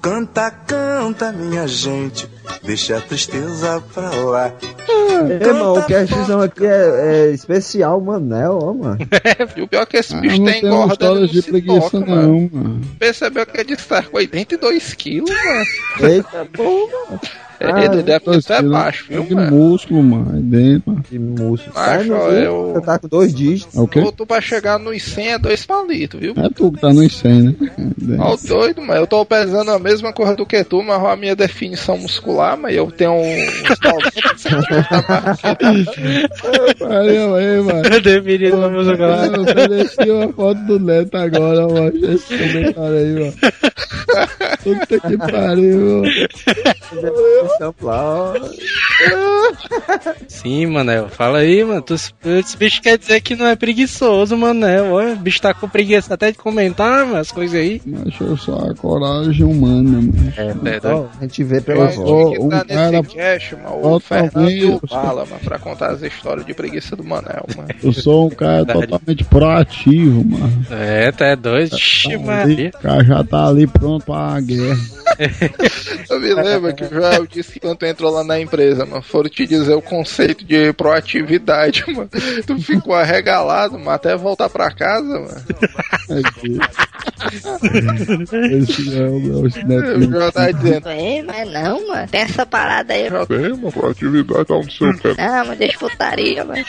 Canta, 0.00 0.50
canta, 0.66 0.87
minha 1.32 1.66
gente, 1.66 2.28
deixa 2.62 2.98
a 2.98 3.00
tristeza 3.00 3.82
pra 3.94 4.10
lá. 4.10 4.52
É, 5.40 5.52
mano, 5.52 5.78
o 5.78 5.82
castzão 5.86 6.40
aqui 6.42 6.64
é, 6.64 7.26
é 7.26 7.30
especial, 7.30 8.00
Manel, 8.00 8.58
ó, 8.62 8.72
mano. 8.72 8.98
E 9.56 9.62
o 9.62 9.66
pior 9.68 9.82
é 9.82 9.86
que 9.86 9.96
esse 9.96 10.14
Ah, 10.14 10.20
bicho 10.20 10.42
tem 10.44 10.58
engorda, 10.64 10.92
história 10.92 11.26
de 11.26 11.42
se 11.42 11.50
preguiça, 11.50 11.90
toca, 11.90 12.06
não, 12.06 12.48
mano. 12.52 12.80
Percebeu 12.98 13.46
que 13.46 13.60
ele 13.60 13.72
está 13.74 14.02
com 14.02 14.16
82 14.16 14.94
quilos, 14.94 15.30
mano. 15.30 16.10
Eita, 16.12 16.46
bom, 16.56 16.88
mano. 17.10 17.20
É, 17.60 17.72
Ah, 17.72 17.84
ele 17.86 18.02
deve 18.04 18.20
quilos 18.20 18.46
baixo, 18.70 19.06
é 19.10 19.14
viu, 19.14 19.24
de 19.24 19.34
mano? 19.34 19.50
músculo, 19.56 20.00
mano. 20.00 20.30
Aí 20.36 20.40
dentro, 20.42 20.92
mano. 20.92 21.04
De 21.10 21.18
músculo. 21.18 21.74
Meu 22.04 22.16
ó, 22.16 22.30
eu- 22.30 22.72
Você 22.74 22.80
tá 22.82 22.98
com 23.00 23.08
dois 23.08 23.34
dígitos. 23.34 23.76
É 23.76 23.80
o 23.80 23.88
quê? 23.88 24.12
Tu, 24.16 24.26
pra 24.26 24.40
chegar 24.40 24.78
nos 24.78 25.02
100 25.02 25.32
é 25.32 25.38
dois 25.40 25.66
palitos, 25.66 26.20
viu? 26.20 26.34
É 26.36 26.48
tu 26.54 26.70
que 26.70 26.80
tá 26.80 26.92
nos 26.92 27.12
100, 27.16 27.42
né? 27.42 27.54
É, 28.16 28.20
Ó, 28.20 28.34
o 28.34 28.36
doido, 28.36 28.80
mano. 28.82 29.00
Eu 29.00 29.06
tô 29.08 29.24
pesando 29.26 29.72
a 29.72 29.78
mesma 29.80 30.12
coisa 30.12 30.36
do 30.36 30.46
que 30.46 30.62
tu, 30.62 30.84
mas 30.84 30.97
a 31.06 31.16
minha 31.16 31.36
definição 31.36 31.98
muscular, 31.98 32.56
mas 32.56 32.74
eu 32.74 32.90
tenho 32.90 33.12
uns 33.12 33.78
90 33.80 35.36
centímetros. 35.36 36.78
Valeu 36.80 37.34
aí, 37.34 37.60
mano. 37.62 37.82
Música 38.70 39.06
lá. 39.06 39.26
Eu 39.26 39.42
ofereci 39.42 40.10
uma 40.10 40.32
foto 40.32 40.60
do 40.64 40.80
Neto 40.80 41.16
agora, 41.16 41.68
mano. 41.68 41.92
Esse 42.14 42.36
comentário 42.36 42.96
aí, 42.96 43.12
mano. 43.14 43.34
Puta 44.62 45.00
que 45.00 45.18
pariu, 45.18 45.78
mano. 45.78 46.08
Sim, 50.28 50.66
Manel. 50.66 51.08
Fala 51.08 51.38
aí, 51.38 51.64
mano. 51.64 51.82
Tu, 51.82 51.94
esse 51.94 52.56
bicho 52.56 52.80
quer 52.82 52.98
dizer 52.98 53.20
que 53.20 53.36
não 53.36 53.46
é 53.46 53.56
preguiçoso, 53.56 54.36
Manel. 54.36 54.92
Olha, 54.92 55.12
o 55.12 55.16
bicho 55.16 55.40
tá 55.40 55.54
com 55.54 55.68
preguiça 55.68 56.14
até 56.14 56.32
de 56.32 56.38
comentar, 56.38 57.04
mano, 57.04 57.18
as 57.18 57.30
coisas 57.30 57.58
aí. 57.58 57.80
Mas 57.84 58.18
eu 58.20 58.36
só 58.36 58.56
a 58.70 58.74
coragem 58.74 59.44
humana, 59.44 60.00
mano. 60.00 60.32
É, 60.36 60.77
Ó, 60.84 61.06
a 61.18 61.22
gente 61.22 61.44
vê 61.44 61.60
pela 61.60 61.90
Eu 61.90 61.92
voz. 61.92 62.38
que 62.38 62.48
tá 62.48 62.64
cara 62.64 62.90
nesse 62.90 63.14
cast, 63.14 63.56
mano? 63.56 63.86
O 63.86 64.00
Fernando 64.00 64.50
e 64.50 64.64
o 64.64 64.80
Bala, 64.88 65.24
mano, 65.24 65.40
pra 65.44 65.58
contar 65.58 65.90
as 65.90 66.02
histórias 66.02 66.46
de 66.46 66.54
preguiça 66.54 66.94
do 66.94 67.04
Manel, 67.04 67.46
mano. 67.56 67.68
Eu 67.82 67.92
sou 67.92 68.26
um 68.26 68.30
cara 68.30 68.64
Verdade. 68.64 68.86
totalmente 68.86 69.24
proativo, 69.24 70.24
mano. 70.24 70.66
É, 70.70 71.12
tá 71.12 71.26
é 71.26 71.36
Tá 71.36 71.48
Maria. 72.24 72.70
O 72.74 72.78
cara 72.78 73.04
já 73.04 73.24
tá 73.24 73.46
ali 73.48 73.66
pronto 73.66 74.04
pra 74.04 74.40
guerra. 74.40 74.78
Eu 76.08 76.20
me 76.20 76.34
lembro 76.34 76.74
que 76.74 76.84
o 76.84 76.88
Joel 76.88 77.26
disse 77.26 77.52
que 77.54 77.60
quando 77.60 77.78
tu 77.78 77.86
entrou 77.86 78.12
lá 78.12 78.22
na 78.22 78.38
empresa, 78.40 78.86
mano, 78.86 79.02
foram 79.02 79.28
te 79.28 79.46
dizer 79.46 79.74
o 79.74 79.82
conceito 79.82 80.44
de 80.44 80.72
proatividade, 80.72 81.84
mano. 81.92 82.08
Tu 82.46 82.58
ficou 82.60 82.94
arregalado, 82.94 83.78
mano, 83.78 83.90
até 83.90 84.16
voltar 84.16 84.48
pra 84.48 84.70
casa, 84.70 85.08
mano. 85.08 85.44
Esse 88.50 88.96
é 88.96 89.02
o, 89.08 89.46
esse 89.46 89.60
O 89.60 89.68
neto. 89.68 89.98
Dizendo. 90.68 90.88
Ei, 90.90 91.22
mas 91.22 91.50
não, 91.50 91.88
mano. 91.88 92.08
Tem 92.08 92.20
essa 92.22 92.46
parada 92.46 92.94
aí. 92.94 93.08
Já 93.08 93.26
tem 93.26 93.52
uma 93.52 93.72
proatividade, 93.72 94.44
tá 94.44 94.54
no 94.54 94.70
seu 94.70 94.98
pé. 94.98 95.14
Não, 95.16 95.46
mas 95.46 95.58
deixa 95.58 95.78
putaria, 95.78 96.44
mano. 96.44 96.64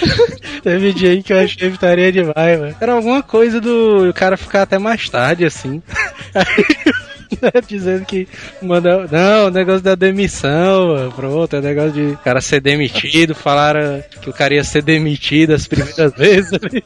Teve 0.62 0.92
dia 0.92 1.10
aí 1.10 1.22
que 1.22 1.32
eu 1.32 1.38
achei 1.38 1.70
putaria 1.70 2.12
demais, 2.12 2.60
mano. 2.60 2.76
Era 2.80 2.92
alguma 2.92 3.22
coisa 3.22 3.60
do 3.60 4.12
cara 4.14 4.36
ficar 4.36 4.62
até 4.62 4.78
mais 4.78 5.08
tarde, 5.08 5.44
assim. 5.44 5.82
Aí, 6.34 6.98
Dizendo 7.66 8.04
que 8.04 8.28
manda. 8.62 9.06
Não, 9.10 9.46
o 9.46 9.50
negócio 9.50 9.82
da 9.82 9.94
demissão, 9.94 10.88
mano. 10.88 11.12
pronto, 11.12 11.56
é 11.56 11.58
o 11.58 11.62
negócio 11.62 11.92
de 11.92 12.00
o 12.14 12.18
cara 12.18 12.40
ser 12.40 12.60
demitido. 12.60 13.34
Falaram 13.34 14.02
que 14.20 14.30
o 14.30 14.32
cara 14.32 14.54
ia 14.54 14.64
ser 14.64 14.82
demitido 14.82 15.54
as 15.54 15.66
primeiras 15.66 16.12
vezes 16.14 16.52
ali. 16.52 16.82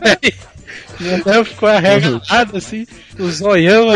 Aí, 0.00 1.44
ficou 1.44 1.68
arregalado 1.68 2.56
assim, 2.56 2.86
o 3.18 3.28
zoião. 3.30 3.86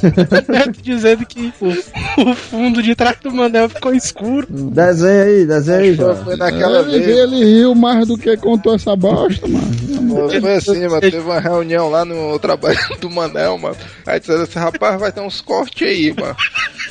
dizendo 0.82 1.24
que 1.26 1.52
o, 1.60 2.30
o 2.30 2.34
fundo 2.34 2.82
de 2.82 2.94
trás 2.94 3.16
do 3.22 3.30
Manel 3.32 3.68
ficou 3.68 3.94
escuro. 3.94 4.46
Desenha 4.48 5.24
aí, 5.24 5.46
desenha 5.46 5.78
aí, 5.78 5.94
João. 5.94 6.16
foi 6.24 6.36
naquela 6.36 6.80
Ele, 6.80 6.98
vez. 7.00 7.18
ele 7.18 7.44
riu 7.44 7.74
mais 7.74 8.06
do 8.06 8.16
que 8.18 8.36
contou 8.36 8.74
essa 8.74 8.94
bosta, 8.96 9.46
mano. 9.46 9.74
Foi 10.40 10.54
assim, 10.54 10.86
mano. 10.86 11.00
Teve 11.00 11.18
uma 11.18 11.40
reunião 11.40 11.90
lá 11.90 12.04
no 12.04 12.38
trabalho 12.38 12.78
do 13.00 13.10
Manel, 13.10 13.58
mano. 13.58 13.76
Aí 14.06 14.20
disseram 14.20 14.42
assim, 14.42 14.58
rapaz, 14.58 15.00
vai 15.00 15.12
ter 15.12 15.20
uns 15.20 15.40
cortes 15.40 15.86
aí, 15.86 16.14
mano. 16.18 16.36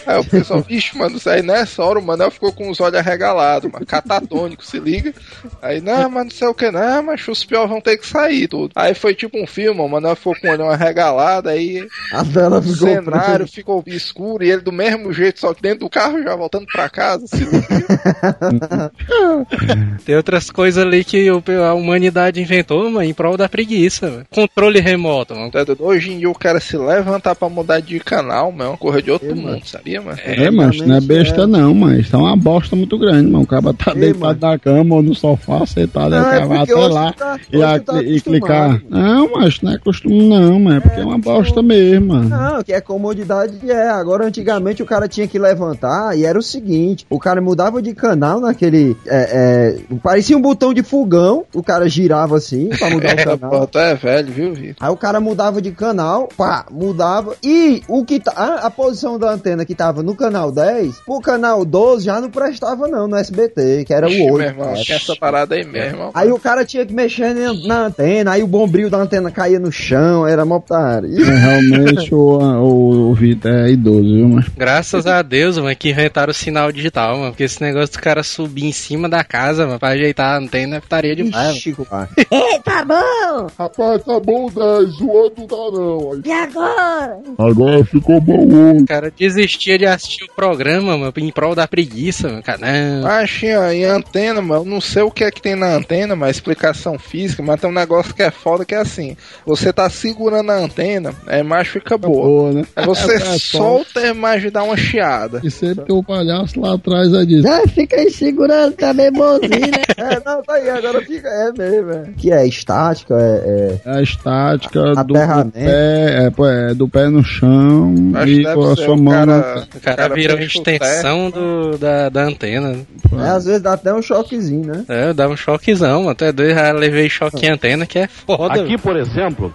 Aí 0.05 0.19
o 0.19 0.25
pessoal, 0.25 0.61
vixe, 0.61 0.97
mano, 0.97 1.15
isso 1.17 1.29
aí 1.29 1.41
nessa 1.41 1.81
hora 1.83 1.99
o 1.99 2.03
Manel 2.03 2.29
ficou 2.31 2.51
com 2.51 2.69
os 2.69 2.79
olhos 2.81 2.97
arregalados, 2.99 3.71
mano. 3.71 3.85
Catatônico, 3.85 4.65
se 4.65 4.79
liga. 4.79 5.13
Aí, 5.61 5.79
não, 5.79 6.09
mas 6.09 6.23
não 6.25 6.31
sei 6.31 6.47
o 6.47 6.53
que, 6.53 6.69
não, 6.71 7.03
mas 7.03 7.25
os 7.27 7.45
piores 7.45 7.69
vão 7.69 7.79
ter 7.79 7.97
que 7.97 8.05
sair, 8.05 8.47
tudo. 8.47 8.71
Aí 8.75 8.93
foi 8.93 9.15
tipo 9.15 9.41
um 9.41 9.47
filme, 9.47 9.79
o 9.79 9.87
Manel 9.87 10.15
ficou 10.15 10.35
com 10.39 10.47
o 10.47 10.51
olho 10.51 10.65
arregalado, 10.69 11.47
aí 11.49 11.87
A 12.11 12.23
tela 12.25 12.59
o 12.59 12.61
ficou 12.61 12.87
cenário 13.11 13.35
preta. 13.37 13.51
ficou 13.51 13.83
escuro 13.87 14.43
e 14.43 14.51
ele 14.51 14.61
do 14.61 14.71
mesmo 14.71 15.11
jeito, 15.13 15.39
só 15.39 15.53
que 15.53 15.61
dentro 15.61 15.79
do 15.81 15.89
carro 15.89 16.21
já 16.23 16.35
voltando 16.35 16.65
pra 16.71 16.89
casa. 16.89 17.25
Se 17.27 17.43
liga. 17.43 18.91
Tem 20.05 20.15
outras 20.15 20.49
coisas 20.49 20.83
ali 20.83 21.03
que 21.03 21.27
a 21.29 21.73
humanidade 21.73 22.41
inventou, 22.41 22.89
mano, 22.89 23.03
em 23.03 23.13
prol 23.13 23.37
da 23.37 23.47
preguiça. 23.49 24.09
mano. 24.09 24.25
Controle 24.33 24.79
remoto, 24.79 25.35
mano. 25.35 25.51
Tá? 25.51 25.63
Hoje 25.79 26.11
em 26.11 26.19
dia 26.19 26.29
o 26.29 26.33
cara 26.37 26.59
se 26.59 26.77
levantar 26.77 27.35
pra 27.35 27.49
mudar 27.49 27.79
de 27.79 27.99
canal, 27.99 28.51
mano, 28.51 28.63
é 28.63 28.67
uma 28.69 28.77
coisa 28.77 29.01
de 29.01 29.11
outro 29.11 29.35
mundo, 29.35 29.65
sabia, 29.65 30.01
mano? 30.01 30.17
É, 30.23 30.49
mas 30.51 30.77
não 30.81 30.95
é 30.97 31.01
besta 31.01 31.45
não, 31.47 31.73
mas 31.73 31.99
isso 32.07 32.15
é 32.15 32.19
uma 32.19 32.35
bosta 32.35 32.75
muito 32.75 32.97
grande, 32.97 33.29
mano. 33.29 33.43
O 33.43 33.47
cara 33.47 33.73
tá 33.73 33.93
deitado 33.93 34.39
na 34.39 34.59
cama 34.59 34.95
ou 34.95 35.03
no 35.03 35.15
sofá, 35.15 35.65
sentado, 35.65 36.11
Não, 36.11 36.19
é 36.27 36.31
cara 36.31 36.45
vai 36.45 36.57
até 36.59 36.73
lá 36.75 37.13
tá- 37.13 37.39
e, 37.51 37.61
a- 37.63 37.79
tá 37.79 38.01
e 38.03 38.19
clicar. 38.21 38.81
Não, 38.89 39.31
mas 39.31 39.61
não 39.61 39.73
é 39.73 39.77
costume 39.77 40.27
não, 40.27 40.59
mano. 40.59 40.77
É 40.77 40.79
porque 40.79 40.99
é 40.99 41.03
uma 41.03 41.17
bosta 41.17 41.61
mesmo, 41.61 42.07
mano. 42.13 42.29
Não, 42.29 42.63
que 42.63 42.73
é 42.73 42.81
comodidade 42.83 43.59
é. 43.69 43.89
Agora, 43.89 44.25
antigamente 44.25 44.83
o 44.83 44.85
cara 44.85 45.07
tinha 45.07 45.27
que 45.27 45.39
levantar 45.39 46.17
e 46.17 46.25
era 46.25 46.37
o 46.37 46.41
seguinte: 46.43 47.05
o 47.09 47.19
cara 47.19 47.41
mudava 47.41 47.81
de 47.81 47.93
canal 47.93 48.39
naquele. 48.39 48.95
É, 49.07 49.77
é, 49.89 49.97
parecia 50.03 50.37
um 50.37 50.41
botão 50.41 50.73
de 50.73 50.83
fogão, 50.83 51.45
o 51.53 51.63
cara 51.63 51.87
girava 51.89 52.37
assim 52.37 52.69
pra 52.69 52.89
mudar 52.89 53.15
o 53.15 53.19
É, 53.23 53.23
canal. 53.25 53.49
pô, 53.51 53.67
tu 53.67 53.79
é 53.79 53.95
velho, 53.95 54.31
viu, 54.33 54.53
Vitor? 54.53 54.75
Aí 54.79 54.91
o 54.91 54.97
cara 54.97 55.19
mudava 55.19 55.61
de 55.61 55.71
canal, 55.71 56.27
pá, 56.35 56.65
mudava. 56.71 57.35
E 57.43 57.81
o 57.87 58.03
que 58.03 58.19
tá, 58.19 58.33
a, 58.35 58.67
a 58.67 58.69
posição 58.71 59.17
da 59.19 59.31
antena 59.31 59.65
que 59.65 59.75
tava 59.75 60.01
no 60.03 60.15
canal 60.15 60.51
10, 60.51 60.99
pro 61.05 61.19
canal 61.21 61.63
12 61.63 62.05
já 62.05 62.19
não 62.19 62.29
prestava 62.29 62.87
não 62.87 63.07
no 63.07 63.15
SBT, 63.15 63.85
que 63.85 63.93
era 63.93 64.09
Ixi, 64.09 64.21
o 64.21 64.33
8. 64.33 64.37
meu 64.37 64.45
irmão, 64.47 64.73
que 64.83 64.91
essa 64.93 65.15
parada 65.15 65.55
aí 65.55 65.65
mesmo. 65.65 66.03
ó. 66.03 66.11
Aí 66.13 66.31
o 66.31 66.39
cara 66.39 66.65
tinha 66.65 66.85
que 66.85 66.93
mexer 66.93 67.33
na, 67.33 67.53
na 67.67 67.85
antena, 67.87 68.31
aí 68.31 68.43
o 68.43 68.47
bombril 68.47 68.89
da 68.89 68.97
antena 68.97 69.31
caía 69.31 69.59
no 69.59 69.71
chão, 69.71 70.27
era 70.27 70.43
mó 70.45 70.59
putaria. 70.59 71.19
É, 71.19 71.35
realmente 71.37 72.13
o, 72.13 72.17
o, 72.39 72.72
o 72.73 73.13
Vitor 73.13 73.51
é 73.51 73.71
idoso, 73.71 74.01
viu, 74.01 74.29
mas. 74.29 74.47
Graças 74.49 75.07
a 75.07 75.21
Deus, 75.21 75.57
mano, 75.57 75.75
que 75.75 75.89
inventaram 75.89 76.31
o 76.31 76.33
sinal 76.33 76.71
digital, 76.71 77.17
mano. 77.17 77.31
Porque 77.31 77.43
esse 77.43 77.61
negócio 77.61 77.93
do 77.95 78.01
cara 78.01 78.23
subir 78.23 78.65
em 78.65 78.71
cima 78.71 79.07
da 79.07 79.23
casa, 79.23 79.65
mano, 79.65 79.79
pra 79.79 79.89
ajeitar 79.89 80.35
a 80.35 80.37
antena 80.37 80.77
é 80.77 80.79
putaria 80.79 81.15
demais. 81.15 81.55
Ixi, 81.55 81.73
compadre. 81.73 82.09
Ei, 82.31 82.59
tá 82.63 82.83
bom! 82.83 83.47
Rapaz, 83.57 84.03
tá 84.03 84.19
bom 84.19 84.47
10, 84.47 85.01
o 85.01 85.09
outro 85.09 85.41
não 85.41 85.47
tá 85.47 85.77
não. 85.77 86.13
Aí, 86.13 86.21
E 86.25 86.31
agora? 86.31 87.19
Agora 87.37 87.85
ficou 87.85 88.21
bom 88.21 88.45
o 88.45 88.81
O 88.81 88.85
cara 88.85 89.11
desistia 89.11 89.77
de 89.77 89.85
assistir 89.85 90.23
o 90.25 90.33
programa, 90.35 90.97
mano, 90.97 91.13
em 91.17 91.31
prol 91.31 91.55
da 91.55 91.67
preguiça, 91.67 92.27
mano. 92.29 92.43
Cara, 92.43 92.59
não. 92.59 93.03
Mas, 93.03 93.41
em 93.43 93.83
antena, 93.85 94.41
mano, 94.41 94.61
eu 94.61 94.65
não 94.65 94.81
sei 94.81 95.03
o 95.03 95.11
que 95.11 95.23
é 95.23 95.31
que 95.31 95.41
tem 95.41 95.55
na 95.55 95.75
antena, 95.75 96.15
mas 96.15 96.35
explicação 96.35 96.97
física, 96.97 97.43
mas 97.43 97.59
tem 97.59 97.69
um 97.69 97.73
negócio 97.73 98.13
que 98.13 98.23
é 98.23 98.31
foda 98.31 98.65
que 98.65 98.75
é 98.75 98.79
assim: 98.79 99.15
você 99.45 99.71
tá 99.71 99.89
segurando 99.89 100.51
a 100.51 100.57
antena, 100.57 101.13
a 101.27 101.37
imagem 101.37 101.73
fica 101.73 101.97
boa. 101.97 102.25
Boa, 102.27 102.51
né? 102.51 102.62
Você 102.85 103.11
É, 103.13 103.15
é, 103.15 103.37
solta 103.39 103.99
a 103.99 104.07
imagem 104.07 104.47
e 104.47 104.51
dá 104.51 104.63
uma 104.63 104.75
chiada. 104.77 105.41
E 105.43 105.51
sempre 105.51 105.85
tem 105.85 105.95
o 105.95 106.03
palhaço 106.03 106.59
lá 106.59 106.75
atrás 106.75 107.13
aí 107.13 107.25
diz. 107.25 107.45
Ah, 107.45 107.63
fica 107.67 107.95
aí 107.95 108.09
segurando 108.09 108.73
também, 108.73 109.11
bonzinho, 109.11 109.49
né? 109.71 109.83
É, 109.97 110.21
não, 110.25 110.41
tá 110.43 110.53
aí, 110.55 110.69
agora 110.69 111.01
fica. 111.01 111.27
É 111.29 111.51
mesmo, 111.51 111.91
é. 111.91 112.03
Que 112.17 112.31
é 112.31 112.45
estática, 112.47 113.15
é. 113.19 113.79
É 113.85 113.97
a 113.97 114.01
estática 114.01 114.81
do, 114.81 114.93
do 114.93 114.99
Aterramento. 114.99 115.51
pé, 115.53 116.25
é, 116.25 116.29
pô, 116.29 116.45
é, 116.47 116.73
do 116.73 116.87
pé 116.89 117.07
no 117.09 117.23
chão 117.23 117.93
Acho 118.15 118.27
e 118.31 118.43
com 118.53 118.71
a 118.71 118.75
sua 118.75 118.97
mão 118.97 119.13
cara- 119.13 119.25
na- 119.25 119.63
O 119.75 119.79
cara, 119.79 119.97
cara 119.97 120.15
vira 120.15 120.35
uma 120.35 120.43
extensão 120.43 121.29
do, 121.29 121.77
da, 121.77 122.09
da 122.09 122.23
antena. 122.25 122.71
é, 122.71 123.15
é, 123.15 123.27
às 123.29 123.45
vezes 123.45 123.61
dá 123.61 123.73
até 123.73 123.93
um 123.93 124.01
choquezinho, 124.01 124.65
né? 124.67 124.85
É, 124.89 125.13
dá 125.13 125.27
um 125.29 125.37
choquezão. 125.37 126.09
Até 126.09 126.31
dois 126.31 126.53
já 126.53 126.71
levei 126.71 127.09
choque 127.09 127.45
em 127.45 127.49
antena, 127.49 127.85
que 127.85 127.99
é 127.99 128.07
foda. 128.07 128.61
Aqui, 128.61 128.77
por 128.77 128.95
exemplo, 128.97 129.53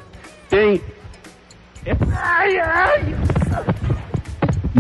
tem 0.49 0.81
é. 1.87 1.97
Ai, 2.17 2.59
ai! 2.61 3.98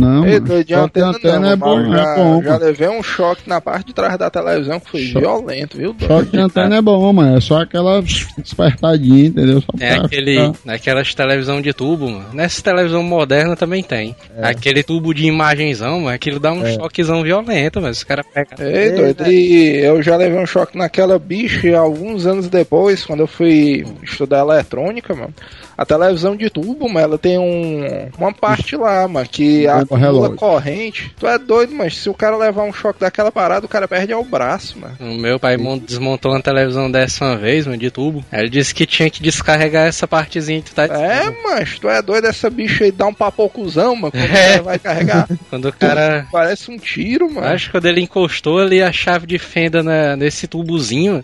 Não, 0.00 0.26
Ei, 0.26 0.40
de 0.40 0.48
só 0.48 0.62
que 0.64 0.74
a 0.74 0.80
antena, 0.82 1.08
antena 1.08 1.38
não, 1.40 1.50
é 1.50 1.56
bom, 1.56 1.76
mas 1.88 1.90
já, 2.00 2.10
é 2.10 2.16
bom. 2.16 2.42
já 2.42 2.56
levei 2.56 2.88
um 2.88 3.02
choque 3.02 3.42
na 3.48 3.60
parte 3.60 3.86
de 3.88 3.94
trás 3.94 4.16
da 4.18 4.30
televisão 4.30 4.80
que 4.80 4.90
foi 4.90 5.00
Choque. 5.02 5.20
violento, 5.20 5.76
viu, 5.76 5.92
doido? 5.92 6.06
Só 6.24 6.30
que 6.30 6.36
a 6.36 6.44
antena 6.44 6.76
é 6.76 6.82
bom, 6.82 7.12
mano. 7.12 7.36
É 7.36 7.40
só 7.40 7.60
aquela 7.62 8.02
despertadinha, 8.36 9.26
entendeu? 9.28 9.60
Só 9.60 9.68
É 9.80 9.92
aquele, 9.94 10.36
ficar- 10.36 10.52
naquelas 10.64 11.14
televisão 11.14 11.60
de 11.60 11.72
tubo, 11.72 12.08
mano. 12.10 12.26
Nessa 12.32 12.62
televisão 12.62 13.02
moderna 13.02 13.56
também 13.56 13.82
tem. 13.82 14.14
Aquele 14.42 14.82
tubo 14.82 15.12
de 15.14 15.26
imagenzão, 15.26 16.00
mano, 16.00 16.14
aquilo 16.14 16.38
dá 16.40 16.52
um 16.52 16.64
É. 16.64 16.74
choquezão 16.74 17.22
violento, 17.22 17.80
mas 17.80 17.98
os 17.98 18.04
caras 18.04 18.26
pegam. 18.32 18.58
Ei, 18.66 18.92
doido, 18.92 19.26
e 19.30 19.76
eu 19.78 20.02
já 20.02 20.16
levei 20.16 20.38
um 20.40 20.46
choque 20.46 20.76
naquela 20.76 21.18
bicha 21.18 21.76
alguns 21.76 22.26
anos 22.26 22.48
depois, 22.48 23.04
quando 23.04 23.20
eu 23.20 23.26
fui 23.26 23.84
estudar 24.02 24.40
eletrônica, 24.40 25.14
mano, 25.14 25.34
a 25.76 25.84
televisão 25.84 26.36
de 26.36 26.50
tubo, 26.50 26.88
mano, 26.88 26.98
ela 27.00 27.18
tem 27.18 27.38
um, 27.38 28.08
uma 28.18 28.32
parte 28.32 28.76
lá, 28.76 29.06
mano, 29.06 29.26
que 29.30 29.66
Bomba 29.66 29.87
relógio. 29.96 30.36
corrente. 30.36 31.14
Tu 31.18 31.26
é 31.26 31.38
doido, 31.38 31.74
mas 31.74 31.96
se 31.96 32.08
o 32.08 32.14
cara 32.14 32.36
levar 32.36 32.62
um 32.64 32.72
choque 32.72 33.00
daquela 33.00 33.30
parada, 33.32 33.66
o 33.66 33.68
cara 33.68 33.86
perde 33.88 34.12
é 34.12 34.16
o 34.16 34.24
braço, 34.24 34.78
mano. 34.78 34.94
O 35.00 35.14
meu 35.20 35.38
pai 35.38 35.56
mon- 35.56 35.78
desmontou 35.78 36.32
uma 36.32 36.42
televisão 36.42 36.90
dessa 36.90 37.24
uma 37.24 37.36
vez, 37.36 37.66
mano, 37.66 37.78
de 37.78 37.90
tubo. 37.90 38.24
Ele 38.32 38.48
disse 38.48 38.74
que 38.74 38.86
tinha 38.86 39.08
que 39.10 39.22
descarregar 39.22 39.86
essa 39.86 40.06
partezinha 40.06 40.60
que 40.62 40.70
tu 40.70 40.74
tá 40.74 40.84
É, 40.84 41.30
mas 41.44 41.78
tu 41.78 41.88
é 41.88 42.00
doido, 42.02 42.26
essa 42.26 42.48
bicha 42.50 42.84
aí 42.84 42.90
dá 42.92 43.06
um 43.06 43.14
papocuzão, 43.14 43.94
mano, 43.96 44.10
quando 44.12 44.24
É. 44.24 44.26
o 44.26 44.32
cara 44.50 44.62
vai 44.62 44.78
carregar. 44.78 45.28
Quando 45.50 45.68
o 45.68 45.72
cara. 45.72 46.26
Parece 46.30 46.70
um 46.70 46.76
tiro, 46.78 47.32
mano. 47.32 47.46
Acho 47.46 47.66
que 47.66 47.72
quando 47.72 47.86
ele 47.86 48.00
encostou 48.02 48.58
ali 48.58 48.82
a 48.82 48.92
chave 48.92 49.26
de 49.26 49.38
fenda 49.38 49.82
na- 49.82 50.16
nesse 50.16 50.46
tubozinho. 50.46 51.22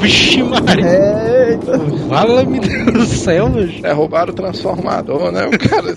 Vixe, 0.00 0.42
Maria! 0.42 1.37
Fala-me 2.08 2.60
do 2.60 3.04
céu, 3.06 3.48
mano. 3.48 3.66
Derrubaram 3.82 4.32
o 4.32 4.36
transformador, 4.36 5.30
né? 5.32 5.46
O 5.46 5.58
cara. 5.68 5.96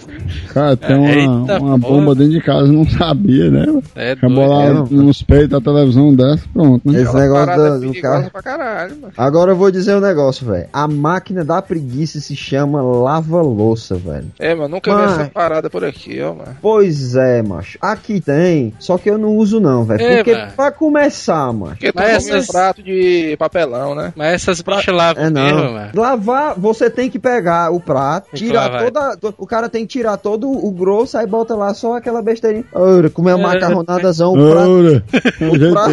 Cara, 0.54 0.76
tem 0.78 0.96
uma, 0.98 1.10
Eita, 1.46 1.60
uma 1.60 1.78
bomba 1.78 2.14
dentro 2.16 2.34
de 2.34 2.42
casa, 2.42 2.68
não 2.72 2.86
sabia, 2.90 3.50
né? 3.50 3.66
mano? 3.66 3.84
É 3.96 4.16
Rebolar 4.22 4.68
é, 4.68 4.74
mano. 4.74 4.88
nos 4.92 5.22
peitos 5.24 5.50
da 5.50 5.62
televisão 5.62 6.14
dessa, 6.14 6.44
pronto, 6.54 6.82
né? 6.92 7.02
Esse 7.02 7.10
Aquela 7.10 7.22
negócio 7.46 7.52
é 7.52 7.56
do 7.56 7.80
perigosa 7.80 8.02
carro. 8.02 8.32
pra 8.32 8.42
caralho, 8.42 8.96
mano. 9.02 9.14
Agora 9.18 9.52
eu 9.52 9.56
vou 9.56 9.72
dizer 9.72 9.96
um 9.96 10.00
negócio, 10.02 10.46
velho. 10.46 10.68
A 10.74 10.88
máquina 10.88 11.44
da 11.46 11.62
preguiça 11.62 12.20
se 12.20 12.36
chama 12.36 12.82
lava-louça, 12.82 13.96
velho. 13.96 14.28
É, 14.40 14.54
mano, 14.54 14.70
nunca 14.76 14.94
vi 14.96 15.02
Mas- 15.02 15.12
essa 15.20 15.30
parada 15.34 15.70
por 15.70 15.84
aqui, 15.84 16.22
ó, 16.22 16.34
mano. 16.34 16.58
Pois 16.62 17.16
é, 17.16 17.42
macho. 17.42 17.78
Aqui 17.82 18.20
tem, 18.20 18.74
só 18.80 18.98
que 18.98 19.10
eu 19.10 19.18
não 19.18 19.36
uso 19.38 19.60
não, 19.60 19.84
velho. 19.84 20.02
É, 20.02 20.18
Porque 20.18 20.34
velho. 20.34 20.52
pra 20.56 20.72
começar, 20.72 21.52
macho. 21.54 21.72
Porque 21.76 21.92
tu 21.92 21.96
Mas 21.96 22.28
essas- 22.28 22.50
um 22.50 22.52
prato 22.52 22.84
de 22.84 23.36
papelão, 23.38 23.96
né? 23.96 24.14
Mas 24.16 24.34
essas 24.34 24.62
bichas 24.62 24.94
lavam 24.94 25.24
É, 25.24 25.30
não. 25.30 25.42
Mesmo, 25.56 25.72
mano. 25.74 25.92
Lavar, 25.96 26.54
você 26.60 26.90
tem 26.90 27.10
que 27.10 27.20
pegar 27.20 27.72
o 27.72 27.80
prato, 27.80 28.30
Tem 28.32 28.40
tirar 28.48 28.84
toda. 28.84 29.18
to- 29.18 29.34
O 29.38 29.46
cara 29.48 29.70
tem 29.70 29.86
que 29.86 29.92
tirar 29.94 30.18
todo 30.18 30.50
o 30.50 30.72
grosso, 30.72 31.18
aí 31.18 31.26
bota 31.28 31.56
lá 31.56 31.74
só 31.74 31.96
aquela 31.98 32.22
besteirinha. 32.22 32.66
Ora, 32.74 33.10
comer 33.10 33.34
uma 33.36 33.48
macarronadação, 33.50 34.34
o 34.34 34.52
prato. 34.52 35.04
O 35.42 35.72
prato- 35.72 35.92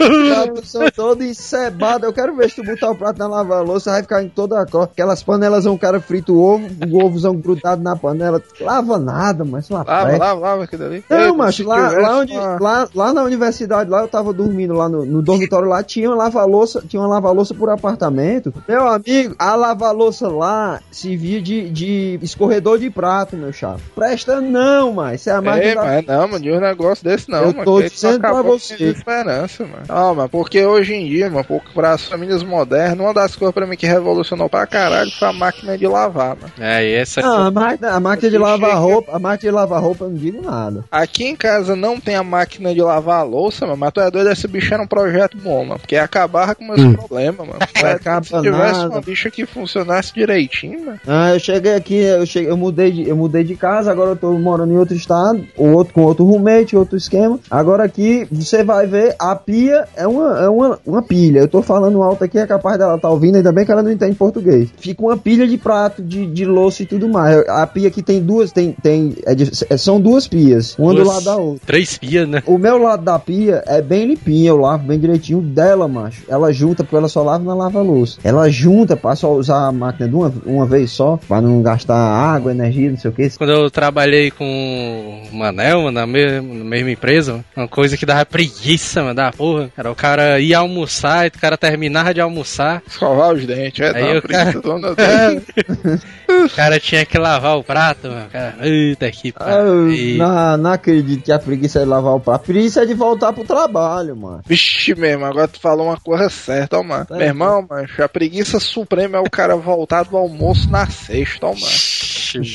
o 0.00 0.28
prato 0.50 0.66
são 0.66 0.82
todo 0.94 1.22
encebado. 1.24 2.04
Eu 2.06 2.12
quero 2.12 2.34
ver 2.36 2.50
se 2.50 2.56
tu 2.56 2.64
botar 2.64 2.90
o 2.90 2.94
prato 2.96 3.18
na 3.18 3.26
lava-louça, 3.26 3.90
vai 3.90 4.02
ficar 4.02 4.22
em 4.22 4.28
toda 4.28 4.60
a 4.60 4.66
cor. 4.66 4.84
Aquelas 4.84 5.22
panelas, 5.22 5.66
um 5.66 5.76
cara 5.78 6.00
frita 6.00 6.32
o 6.32 6.40
ovo, 6.42 6.66
o 6.90 7.04
ovozão 7.04 7.34
grudado 7.36 7.82
na 7.82 7.96
panela. 7.96 8.40
Lava 8.60 8.98
nada, 8.98 9.44
mas 9.44 9.68
uma 9.70 9.78
Lava, 9.84 10.02
presta. 10.06 10.24
lava, 10.24 10.40
lava 10.40 10.64
aquilo 10.64 10.84
ali. 10.84 11.04
Não, 11.08 11.18
Ei, 11.18 11.32
macho, 11.32 11.66
lá, 11.66 11.90
lá, 11.90 12.18
onde, 12.18 12.34
lá, 12.36 12.88
lá 12.94 13.12
na 13.12 13.22
universidade, 13.22 13.90
lá 13.90 14.02
eu 14.02 14.08
tava 14.08 14.32
dormindo 14.32 14.74
lá 14.74 14.88
no, 14.88 15.04
no 15.04 15.22
dormitório 15.22 15.68
lá, 15.68 15.82
tinha 15.82 16.08
uma 16.08 16.16
lava-louça, 16.16 16.82
tinha 16.86 17.00
uma 17.00 17.08
lava-louça 17.08 17.54
por 17.54 17.70
apartamento. 17.86 18.52
Meu 18.68 18.86
amigo, 18.86 19.34
a 19.38 19.54
lava-louça 19.54 20.28
lá 20.28 20.80
servia 20.90 21.40
de, 21.42 21.68
de 21.70 22.18
escorredor 22.22 22.78
de 22.78 22.90
prato, 22.90 23.36
meu 23.36 23.52
chapa. 23.52 23.80
Presta 23.94 24.40
não, 24.40 24.92
mas 24.92 25.20
isso 25.20 25.30
é 25.30 25.32
a 25.34 25.42
máquina 25.42 25.64
Ei, 25.64 25.74
da- 25.74 25.82
mas 25.84 26.06
não, 26.06 26.28
mano, 26.28 26.40
de 26.40 26.50
um 26.52 26.60
negócio 26.60 27.04
desse 27.04 27.28
não, 27.30 27.38
Eu 27.42 27.46
mano. 27.52 27.64
tô 27.64 27.82
dizendo 27.82 28.20
pra 28.20 28.42
você. 28.42 28.74
esperança, 28.84 29.64
mano. 29.64 29.84
Ah, 29.88 30.14
mas 30.14 30.30
porque 30.30 30.64
hoje 30.64 30.94
em 30.94 31.06
dia, 31.08 31.28
mano, 31.30 31.44
porque 31.44 31.72
para 31.74 31.92
as 31.92 32.04
famílias 32.04 32.42
modernas, 32.42 32.98
uma 32.98 33.12
das 33.14 33.34
coisas 33.36 33.54
pra 33.54 33.66
mim 33.66 33.76
que 33.76 33.86
revolucionou 33.86 34.48
pra 34.48 34.66
caralho 34.66 35.10
foi 35.18 35.28
a 35.28 35.32
máquina 35.32 35.76
de 35.76 35.86
lavar, 35.86 36.36
mano. 36.36 36.52
É, 36.58 36.84
e 36.84 36.94
essa 36.94 37.20
Não, 37.20 37.46
a 37.46 37.50
máquina, 37.50 37.90
a 37.92 38.00
máquina 38.00 38.30
de 38.30 38.38
lavar 38.38 38.70
chega- 38.70 38.80
roupa, 38.80 39.16
a 39.16 39.18
máquina 39.18 39.50
de 39.50 39.54
lavar 39.54 39.80
roupa 39.82 40.04
eu 40.04 40.08
não 40.10 40.16
digo 40.16 40.42
nada. 40.42 40.84
Aqui 40.90 41.24
em 41.24 41.36
casa 41.36 41.74
não 41.76 41.98
tem 42.00 42.14
a 42.14 42.22
máquina 42.22 42.74
de 42.74 42.80
lavar 42.82 43.20
a 43.20 43.22
louça, 43.22 43.66
mano, 43.66 43.76
mas 43.78 43.92
tu 43.92 44.00
é 44.00 44.10
doido, 44.10 44.30
esse 44.30 44.46
bicho 44.48 44.72
era 44.72 44.82
um 44.82 44.86
projeto 44.86 45.36
bom, 45.36 45.64
mano, 45.64 45.78
porque 45.80 45.96
acabava 45.96 46.54
com 46.54 46.64
meus 46.64 46.80
Hum. 46.80 46.92
problemas, 46.94 47.46
mano. 47.46 47.58
Não 47.80 47.82
É, 47.88 47.92
acaba 47.92 48.24
Se 48.24 48.40
tivesse 48.40 48.72
nada. 48.80 48.88
uma 48.90 49.00
bicha 49.00 49.30
que 49.30 49.44
funcionasse 49.46 50.12
direitinho, 50.14 50.84
mano. 50.86 51.00
Ah, 51.06 51.34
eu 51.34 51.40
cheguei 51.40 51.74
aqui, 51.74 51.94
eu 51.96 52.24
cheguei, 52.26 52.50
eu 52.50 52.56
mudei 52.56 52.90
de, 52.92 53.08
eu 53.08 53.16
mudei 53.16 53.42
de 53.44 53.56
casa, 53.56 53.90
agora 53.90 54.10
eu 54.10 54.16
tô 54.16 54.32
morando 54.38 54.72
em 54.72 54.76
outro 54.76 54.94
estado, 54.94 55.44
ou 55.56 55.72
outro 55.72 55.92
com 55.94 56.02
outro 56.02 56.24
roommate, 56.24 56.76
outro 56.76 56.96
esquema. 56.96 57.38
Agora 57.50 57.84
aqui 57.84 58.26
você 58.30 58.62
vai 58.62 58.86
ver 58.86 59.14
a 59.18 59.34
pia 59.34 59.86
é 59.96 60.06
uma 60.06 60.38
é 60.44 60.48
uma, 60.48 60.78
uma 60.86 61.02
pilha. 61.02 61.40
Eu 61.40 61.48
tô 61.48 61.60
falando 61.62 62.02
alto 62.02 62.22
aqui, 62.24 62.38
é 62.38 62.46
capaz 62.46 62.78
dela 62.78 62.98
tá 62.98 63.08
ouvindo, 63.10 63.36
ainda 63.36 63.52
bem 63.52 63.64
que 63.64 63.72
ela 63.72 63.82
não 63.82 63.90
entende 63.90 64.14
português. 64.16 64.68
Fica 64.78 65.02
uma 65.02 65.16
pilha 65.16 65.46
de 65.46 65.58
prato, 65.58 66.02
de, 66.02 66.26
de 66.26 66.44
louça 66.44 66.82
e 66.82 66.86
tudo 66.86 67.08
mais. 67.08 67.36
A 67.48 67.66
pia 67.66 67.88
aqui 67.88 68.02
tem 68.02 68.20
duas, 68.22 68.52
tem 68.52 68.72
tem 68.82 69.16
é 69.26 69.34
de- 69.34 69.50
é- 69.68 69.76
são 69.76 70.00
duas 70.00 70.28
pias, 70.28 70.76
uma 70.78 70.92
do 70.92 71.02
Duas- 71.02 71.08
lado 71.14 71.24
da 71.24 71.36
outra. 71.36 71.66
Três 71.66 71.98
pias, 71.98 72.28
né? 72.28 72.42
O 72.46 72.58
meu 72.58 72.78
lado 72.78 73.02
da 73.04 73.18
pia 73.18 73.62
é 73.66 73.80
bem 73.82 74.06
limpinho, 74.06 74.48
eu 74.48 74.56
lavo 74.56 74.84
bem 74.86 74.98
direitinho 74.98 75.40
dela, 75.40 75.88
macho. 75.88 76.22
Ela 76.28 76.52
junta, 76.52 76.84
porque 76.84 76.96
ela 76.96 77.08
só 77.08 77.22
lava 77.22 77.42
na 77.44 77.54
lava-louça. 77.62 78.18
Ela 78.24 78.48
junta 78.50 78.96
pra 78.96 79.14
só 79.16 79.32
usar 79.32 79.66
a 79.66 79.72
máquina 79.72 80.08
de 80.08 80.14
uma, 80.14 80.32
uma 80.44 80.66
vez 80.66 80.90
só, 80.90 81.18
pra 81.28 81.40
não 81.40 81.62
gastar 81.62 81.96
água, 81.96 82.50
energia, 82.52 82.90
não 82.90 82.98
sei 82.98 83.10
o 83.10 83.14
que. 83.14 83.30
Quando 83.36 83.52
eu 83.52 83.70
trabalhei 83.70 84.30
com 84.30 85.22
o 85.32 85.36
Manel, 85.36 85.82
mano, 85.82 85.92
na, 85.92 86.06
me- 86.06 86.40
na 86.40 86.64
mesma 86.64 86.90
empresa, 86.90 87.44
uma 87.56 87.68
coisa 87.68 87.96
que 87.96 88.06
dava 88.06 88.24
preguiça, 88.26 89.02
mano, 89.02 89.14
da 89.14 89.32
porra. 89.32 89.70
Era 89.76 89.90
o 89.90 89.94
cara 89.94 90.38
ia 90.40 90.58
almoçar 90.58 91.24
e 91.26 91.28
o 91.28 91.32
cara 91.40 91.56
terminava 91.56 92.12
de 92.14 92.20
almoçar. 92.20 92.82
Escovar 92.86 93.32
os 93.34 93.44
dentes, 93.46 93.80
é, 93.80 93.96
Aí 93.96 94.18
o 94.18 94.22
cara-. 94.22 94.52
O 96.44 96.48
cara 96.56 96.80
tinha 96.80 97.04
que 97.04 97.18
lavar 97.18 97.56
o 97.58 97.62
prato, 97.64 98.08
mano. 98.08 98.26
Cara, 98.32 98.54
eita 98.62 99.10
que 99.10 99.32
Ah, 99.36 99.44
pariu. 99.44 100.16
não, 100.16 100.56
não 100.56 100.72
acredito 100.72 101.22
que 101.24 101.30
a 101.32 101.38
preguiça 101.38 101.80
é 101.80 101.82
de 101.82 101.88
lavar 101.88 102.14
o 102.14 102.20
prato. 102.20 102.36
A 102.40 102.44
preguiça 102.44 102.82
é 102.82 102.86
de 102.86 102.94
voltar 102.94 103.32
pro 103.32 103.44
trabalho, 103.44 104.16
mano. 104.16 104.40
Vixe, 104.46 104.94
mesmo, 104.94 105.24
agora 105.24 105.46
tu 105.46 105.60
falou 105.60 105.86
uma 105.88 105.98
coisa 105.98 106.28
certa, 106.30 106.78
ó, 106.78 106.82
mano. 106.82 107.04
Tá 107.04 107.16
Meu 107.16 107.26
irmão, 107.26 107.51
mano, 107.60 107.88
a 107.98 108.08
preguiça 108.08 108.58
suprema 108.58 109.18
é 109.18 109.20
o 109.20 109.30
cara 109.30 109.56
voltar 109.56 110.04
do 110.04 110.16
almoço 110.16 110.70
na 110.70 110.86
sexta, 110.86 111.46
ó, 111.46 111.50
mano. 111.50 111.66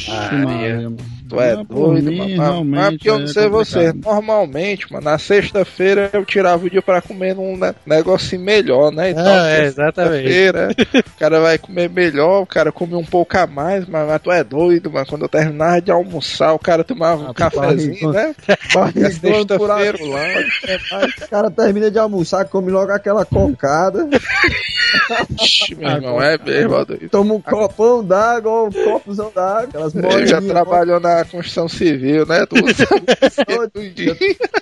Maria, 0.07 0.45
Maria. 0.45 0.89
mano. 0.89 1.16
Tu 1.29 1.39
é 1.39 1.55
doido, 1.63 2.11
mim, 2.11 2.35
mano. 2.35 2.63
Mas- 2.65 2.89
porque 2.91 3.09
eu 3.09 3.17
não 3.19 3.25
é 3.25 3.27
sei 3.27 3.49
você. 3.49 3.91
Normalmente, 3.93 4.91
mano, 4.91 5.05
na 5.05 5.17
sexta-feira 5.17 6.09
eu 6.13 6.23
tirava 6.25 6.65
o 6.65 6.69
dia 6.69 6.81
pra 6.81 7.01
comer 7.01 7.35
num 7.35 7.57
ne- 7.57 7.73
negocinho 7.85 8.41
melhor, 8.41 8.91
né? 8.91 9.11
Então, 9.11 9.23
Ah, 9.25 9.49
é, 9.49 9.65
exatamente. 9.65 10.23
sexta-feira, 10.23 10.69
o 11.15 11.19
cara 11.19 11.39
vai 11.41 11.57
comer 11.57 11.89
melhor, 11.89 12.41
o 12.41 12.45
cara 12.45 12.71
come 12.71 12.95
um 12.95 13.03
pouco 13.03 13.37
a 13.37 13.45
mais, 13.47 13.85
mas, 13.87 14.07
mas 14.07 14.21
tu 14.21 14.31
é 14.31 14.43
doido, 14.43 14.91
mano. 14.91 15.05
Quando 15.05 15.23
eu 15.23 15.29
terminava 15.29 15.81
de 15.81 15.91
almoçar, 15.91 16.53
o 16.53 16.59
cara 16.59 16.83
tomava 16.83 17.23
um 17.23 17.29
Ah, 17.29 17.33
cafezinho, 17.33 18.11
barrigão. 18.11 18.11
né? 18.13 18.35
Barrigão 18.73 19.11
Sexta-feira, 19.11 19.57
por 19.57 19.69
o 21.25 21.29
cara 21.29 21.51
termina 21.51 21.91
de 21.91 21.99
almoçar, 21.99 22.45
come 22.45 22.71
logo 22.71 22.91
aquela 22.91 23.25
cocada, 23.25 24.07
Ixi, 25.41 25.75
meu 25.75 25.89
irmão, 25.89 26.21
é 26.21 26.37
mesmo, 26.37 26.85
toma 27.09 27.33
um 27.33 27.41
copão 27.41 28.03
d'água, 28.03 28.51
ou 28.51 28.67
um 28.67 28.71
copozão 28.71 29.31
d'água, 29.33 29.91
Ele 30.13 30.25
já 30.27 30.41
trabalhou 30.41 30.99
na 30.99 31.16
construção 31.25 31.67
civil, 31.67 32.25
né? 32.25 32.45
Tu. 32.45 32.55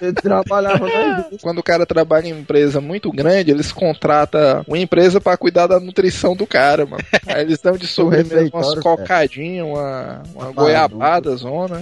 Eu 0.02 0.14
trabalhava 0.14 0.88
na. 0.88 1.26
Quando 1.42 1.60
o 1.60 1.64
cara 1.64 1.86
trabalha 1.86 2.28
em 2.28 2.40
empresa 2.40 2.82
muito 2.82 3.12
grande, 3.12 3.52
eles 3.52 3.72
contratam 3.72 4.64
uma 4.68 4.78
empresa 4.78 5.22
pra 5.22 5.38
cuidar 5.38 5.68
da 5.68 5.80
nutrição 5.80 6.36
do 6.36 6.46
cara, 6.46 6.86
mano. 6.86 7.04
Aí 7.28 7.42
eles 7.42 7.60
dão 7.60 7.78
de 7.78 7.88
sobremesa 7.88 8.50
umas 8.54 8.76
cocadinhas, 8.76 9.66
uma, 9.66 10.24
uma 10.34 10.52
goiabada, 10.52 11.36
zona. 11.36 11.82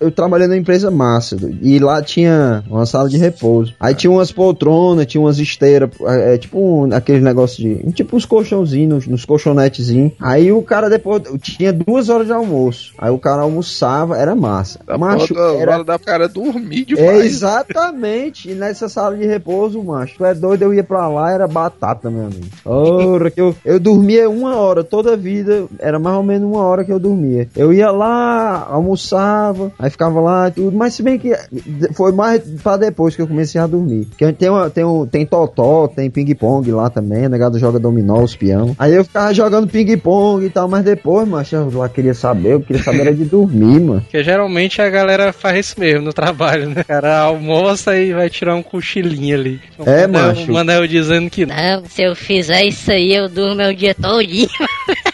eu 0.00 0.10
trabalhei 0.10 0.46
numa 0.46 0.56
empresa 0.56 0.90
massa, 0.90 1.36
e 1.62 1.78
lá 1.78 2.02
tinha 2.02 2.64
uma 2.68 2.86
sala 2.86 3.08
de 3.08 3.18
repouso. 3.18 3.74
Aí 3.78 3.94
tinha 3.94 4.10
umas 4.10 4.32
poltronas, 4.32 5.06
tinha 5.06 5.20
umas 5.20 5.38
esteiras, 5.38 5.90
é, 6.02 6.34
é, 6.34 6.38
tipo 6.38 6.58
um, 6.58 6.94
aquele 6.94 7.20
negócio 7.20 7.62
de. 7.62 7.92
Tipo 7.92 8.16
uns 8.16 8.24
colchãozinhos, 8.24 9.06
nos 9.06 9.24
colchonetezinhos. 9.24 10.12
Aí 10.20 10.52
o 10.52 10.62
cara 10.62 10.88
depois. 10.88 11.22
Tinha 11.40 11.72
duas 11.72 12.08
horas 12.08 12.26
de 12.26 12.32
almoço. 12.32 12.92
Aí 12.98 13.10
o 13.10 13.18
cara 13.18 13.42
almoçava, 13.42 14.07
era 14.14 14.34
massa. 14.34 14.78
Da 14.86 14.96
Macho, 14.98 15.34
da 15.34 15.54
era. 15.54 15.84
da 15.84 15.98
cara 15.98 16.28
dormir 16.28 16.82
É, 16.82 16.84
demais. 16.84 17.24
exatamente. 17.26 18.50
E 18.50 18.54
nessa 18.54 18.88
sala 18.88 19.16
de 19.16 19.26
repouso, 19.26 19.82
macho, 19.82 20.14
tu 20.18 20.24
é 20.24 20.34
doido, 20.34 20.62
eu 20.62 20.74
ia 20.74 20.84
pra 20.84 21.08
lá, 21.08 21.30
era 21.32 21.46
batata, 21.46 22.10
meu 22.10 22.24
amigo. 22.26 22.46
Ora, 22.64 23.30
que 23.30 23.40
eu, 23.40 23.54
eu 23.64 23.78
dormia 23.80 24.28
uma 24.28 24.56
hora, 24.56 24.82
toda 24.84 25.14
a 25.14 25.16
vida, 25.16 25.66
era 25.78 25.98
mais 25.98 26.16
ou 26.16 26.22
menos 26.22 26.48
uma 26.50 26.62
hora 26.62 26.84
que 26.84 26.92
eu 26.92 26.98
dormia. 26.98 27.48
Eu 27.56 27.72
ia 27.72 27.90
lá, 27.90 28.66
almoçava, 28.70 29.72
aí 29.78 29.90
ficava 29.90 30.20
lá 30.20 30.48
e 30.48 30.52
tudo, 30.52 30.76
mas 30.76 30.94
se 30.94 31.02
bem 31.02 31.18
que 31.18 31.32
foi 31.94 32.12
mais 32.12 32.40
pra 32.62 32.76
depois 32.76 33.14
que 33.16 33.22
eu 33.22 33.26
comecei 33.28 33.60
a 33.60 33.66
dormir. 33.66 34.06
Porque 34.06 34.32
tem, 34.32 34.48
uma, 34.50 34.70
tem, 34.70 34.84
um, 34.84 35.06
tem 35.06 35.26
totó, 35.26 35.86
tem 35.88 36.10
ping-pong 36.10 36.70
lá 36.72 36.90
também, 36.90 37.26
o 37.26 37.30
negado 37.30 37.58
joga 37.58 37.78
dominó, 37.78 38.22
os 38.22 38.36
peão. 38.36 38.74
Aí 38.78 38.94
eu 38.94 39.04
ficava 39.04 39.32
jogando 39.34 39.68
ping-pong 39.68 40.44
e 40.44 40.50
tal, 40.50 40.68
mas 40.68 40.84
depois, 40.84 41.26
macho, 41.28 41.56
eu 41.56 41.70
lá 41.78 41.88
queria 41.88 42.14
saber, 42.14 42.54
eu 42.54 42.60
queria 42.60 42.82
saber 42.82 42.98
era 43.00 43.14
de 43.14 43.24
dormir, 43.24 43.80
mano. 43.80 43.97
Porque 44.00 44.22
geralmente 44.22 44.80
a 44.80 44.88
galera 44.88 45.32
faz 45.32 45.66
isso 45.66 45.80
mesmo 45.80 46.02
no 46.02 46.12
trabalho, 46.12 46.68
né? 46.68 46.82
O 46.82 46.84
cara 46.84 47.18
almoça 47.20 47.96
e 47.96 48.12
vai 48.12 48.28
tirar 48.30 48.54
um 48.54 48.62
cochilinho 48.62 49.36
ali. 49.36 49.60
É, 49.78 50.06
o 50.06 50.10
Manel, 50.10 50.28
macho. 50.28 50.50
O 50.50 50.54
Manel 50.54 50.86
dizendo 50.86 51.30
que 51.30 51.46
não. 51.46 51.54
Não, 51.54 51.84
se 51.86 52.02
eu 52.02 52.14
fizer 52.14 52.64
isso 52.64 52.90
aí, 52.90 53.14
eu 53.14 53.28
durmo 53.28 53.62
o 53.62 53.74
dia 53.74 53.94
todinho. 53.94 54.48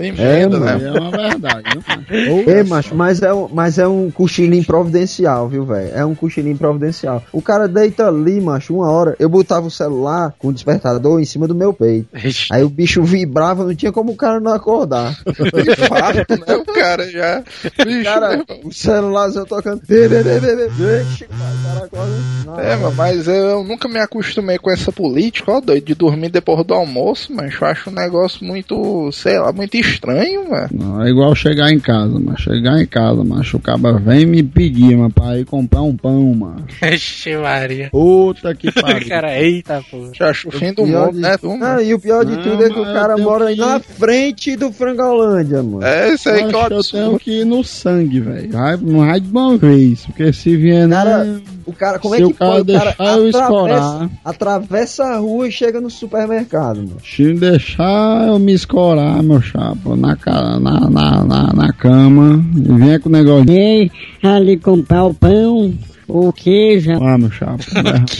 Emenda, 0.00 0.56
É, 0.56 0.60
né? 0.60 0.80
É 0.86 1.00
uma 1.00 1.10
verdade, 1.10 1.62
cara? 1.84 2.04
Ei, 2.10 2.62
macho, 2.62 2.94
mas 2.94 3.22
é, 3.22 3.32
um, 3.32 3.48
mas 3.52 3.78
é 3.78 3.86
um 3.86 4.10
cochilinho 4.10 4.64
providencial, 4.64 5.48
viu, 5.48 5.64
velho? 5.64 5.90
É 5.94 6.04
um 6.04 6.14
cochilinho 6.14 6.56
providencial. 6.56 7.22
O 7.32 7.40
cara 7.42 7.66
deita 7.68 8.06
ali, 8.08 8.40
macho, 8.40 8.74
uma 8.74 8.90
hora. 8.90 9.16
Eu 9.18 9.28
botava 9.28 9.66
o 9.66 9.70
celular 9.70 10.34
com 10.38 10.48
o 10.48 10.52
despertador 10.52 11.20
em 11.20 11.24
cima 11.24 11.46
do 11.48 11.54
meu 11.54 11.72
peito. 11.72 12.08
Aí 12.50 12.62
o 12.62 12.68
bicho 12.68 13.02
vibrava, 13.02 13.64
não 13.64 13.74
tinha 13.74 13.92
como 13.92 14.12
o 14.12 14.16
cara 14.16 14.40
não 14.40 14.52
acordar. 14.52 15.16
Infarto, 15.26 16.34
né? 16.46 16.56
O 16.56 16.64
cara 16.64 17.10
já. 17.10 17.42
Bicho, 17.84 18.04
Cara, 18.04 18.36
né? 18.36 18.44
o 18.64 18.72
celularzinho 18.72 19.46
tocando. 19.46 19.80
Vixe, 19.86 21.24
o 21.24 21.28
cara 21.28 21.84
acorda. 21.86 22.12
Não, 22.46 22.58
É, 22.60 22.76
mas 22.94 23.28
eu 23.28 23.64
nunca 23.64 23.88
me 23.88 23.98
acostumei 23.98 24.58
com 24.58 24.70
essa 24.70 24.90
política, 24.92 25.52
ó, 25.52 25.60
doido, 25.60 25.84
de 25.84 25.94
dormir 25.94 26.30
depois 26.30 26.64
do 26.64 26.74
almoço, 26.74 27.32
mas 27.34 27.54
eu 27.60 27.66
acho 27.66 27.90
um 27.90 27.92
negócio 27.92 28.44
muito, 28.44 29.10
sei 29.12 29.38
lá, 29.38 29.52
muito 29.52 29.76
estranho, 29.88 30.50
mano. 30.50 30.68
Não, 30.72 31.02
é 31.04 31.10
igual 31.10 31.34
chegar 31.34 31.70
em 31.72 31.78
casa, 31.80 32.18
mas 32.18 32.40
chegar 32.40 32.80
em 32.80 32.86
casa, 32.86 33.22
macho, 33.24 33.56
o 33.56 33.60
cara 33.60 33.78
vem 33.98 34.26
me 34.26 34.42
pedir, 34.42 34.96
mano, 34.96 35.10
pra 35.10 35.38
ir 35.38 35.44
comprar 35.44 35.82
um 35.82 35.96
pão, 35.96 36.34
mano. 36.34 36.64
Vixe, 36.82 37.36
Maria. 37.36 37.88
Puta 37.90 38.54
que 38.54 38.70
pariu. 38.72 39.08
cara, 39.08 39.40
eita, 39.40 39.82
pô. 39.90 40.10
Já 40.14 40.30
acho 40.30 40.48
o 40.48 40.52
fim 40.52 40.72
do 40.72 40.86
mundo, 40.86 41.12
de- 41.12 41.20
né, 41.20 41.36
tu, 41.36 41.48
mano? 41.48 41.58
Não, 41.76 41.80
e 41.82 41.94
o 41.94 41.98
pior 42.00 42.24
de 42.24 42.36
Não, 42.36 42.42
tudo 42.42 42.64
é 42.64 42.70
que 42.70 42.78
o 42.78 42.84
cara 42.84 43.16
mora 43.16 43.46
que- 43.54 43.60
na 43.60 43.80
frente 43.80 44.56
do 44.56 44.72
Frangolândia, 44.72 45.62
mano. 45.62 45.84
É 45.84 46.14
isso 46.14 46.28
aí 46.28 46.46
que 46.46 46.54
eu 46.54 46.68
eu 46.68 46.82
tenho 46.84 47.18
que 47.18 47.40
ir 47.40 47.44
no 47.44 47.62
sangue, 47.64 48.20
velho. 48.20 48.50
Não 48.82 49.06
vai 49.06 49.20
de 49.20 49.30
uma 49.30 49.56
vez, 49.56 50.04
porque 50.06 50.32
se 50.32 50.56
vier, 50.56 50.88
Cara, 50.88 51.24
né? 51.24 51.40
O 51.66 51.72
cara, 51.72 51.98
como 51.98 52.14
Se 52.14 52.22
é 52.22 52.26
o 52.26 52.30
que 52.30 52.34
cara 52.38 52.50
pode? 52.52 52.70
O 52.72 52.74
cara 52.78 52.84
deixar 52.96 53.18
eu 53.18 53.28
escorar. 53.28 53.78
atravessa, 53.78 54.10
atravessa 54.24 55.04
a 55.04 55.16
rua 55.18 55.48
e 55.48 55.52
chega 55.52 55.80
no 55.80 55.90
supermercado, 55.90 56.76
mano. 56.78 56.96
Se 57.04 57.34
deixar 57.34 58.26
eu 58.28 58.38
me 58.38 58.52
escorar, 58.54 59.22
meu 59.22 59.40
chapa, 59.42 59.67
na, 59.96 60.60
na, 60.60 60.90
na, 60.90 61.24
na, 61.24 61.52
na 61.54 61.72
cama, 61.72 62.44
e 62.56 62.72
vem 62.72 63.00
com 63.00 63.08
o 63.08 63.12
negócio. 63.12 63.50
Ei, 63.50 63.90
ali 64.22 64.56
comprar 64.58 65.04
o 65.04 65.14
pão. 65.14 65.74
O 66.08 66.32
queijo. 66.32 66.92
Ah, 67.04 67.18
meu 67.18 67.30
chapa. 67.30 67.58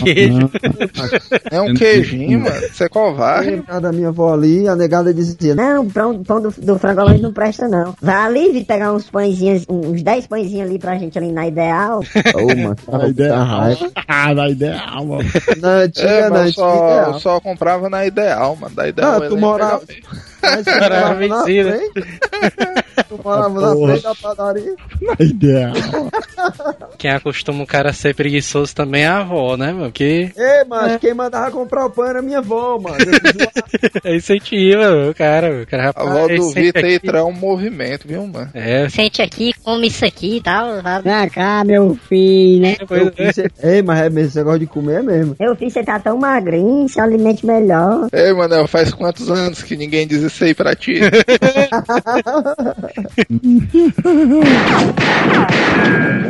Queijo. 0.04 0.50
É 1.50 1.60
um 1.60 1.72
queijinho, 1.74 2.40
mano. 2.40 2.60
Você 2.70 2.84
é 2.84 2.88
covarde. 2.88 3.62
Da 3.80 3.90
minha 3.92 4.08
avó 4.08 4.34
ali, 4.34 4.68
a 4.68 4.76
negada 4.76 5.12
dizia, 5.14 5.54
Não, 5.54 5.88
pão, 5.88 6.22
pão 6.22 6.40
do, 6.40 6.50
do 6.58 6.78
frangolão 6.78 7.16
não 7.18 7.32
presta, 7.32 7.66
não. 7.66 7.94
Vai 8.02 8.14
ali 8.26 8.58
e 8.58 8.64
pegar 8.64 8.92
uns 8.92 9.08
pãezinhos, 9.08 9.64
uns 9.68 10.02
10 10.02 10.26
pãezinhos 10.26 10.68
ali 10.68 10.78
pra 10.78 10.96
gente 10.98 11.16
ali 11.16 11.32
na 11.32 11.46
Ideal. 11.48 12.00
ô, 12.36 12.46
mano, 12.48 12.76
Na 12.90 13.08
ideal. 13.08 13.44
raiva. 13.44 13.90
Ah, 14.06 14.34
na 14.34 14.48
ideal, 14.50 15.04
mano. 15.06 15.30
Na 15.60 15.68
antiga, 15.78 16.08
É, 16.08 16.28
na 16.30 16.52
só, 16.52 16.74
ideal. 16.76 17.20
só 17.20 17.40
comprava 17.40 17.88
na 17.88 18.04
Ideal, 18.06 18.54
mano. 18.56 18.74
Da 18.74 18.88
Ideal. 18.88 19.22
Ah, 19.22 19.28
tu 19.28 19.36
morava-. 19.38 19.82
Mas 20.42 20.64
tu 20.64 20.70
Era 20.70 20.88
morava 21.00 21.14
na 21.26 21.36
mentira. 21.38 21.72
frente? 21.78 22.08
Na 22.98 23.04
Porra. 23.04 23.86
frente 23.92 24.02
da 24.02 24.14
padaria? 24.14 24.74
Na 25.00 25.24
ideal. 25.24 25.72
Quem 26.98 27.10
acostuma 27.10 27.62
o 27.62 27.66
cara 27.66 27.90
a 27.90 27.92
ser 27.92 28.14
preguiçoso 28.14 28.74
também 28.74 29.02
é 29.04 29.06
a 29.06 29.18
avó, 29.20 29.56
né, 29.56 29.72
mano? 29.72 29.84
Porque 29.86 30.30
Ei, 30.36 30.64
mas 30.68 30.96
quem 30.98 31.14
mandava 31.14 31.50
comprar 31.50 31.86
o 31.86 31.90
pão 31.90 32.04
era 32.06 32.20
minha 32.22 32.38
avó, 32.38 32.78
mano. 32.78 32.96
Eu 32.98 33.20
fiz 33.20 33.34
uma- 33.36 33.50
é 34.04 34.16
incentiva 34.16 34.82
mano, 34.90 35.10
o 35.10 35.14
cara. 35.14 35.62
O 35.62 35.66
cara 35.66 35.82
A 35.82 35.86
rapaz, 35.86 36.08
avó 36.08 36.28
do 36.28 36.50
Vitor 36.50 36.84
aqui. 36.84 36.94
entra 36.94 37.24
um 37.24 37.32
movimento, 37.32 38.06
viu, 38.08 38.26
mano? 38.26 38.50
É, 38.54 38.88
Sente 38.88 39.22
aqui, 39.22 39.52
come 39.62 39.86
isso 39.86 40.04
aqui 40.04 40.36
e 40.38 40.40
tal. 40.42 40.66
Vem 41.02 41.28
cá, 41.30 41.62
meu 41.64 41.94
filho, 42.08 42.62
né? 42.62 42.76
é. 43.62 43.76
Ei, 43.76 43.82
mas 43.82 43.98
é 44.00 44.10
mesmo, 44.10 44.28
esse 44.28 44.38
negócio 44.38 44.60
de 44.60 44.66
comer 44.66 44.98
é 44.98 45.02
mesmo. 45.02 45.36
Meu 45.38 45.54
filho, 45.56 45.70
você 45.70 45.82
tá 45.84 45.98
tão 45.98 46.16
magrinho, 46.18 46.88
se 46.88 47.00
alimente 47.00 47.44
melhor. 47.46 48.08
Ei, 48.12 48.32
Manel, 48.32 48.66
faz 48.66 48.92
quantos 48.92 49.30
anos 49.30 49.62
que 49.62 49.76
ninguém 49.76 50.06
diz 50.06 50.22
isso 50.22 50.42
aí 50.44 50.54
pra 50.54 50.74
ti? 50.74 50.98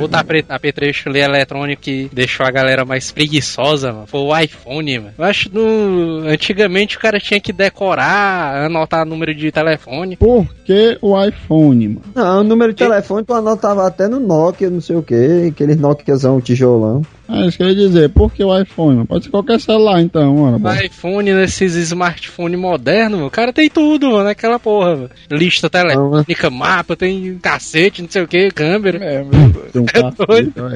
Outro 0.01 0.17
apre- 0.19 0.45
apetrecho 0.49 1.09
ali 1.09 1.21
eletrônico 1.21 1.83
que 1.83 2.09
deixou 2.13 2.47
a 2.47 2.51
galera 2.51 2.85
mais 2.85 3.11
preguiçosa, 3.11 3.93
mano, 3.93 4.07
foi 4.07 4.21
o 4.21 4.39
iPhone, 4.39 4.99
mano. 4.99 5.15
Eu 5.19 5.25
acho 5.25 5.49
que 5.49 5.55
no... 5.55 6.29
antigamente 6.29 6.97
o 6.97 7.01
cara 7.01 7.19
tinha 7.19 7.41
que 7.41 7.53
decorar, 7.53 8.65
anotar 8.67 9.05
número 9.05 9.35
de 9.35 9.51
telefone. 9.51 10.17
Por 10.17 10.47
que 10.65 10.99
o 11.03 11.21
iPhone, 11.23 11.89
mano? 11.89 12.03
Não, 12.15 12.41
o 12.41 12.45
número 12.45 12.73
de 12.73 12.85
telefone 12.85 13.25
tu 13.25 13.35
anotava 13.35 13.87
até 13.87 14.07
no 14.09 14.21
Nokia, 14.21 14.71
não 14.71 14.81
sei 14.81 14.97
o 14.97 15.03
que, 15.03 15.49
aqueles 15.49 15.77
Nokiazão 15.77 16.41
tijolão. 16.41 17.03
Ah, 17.29 17.47
isso 17.47 17.59
que 17.59 17.63
eu 17.63 17.69
ia 17.69 17.75
dizer. 17.75 18.09
Por 18.09 18.33
que 18.33 18.43
o 18.43 18.59
iPhone, 18.59 18.97
mano? 18.97 19.07
Pode 19.07 19.25
ser 19.25 19.31
qualquer 19.31 19.61
celular, 19.61 20.01
então, 20.01 20.35
mano. 20.35 20.61
O 20.67 20.73
iPhone, 20.73 21.33
nesses 21.33 21.75
smartphones 21.75 22.59
modernos, 22.59 23.21
o 23.21 23.31
cara 23.31 23.53
tem 23.53 23.69
tudo, 23.69 24.13
mano, 24.13 24.29
aquela 24.29 24.59
porra. 24.59 24.97
Mano. 24.97 25.11
Lista 25.31 25.69
telefônica, 25.69 26.51
mapa, 26.51 26.97
tem 26.97 27.39
cacete, 27.39 28.03
não 28.03 28.11
sei 28.11 28.23
o 28.23 28.29
que, 28.29 28.51
câmera. 28.51 29.05
É, 29.05 29.23
meu 29.23 29.51
Deus. 29.51 29.73
Tem 29.73 29.83
um 29.83 29.87
É 29.93 30.27
doido. 30.27 30.53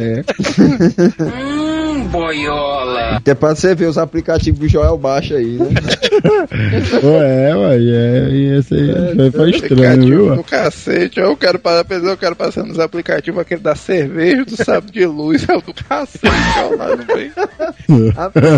É. 1.69 1.72
Boiola. 2.13 3.17
Até 3.17 3.35
pra 3.35 3.55
você 3.55 3.75
ver 3.75 3.87
os 3.87 3.97
aplicativos 3.97 4.61
do 4.61 4.69
Joel 4.69 4.99
baixa 4.99 5.37
aí, 5.37 5.57
né? 5.57 5.71
Ué, 7.03 7.57
ué, 7.57 7.77
é, 7.77 8.29
e 8.31 8.59
esse 8.59 8.75
aí 8.75 9.15
foi, 9.17 9.31
foi 9.31 9.51
estranho, 9.51 10.07
viu? 10.07 10.37
Do 10.37 10.45
cacete. 10.45 11.19
Eu 11.19 11.37
quero 11.37 11.59
passar, 11.59 11.87
eu 11.91 12.17
quero 12.17 12.37
passar 12.37 12.65
nos 12.65 12.79
aplicativos 12.79 13.41
aquele 13.41 13.63
da 13.63 13.75
cerveja, 13.75 14.45
do 14.45 14.57
sabe 14.57 14.93
de 14.93 15.07
luz, 15.07 15.47
é 15.49 15.57
o 15.57 15.63
do 15.63 15.73
cacete. 15.73 16.27
ó, 16.59 16.77
lá 16.77 16.97
no 16.97 17.03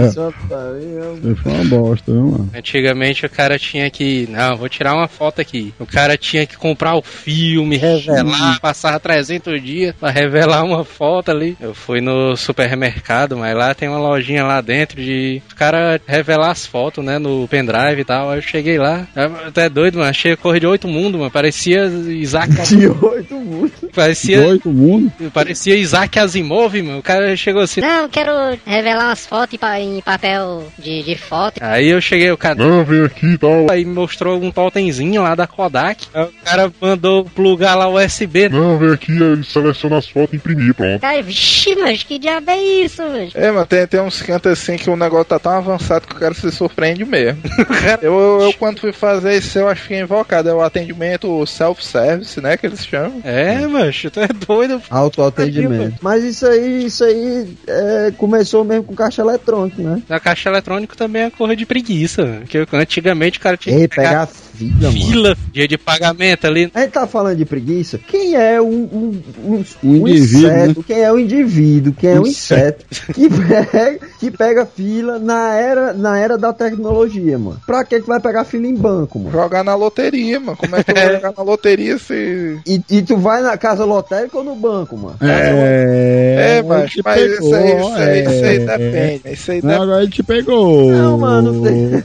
Isso 0.04 1.36
foi 1.42 1.52
uma 1.52 1.64
bosta, 1.64 2.12
viu, 2.12 2.22
mano? 2.22 2.50
Antigamente 2.54 3.24
o 3.24 3.30
cara 3.30 3.58
tinha 3.58 3.88
que. 3.90 4.26
Não, 4.30 4.56
vou 4.56 4.68
tirar 4.68 4.94
uma 4.94 5.08
foto 5.08 5.40
aqui. 5.40 5.72
O 5.78 5.86
cara 5.86 6.16
tinha 6.16 6.46
que 6.46 6.56
comprar 6.56 6.96
o 6.96 7.02
filme, 7.02 7.76
revelar, 7.76 8.60
passar 8.60 8.98
300 8.98 9.62
dias 9.62 9.94
pra 9.98 10.10
revelar 10.10 10.64
uma 10.64 10.84
foto 10.84 11.30
ali. 11.30 11.56
Eu 11.60 11.74
fui 11.74 12.00
no 12.00 12.36
supermercado, 12.36 13.36
mas 13.44 13.54
lá 13.56 13.74
tem 13.74 13.88
uma 13.90 13.98
lojinha 13.98 14.42
lá 14.42 14.60
dentro 14.62 14.96
de. 15.02 15.42
O 15.52 15.54
cara 15.54 16.00
revelar 16.06 16.50
as 16.50 16.64
fotos, 16.66 17.04
né? 17.04 17.18
No 17.18 17.46
pendrive 17.46 18.00
e 18.00 18.04
tal. 18.04 18.30
Aí 18.30 18.38
eu 18.38 18.42
cheguei 18.42 18.78
lá. 18.78 19.06
Até 19.46 19.68
doido, 19.68 19.98
mano. 19.98 20.08
Achei 20.08 20.32
a 20.32 20.36
cor 20.36 20.58
de 20.58 20.66
oito 20.66 20.88
mundo, 20.88 21.18
mano. 21.18 21.30
Parecia 21.30 21.84
Isaac. 21.86 22.52
De 22.74 22.86
oito 22.88 23.34
mundos. 23.34 23.72
Parecia. 23.94 24.40
Oito 24.46 24.70
mundo? 24.70 25.12
Parecia 25.32 25.76
Isaac 25.76 26.18
Asimov, 26.18 26.74
mano. 26.82 26.98
O 26.98 27.02
cara 27.02 27.36
chegou 27.36 27.60
assim. 27.62 27.80
Não, 27.80 28.08
quero 28.08 28.32
revelar 28.66 29.06
umas 29.08 29.26
fotos 29.26 29.54
em 29.54 29.58
pa- 29.58 29.78
em 29.80 30.00
papel 30.00 30.66
de, 30.78 31.02
de 31.02 31.16
foto. 31.16 31.58
Aí 31.62 31.88
eu 31.88 32.00
cheguei, 32.00 32.30
o 32.30 32.36
cara. 32.38 32.54
Não, 32.54 32.82
vem 32.84 33.02
aqui 33.04 33.26
e 33.34 33.38
tal. 33.38 33.66
Aí 33.70 33.84
mostrou 33.84 34.42
um 34.42 34.50
totemzinho 34.50 35.22
lá 35.22 35.34
da 35.34 35.46
Kodak. 35.46 36.06
Aí 36.14 36.24
o 36.24 36.32
cara 36.44 36.72
mandou 36.80 37.24
plugar 37.26 37.74
lá 37.76 37.86
o 37.88 37.98
USB. 38.02 38.48
Não, 38.48 38.78
vem 38.78 38.92
aqui, 38.92 39.12
ele 39.12 39.44
seleciona 39.44 39.98
as 39.98 40.08
fotos 40.08 40.32
e 40.32 40.36
imprimir, 40.36 40.74
pronto. 40.74 41.04
Ai, 41.04 41.22
vixi, 41.22 41.74
mas 41.76 42.02
que 42.02 42.18
diabo 42.18 42.50
é 42.50 42.58
isso, 42.62 43.02
mano? 43.02 43.28
É, 43.34 43.50
mas 43.50 43.66
tem, 43.66 43.86
tem 43.86 44.00
uns 44.00 44.22
cantos 44.22 44.52
assim 44.52 44.76
que 44.76 44.88
o 44.88 44.96
negócio 44.96 45.24
tá 45.26 45.38
tão 45.38 45.52
avançado 45.52 46.06
que 46.06 46.14
o 46.14 46.18
cara 46.18 46.34
se 46.34 46.50
surpreende 46.52 47.04
mesmo. 47.04 47.40
eu, 48.00 48.12
eu, 48.12 48.40
eu, 48.42 48.52
quando 48.54 48.80
fui 48.80 48.92
fazer 48.92 49.36
isso, 49.36 49.58
eu 49.58 49.68
acho 49.68 49.82
que 49.82 49.88
fiquei 49.88 50.00
invocado. 50.02 50.48
É 50.48 50.54
o 50.54 50.62
atendimento 50.62 51.44
self-service, 51.46 52.40
né? 52.40 52.56
Que 52.56 52.66
eles 52.66 52.84
chamam. 52.86 53.20
É, 53.24 53.66
macho, 53.66 54.10
tu 54.10 54.20
é 54.20 54.28
doido. 54.28 54.80
Autoatendimento. 54.90 55.96
Mas 56.00 56.22
isso 56.24 56.46
aí, 56.46 56.86
isso 56.86 57.04
aí 57.04 57.56
é, 57.66 58.12
começou 58.16 58.64
mesmo 58.64 58.84
com 58.84 58.94
caixa 58.94 59.22
eletrônico, 59.22 59.82
né? 59.82 60.02
Na 60.08 60.20
caixa 60.20 60.48
eletrônica 60.48 60.94
também 60.96 61.22
é 61.22 61.30
corra 61.30 61.56
de 61.56 61.66
preguiça. 61.66 62.24
mano. 62.24 62.46
Que 62.46 62.66
antigamente 62.72 63.38
o 63.38 63.42
cara 63.42 63.56
tinha 63.56 63.74
Ei, 63.74 63.88
que 63.88 63.96
pegar 63.96 64.26
pegar 64.26 64.26
fila, 64.26 64.90
mano. 64.90 64.92
fila, 64.92 65.36
dia 65.52 65.66
de 65.68 65.76
pagamento 65.78 66.46
ali. 66.46 66.70
A 66.74 66.80
gente 66.82 66.92
tá 66.92 67.06
falando 67.06 67.36
de 67.36 67.44
preguiça. 67.44 67.98
Quem 67.98 68.34
é 68.36 68.60
um, 68.60 68.66
um, 68.66 69.22
um, 69.44 69.64
Um 69.82 70.02
um 70.02 70.08
indivíduo, 70.08 70.50
inseto? 70.50 70.82
Quem 70.84 71.00
é 71.00 71.12
o 71.12 71.18
indivíduo? 71.18 71.92
Quem 71.98 72.10
é 72.10 72.20
o 72.20 72.26
Inseto. 72.26 72.84
inseto 72.90 73.12
que 73.12 73.23
pega, 73.70 73.98
que 74.18 74.30
pega 74.30 74.66
fila 74.66 75.18
na 75.18 75.54
era, 75.54 75.92
na 75.92 76.18
era 76.18 76.36
da 76.38 76.52
tecnologia, 76.52 77.38
mano? 77.38 77.58
Pra 77.66 77.84
que 77.84 78.00
que 78.00 78.06
vai 78.08 78.20
pegar 78.20 78.44
fila 78.44 78.66
em 78.66 78.74
banco, 78.74 79.18
mano? 79.18 79.30
Jogar 79.32 79.64
na 79.64 79.74
loteria, 79.74 80.38
mano. 80.40 80.56
Como 80.56 80.76
é 80.76 80.82
que 80.82 80.90
eu 80.90 80.94
vou 80.94 81.12
jogar 81.14 81.32
na 81.36 81.42
loteria 81.42 81.98
se. 81.98 82.58
E, 82.66 82.82
e 82.90 83.02
tu 83.02 83.16
vai 83.16 83.42
na 83.42 83.56
casa 83.56 83.84
lotérica 83.84 84.38
ou 84.38 84.44
no 84.44 84.54
banco, 84.56 84.96
mano? 84.96 85.16
É, 85.20 86.58
É, 86.58 86.62
mas, 86.62 86.90
te 86.90 87.00
mas 87.04 87.20
isso 87.22 87.54
aí, 87.54 87.62
pegou, 87.62 87.80
isso 87.90 87.98
aí, 87.98 88.20
isso 88.22 88.44
aí 88.44 88.56
é. 88.56 88.78
depende. 88.78 89.34
Isso 89.34 89.50
aí 89.50 89.62
Não, 89.62 89.68
depende. 89.70 89.82
agora 89.84 90.02
ele 90.02 90.10
te 90.12 90.22
pegou. 90.22 90.90
Não, 90.92 91.18
mano, 91.18 91.62
tem. 91.62 92.04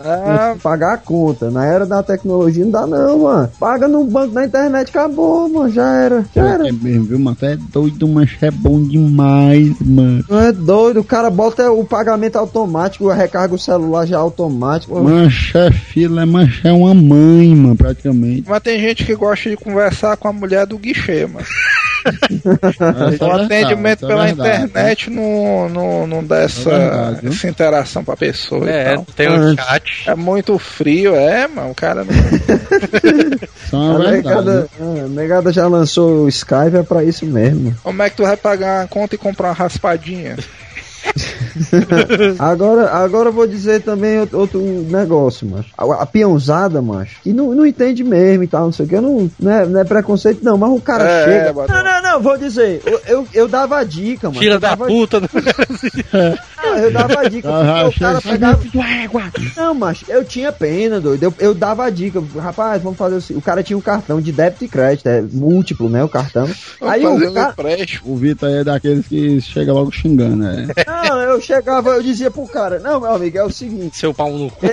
Ah, 0.00 0.56
Pagar 0.62 0.94
a 0.94 0.98
conta. 0.98 1.50
Na 1.50 1.64
era 1.66 1.86
da 1.86 2.02
tecnologia 2.02 2.64
não 2.64 2.70
dá, 2.72 2.86
não, 2.86 3.18
mano. 3.20 3.50
Paga 3.58 3.88
no 3.88 4.04
banco 4.04 4.34
da 4.34 4.44
internet, 4.44 4.88
acabou, 4.90 5.48
mano. 5.48 5.70
Já 5.70 5.92
era. 5.96 6.24
Já 6.34 6.48
era. 6.54 6.68
É 6.68 6.72
mesmo, 6.72 7.04
viu, 7.04 7.18
mano? 7.18 7.36
Tu 7.38 7.46
é 7.46 7.56
doido, 7.56 8.08
mas 8.08 8.30
é 8.40 8.50
bom 8.50 8.82
demais, 8.82 9.74
mano. 9.80 10.24
É 10.40 10.52
doido, 10.52 11.00
o 11.00 11.04
cara 11.04 11.28
bota 11.28 11.70
o 11.70 11.84
pagamento 11.84 12.36
automático, 12.36 13.08
recarga 13.08 13.54
o 13.54 13.58
celular 13.58 14.06
já 14.06 14.18
automático. 14.18 14.98
Mancha 14.98 15.58
é 15.66 15.70
fila, 15.70 16.24
mancha 16.24 16.68
é 16.68 16.72
uma 16.72 16.94
mãe, 16.94 17.54
mano, 17.54 17.76
praticamente. 17.76 18.48
mas 18.48 18.62
tem 18.62 18.80
gente 18.80 19.04
que 19.04 19.14
gosta 19.14 19.50
de 19.50 19.56
conversar 19.56 20.16
com 20.16 20.28
a 20.28 20.32
mulher 20.32 20.66
do 20.66 20.78
guichê, 20.78 21.26
mano. 21.26 21.46
Essa 22.62 22.84
O 22.84 22.96
é 22.96 23.10
verdade, 23.10 23.44
atendimento 23.44 24.04
essa 24.04 24.06
é 24.06 24.08
pela 24.08 24.24
verdade. 24.26 24.64
internet 24.64 25.10
não, 25.10 25.68
não, 25.68 26.06
não 26.06 26.24
dá 26.24 26.38
essa, 26.40 26.70
É 26.70 26.78
verdade, 26.78 27.18
viu? 27.22 27.30
essa 27.32 27.48
interação 27.48 28.04
pra 28.04 28.16
pessoa 28.16 28.66
e 28.66 28.70
É, 28.70 28.94
tal. 28.94 29.06
tem 29.16 29.30
um 29.30 29.54
chat. 29.56 30.08
É 30.08 30.14
muito 30.14 30.58
frio, 30.58 31.14
é, 31.14 31.46
mano. 31.48 31.70
O 31.70 31.74
cara 31.74 32.04
não. 32.04 32.10
É 33.72 33.76
uma 33.76 33.94
A 33.94 33.98
verdade. 33.98 34.16
negada, 34.16 34.68
a 34.80 35.08
negada 35.08 35.52
já 35.52 35.68
lançou 35.68 36.24
o 36.24 36.28
Skype, 36.28 36.76
é 36.76 36.82
pra 36.82 37.04
isso 37.04 37.24
mesmo. 37.24 37.76
Como 37.84 38.02
é 38.02 38.10
que 38.10 38.16
tu 38.16 38.24
vai 38.24 38.36
pagar 38.36 38.80
uma 38.82 38.88
conta 38.88 39.14
e 39.14 39.18
comprar 39.18 39.48
uma 39.48 39.54
raspadinha? 39.54 40.36
Agora, 42.38 42.90
agora 42.90 43.28
eu 43.28 43.32
vou 43.32 43.46
dizer 43.46 43.82
também 43.82 44.20
outro, 44.20 44.38
outro 44.38 44.60
negócio, 44.60 45.46
macho. 45.46 45.68
A, 45.76 46.02
a 46.02 46.06
peãozada, 46.06 46.80
macho, 46.80 47.20
que 47.22 47.32
não, 47.32 47.54
não 47.54 47.66
entende 47.66 48.02
mesmo 48.04 48.44
e 48.44 48.46
tal, 48.46 48.64
não 48.64 48.72
sei 48.72 48.86
o 48.86 48.88
que, 48.88 49.00
não, 49.00 49.30
não, 49.38 49.50
é, 49.52 49.66
não 49.66 49.80
é 49.80 49.84
preconceito, 49.84 50.42
não, 50.42 50.56
mas 50.56 50.70
o 50.70 50.80
cara 50.80 51.04
É, 51.04 51.24
chega. 51.24 51.48
é, 51.48 51.52
não, 51.52 51.84
não, 51.84 52.02
não, 52.02 52.20
vou 52.20 52.38
dizer, 52.38 52.80
eu, 52.84 53.00
eu, 53.06 53.28
eu 53.32 53.48
dava 53.48 53.78
a 53.78 53.84
dica, 53.84 54.28
mano. 54.28 54.40
Filha 54.40 54.54
eu 54.54 54.60
da 54.60 54.76
puta. 54.76 55.20
Não, 56.62 56.76
eu 56.76 56.92
dava 56.92 57.20
a 57.20 57.28
dica, 57.28 57.48
Ah, 57.48 57.88
o 57.88 57.98
cara 57.98 58.20
pegava. 58.20 58.60
Não, 59.56 59.74
macho, 59.74 60.04
eu 60.08 60.22
tinha 60.24 60.52
pena, 60.52 61.00
doido. 61.00 61.22
Eu, 61.22 61.34
eu 61.38 61.54
dava 61.54 61.84
a 61.84 61.90
dica, 61.90 62.22
rapaz, 62.38 62.82
vamos 62.82 62.98
fazer 62.98 63.16
assim. 63.16 63.34
O 63.34 63.40
cara 63.40 63.62
tinha 63.62 63.76
um 63.76 63.80
cartão 63.80 64.20
de 64.20 64.30
débito 64.30 64.64
e 64.64 64.68
crédito, 64.68 65.06
é 65.08 65.22
múltiplo, 65.22 65.88
né? 65.88 66.04
O 66.04 66.08
cartão. 66.08 66.48
Aí 66.82 67.04
o 67.06 67.32
cara. 67.32 67.54
O 68.04 68.14
Vitor 68.16 68.48
aí 68.48 68.56
é 68.56 68.64
daqueles 68.64 69.06
que 69.06 69.40
chega 69.40 69.72
logo 69.72 69.90
xingando, 69.90 70.36
né? 70.36 70.68
Não, 70.90 71.20
eu, 71.22 71.40
chegava, 71.40 71.90
eu 71.90 72.02
dizia 72.02 72.30
pro 72.30 72.46
cara, 72.46 72.78
não, 72.78 73.00
meu 73.00 73.12
amigo, 73.12 73.38
é 73.38 73.44
o 73.44 73.50
seguinte. 73.50 73.96
Seu 73.96 74.12
pau 74.14 74.30
no 74.32 74.50
cu. 74.50 74.66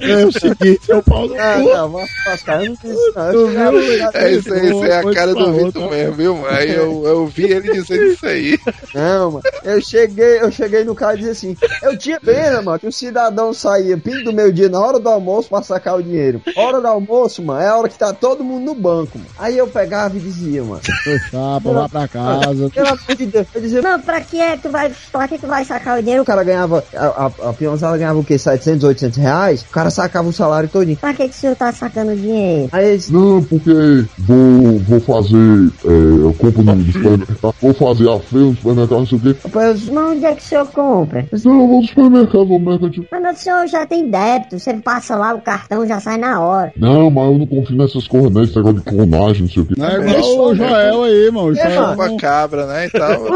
É 0.00 0.26
o 0.26 0.32
seguinte, 0.32 0.80
seu 0.84 1.02
pau 1.02 1.26
no 1.26 1.34
Não, 1.34 1.62
cu. 1.62 1.68
não, 1.74 1.88
mas, 1.88 2.08
mas 2.26 2.42
cara, 2.42 2.64
eu 2.64 2.68
não 2.82 2.92
isso, 2.92 3.12
não. 3.14 3.32
Eu 3.32 3.48
chegava, 3.48 3.80
viu? 3.80 3.92
eu 3.92 4.10
É 4.14 4.32
isso 4.32 4.52
aí, 4.54 4.66
isso 4.70 4.84
é 4.84 4.98
a 4.98 5.14
cara 5.14 5.32
pra 5.34 5.44
do. 5.44 5.52
Vitor 5.52 5.90
mesmo, 5.90 6.12
viu, 6.14 6.36
mano? 6.36 6.56
Aí 6.56 6.74
eu, 6.74 7.06
eu 7.06 7.26
vi 7.26 7.44
ele 7.44 7.72
dizendo 7.72 8.04
isso 8.04 8.26
aí. 8.26 8.58
Não, 8.94 9.32
mano. 9.32 9.42
Eu 9.64 9.80
cheguei, 9.80 10.40
eu 10.40 10.50
cheguei 10.50 10.84
no 10.84 10.94
cara 10.94 11.14
e 11.14 11.18
disse 11.18 11.30
assim: 11.30 11.56
Eu 11.82 11.96
tinha 11.98 12.20
pena, 12.20 12.62
mano, 12.62 12.78
que 12.78 12.86
o 12.86 12.92
cidadão 12.92 13.52
saía 13.52 13.96
pinto 13.96 14.24
do 14.24 14.32
meio 14.32 14.52
dia 14.52 14.68
na 14.68 14.80
hora 14.80 14.98
do 14.98 15.08
almoço 15.08 15.48
pra 15.48 15.62
sacar 15.62 15.96
o 15.96 16.02
dinheiro. 16.02 16.40
Hora 16.56 16.80
do 16.80 16.86
almoço, 16.86 17.42
mano, 17.42 17.60
é 17.60 17.68
a 17.68 17.76
hora 17.76 17.88
que 17.88 17.98
tá 17.98 18.12
todo 18.12 18.44
mundo 18.44 18.64
no 18.64 18.74
banco, 18.74 19.18
mano. 19.18 19.30
Aí 19.38 19.56
eu 19.56 19.66
pegava 19.66 20.16
e 20.16 20.20
dizia, 20.20 20.62
mano. 20.62 20.80
Ô, 21.06 21.18
chapa, 21.30 21.72
vá 21.72 21.88
pra 21.88 22.08
casa. 22.08 22.70
Pelo 22.70 22.88
amor 22.88 23.16
de 23.16 23.26
Deus, 23.26 23.46
eu 23.54 23.60
dizia, 23.60 23.82
Não, 23.86 24.00
pra 24.00 24.20
que 24.20 24.40
é 24.40 24.56
que 24.56 24.64
tu 24.64 24.68
vai, 24.70 24.90
pra 25.12 25.28
que 25.28 25.38
tu 25.38 25.46
vai 25.46 25.64
sacar 25.64 25.98
o 25.98 26.02
dinheiro? 26.02 26.22
o 26.22 26.26
cara 26.26 26.42
ganhava, 26.42 26.82
a, 26.92 27.06
a, 27.06 27.50
a 27.50 27.52
peãozada 27.52 27.96
ganhava 27.96 28.18
o 28.18 28.24
quê? 28.24 28.36
700, 28.36 28.82
800 28.82 29.18
reais? 29.18 29.62
O 29.62 29.68
cara 29.70 29.90
sacava 29.90 30.28
o 30.28 30.32
salário 30.32 30.68
todinho. 30.68 30.96
Pra 30.96 31.14
que 31.14 31.28
que 31.28 31.34
o 31.36 31.38
senhor 31.38 31.54
tá 31.54 31.70
sacando 31.70 32.16
dinheiro? 32.16 32.68
Aí 32.72 32.88
ele 32.88 32.96
disse, 32.96 33.12
Não, 33.12 33.40
porque 33.44 34.04
vou, 34.18 34.78
vou 34.80 35.00
fazer. 35.00 35.70
É, 35.84 35.88
eu 35.88 36.34
compro 36.36 36.62
no 36.64 36.92
supermercado. 36.92 37.54
Vou 37.62 37.74
fazer 37.74 38.10
a 38.10 38.18
feira 38.18 38.46
no 38.46 38.56
supermercado, 38.56 38.98
não 38.98 39.06
sei 39.06 39.18
o 39.18 39.20
quê. 39.20 39.36
Mas 39.54 39.88
onde 39.88 40.24
é 40.24 40.34
que 40.34 40.42
o 40.42 40.44
senhor 40.44 40.66
compra? 40.66 41.26
Não, 41.44 41.60
eu 41.60 41.68
vou 41.68 41.80
no 41.80 41.86
supermercado, 41.86 42.46
vou 42.46 42.58
no 42.58 42.70
mercantil. 42.70 43.06
Mas 43.12 43.38
o 43.38 43.42
senhor 43.42 43.66
já 43.68 43.86
tem 43.86 44.10
débito, 44.10 44.58
você 44.58 44.74
passa 44.74 45.14
lá, 45.14 45.32
o 45.32 45.40
cartão 45.40 45.86
já 45.86 46.00
sai 46.00 46.18
na 46.18 46.40
hora. 46.40 46.72
Não, 46.76 47.08
mas 47.08 47.24
eu 47.26 47.38
não 47.38 47.46
confio 47.46 47.76
nessas 47.76 48.08
coisas, 48.08 48.32
né? 48.32 48.42
Esse 48.42 48.56
negócio 48.56 48.78
de 48.78 48.84
clonagem, 48.84 49.42
não 49.42 49.48
sei 49.48 49.62
o 49.62 49.66
quê. 49.66 49.74
Não 49.76 49.86
é 49.86 50.10
igual 50.10 50.50
o 50.50 50.54
Joel 50.56 51.02
aí, 51.04 51.30
mano. 51.30 51.48
O 51.48 51.56
É, 51.56 51.70
Joel. 51.70 51.92
Uma 51.92 52.16
cabra, 52.16 52.66
né? 52.66 52.86
E 52.86 52.90
tal. 52.90 53.26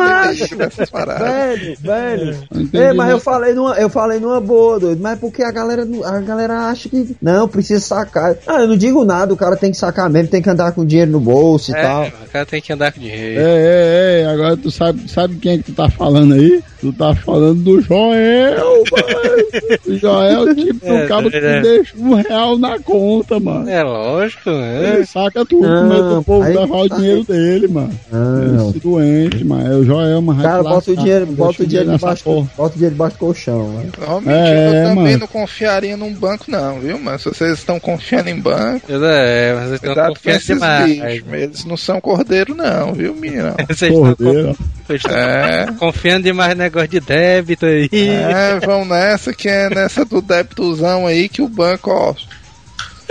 Velho, 1.19 1.77
velho. 1.81 2.49
É, 2.73 2.93
mas 2.93 3.07
não. 3.07 3.15
eu 3.15 3.21
falei 3.21 3.55
numa, 3.55 3.75
eu 3.75 3.91
falei 3.91 4.21
numa 4.21 4.41
boa, 4.41 4.79
doido. 4.79 5.01
Mas 5.01 5.19
porque 5.19 5.43
a 5.43 5.51
galera, 5.51 5.87
a 6.05 6.21
galera 6.21 6.69
acha 6.69 6.89
que 6.89 7.17
não 7.21 7.49
precisa 7.49 7.81
sacar. 7.81 8.37
Ah, 8.47 8.63
eu 8.63 8.69
não 8.69 8.77
digo 8.77 9.05
nada, 9.05 9.33
o 9.33 9.37
cara 9.37 9.57
tem 9.57 9.71
que 9.71 9.77
sacar 9.77 10.09
mesmo, 10.09 10.29
tem 10.29 10.43
que 10.43 10.51
andar 10.51 10.73
com 10.73 10.85
dinheiro 10.85 11.11
no 11.11 11.21
bolso 11.21 11.71
e 11.71 11.75
tal. 11.75 12.05
É, 12.05 12.09
o 12.09 12.31
cara 12.31 12.47
tem 12.47 12.61
que 12.61 12.73
andar 12.73 12.93
com 12.93 13.01
dinheiro. 13.01 13.41
É, 13.41 13.43
é, 13.43 14.21
é, 14.23 14.27
agora 14.27 14.57
tu 14.57 14.71
sabe, 14.71 15.09
sabe 15.11 15.37
quem 15.37 15.53
é 15.53 15.57
que 15.59 15.65
tu 15.65 15.73
tá 15.73 15.89
falando 15.89 16.35
aí? 16.35 16.63
Tu 16.81 16.93
tá 16.95 17.15
falando 17.15 17.63
do 17.63 17.81
Joel, 17.83 18.85
mano. 18.91 19.77
O 19.87 19.97
Joel 19.99 20.31
é 20.49 20.51
o 20.51 20.55
tipo 20.55 20.87
É, 20.87 21.07
que 21.31 21.37
é. 21.37 21.61
deixa 21.61 21.95
um 21.99 22.15
real 22.15 22.57
na 22.59 22.79
conta, 22.79 23.39
mano. 23.39 23.69
É 23.69 23.83
lógico, 23.83 24.51
né? 24.51 24.95
Ele 24.97 25.07
saca 25.07 25.45
tudo, 25.45 25.67
Não, 25.69 25.89
mas 25.89 26.01
o 26.19 26.23
povo 26.23 26.43
aí 26.45 26.57
levar 26.57 26.77
o 26.79 26.89
tá 26.89 26.97
dinheiro 26.97 27.25
dele, 27.25 27.69
mano. 27.69 27.91
Não. 28.11 28.71
Esse 28.71 28.79
doente, 28.81 29.45
mano. 29.45 29.73
É 29.73 29.77
o 29.77 29.85
Joel, 29.85 30.23
mano. 30.23 30.43
Cara 30.43 30.63
bota 30.63 30.91
o 30.91 30.97
dinheiro, 30.97 31.27
bota 31.27 31.63
o 31.63 31.67
dinheiro 31.67 31.91
debaixo, 31.91 32.25
bota 32.57 32.71
o 32.71 32.71
dinheiro 32.73 32.95
debaixo 32.95 33.17
do 33.17 33.19
colchão, 33.21 33.69
mano. 33.69 33.91
Realmente, 34.01 34.31
É, 34.31 34.69
eu 34.69 34.89
também 34.89 35.05
mano. 35.05 35.19
não 35.19 35.27
confiaria 35.27 35.97
num 35.97 36.15
banco, 36.15 36.45
não, 36.49 36.81
viu, 36.81 36.99
mano? 36.99 37.19
Se 37.19 37.29
vocês 37.29 37.59
estão 37.59 37.79
confiando 37.79 38.31
em 38.31 38.41
banco, 38.41 38.87
É, 38.91 39.53
mas 39.55 39.69
vocês 39.69 39.83
estão 39.83 40.07
confiando 40.07 40.37
esses 40.39 40.47
demais. 40.47 40.93
bichos. 41.23 41.33
Eles 41.33 41.65
não 41.65 41.77
são 41.77 42.01
cordeiro, 42.01 42.55
não, 42.55 42.93
viu, 42.95 43.15
menino? 43.15 43.55
Vocês 43.69 43.93
estão 43.93 44.15
Cordeiro. 44.15 44.57
vocês 44.87 45.01
estão 45.05 45.17
É. 45.17 45.67
confiando 45.79 46.23
demais 46.25 46.57
no 46.57 46.70
negócio 46.71 46.89
de 46.89 47.01
débito 47.01 47.67
aí. 47.67 47.89
É, 47.93 48.61
vão 48.65 48.85
nessa 48.85 49.33
que 49.33 49.49
é 49.49 49.69
nessa 49.69 50.05
do 50.05 50.23
débitozão 50.23 51.07
aí 51.07 51.29
que 51.29 51.43
o 51.43 51.49
banco, 51.49 51.91
ó. 51.91 52.15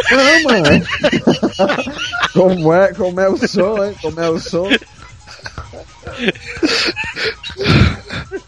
Não, 0.10 0.44
mano. 0.44 0.86
como 2.34 2.74
é, 2.74 2.94
como 2.94 3.20
é 3.20 3.30
o 3.30 3.48
som, 3.48 3.84
hein? 3.84 3.96
Como 4.02 4.20
é 4.20 4.30
o 4.30 4.40
som? 4.40 4.70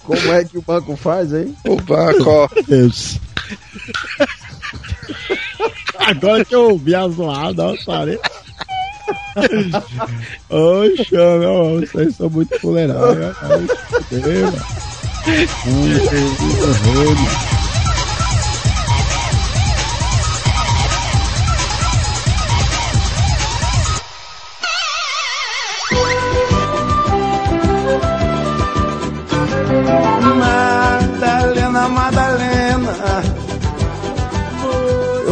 Como 0.03 0.33
é 0.33 0.45
que 0.45 0.57
o 0.57 0.61
banco 0.61 0.95
faz, 0.95 1.33
hein? 1.33 1.55
O 1.65 1.75
banco, 1.75 2.29
ó. 2.29 2.49
Deus. 2.67 3.19
Agora 5.97 6.43
que 6.45 6.55
eu 6.55 6.71
ouvi 6.71 6.95
a 6.95 7.07
zoada, 7.07 7.65
ó, 7.65 7.75
parei. 7.85 8.19
Oxe, 10.49 11.11
meu, 11.11 11.79
vocês 11.81 12.15
são 12.15 12.29
muito 12.29 12.59
fuleirais. 12.59 13.35
Ai, 13.41 14.90
fudeu, 15.21 17.15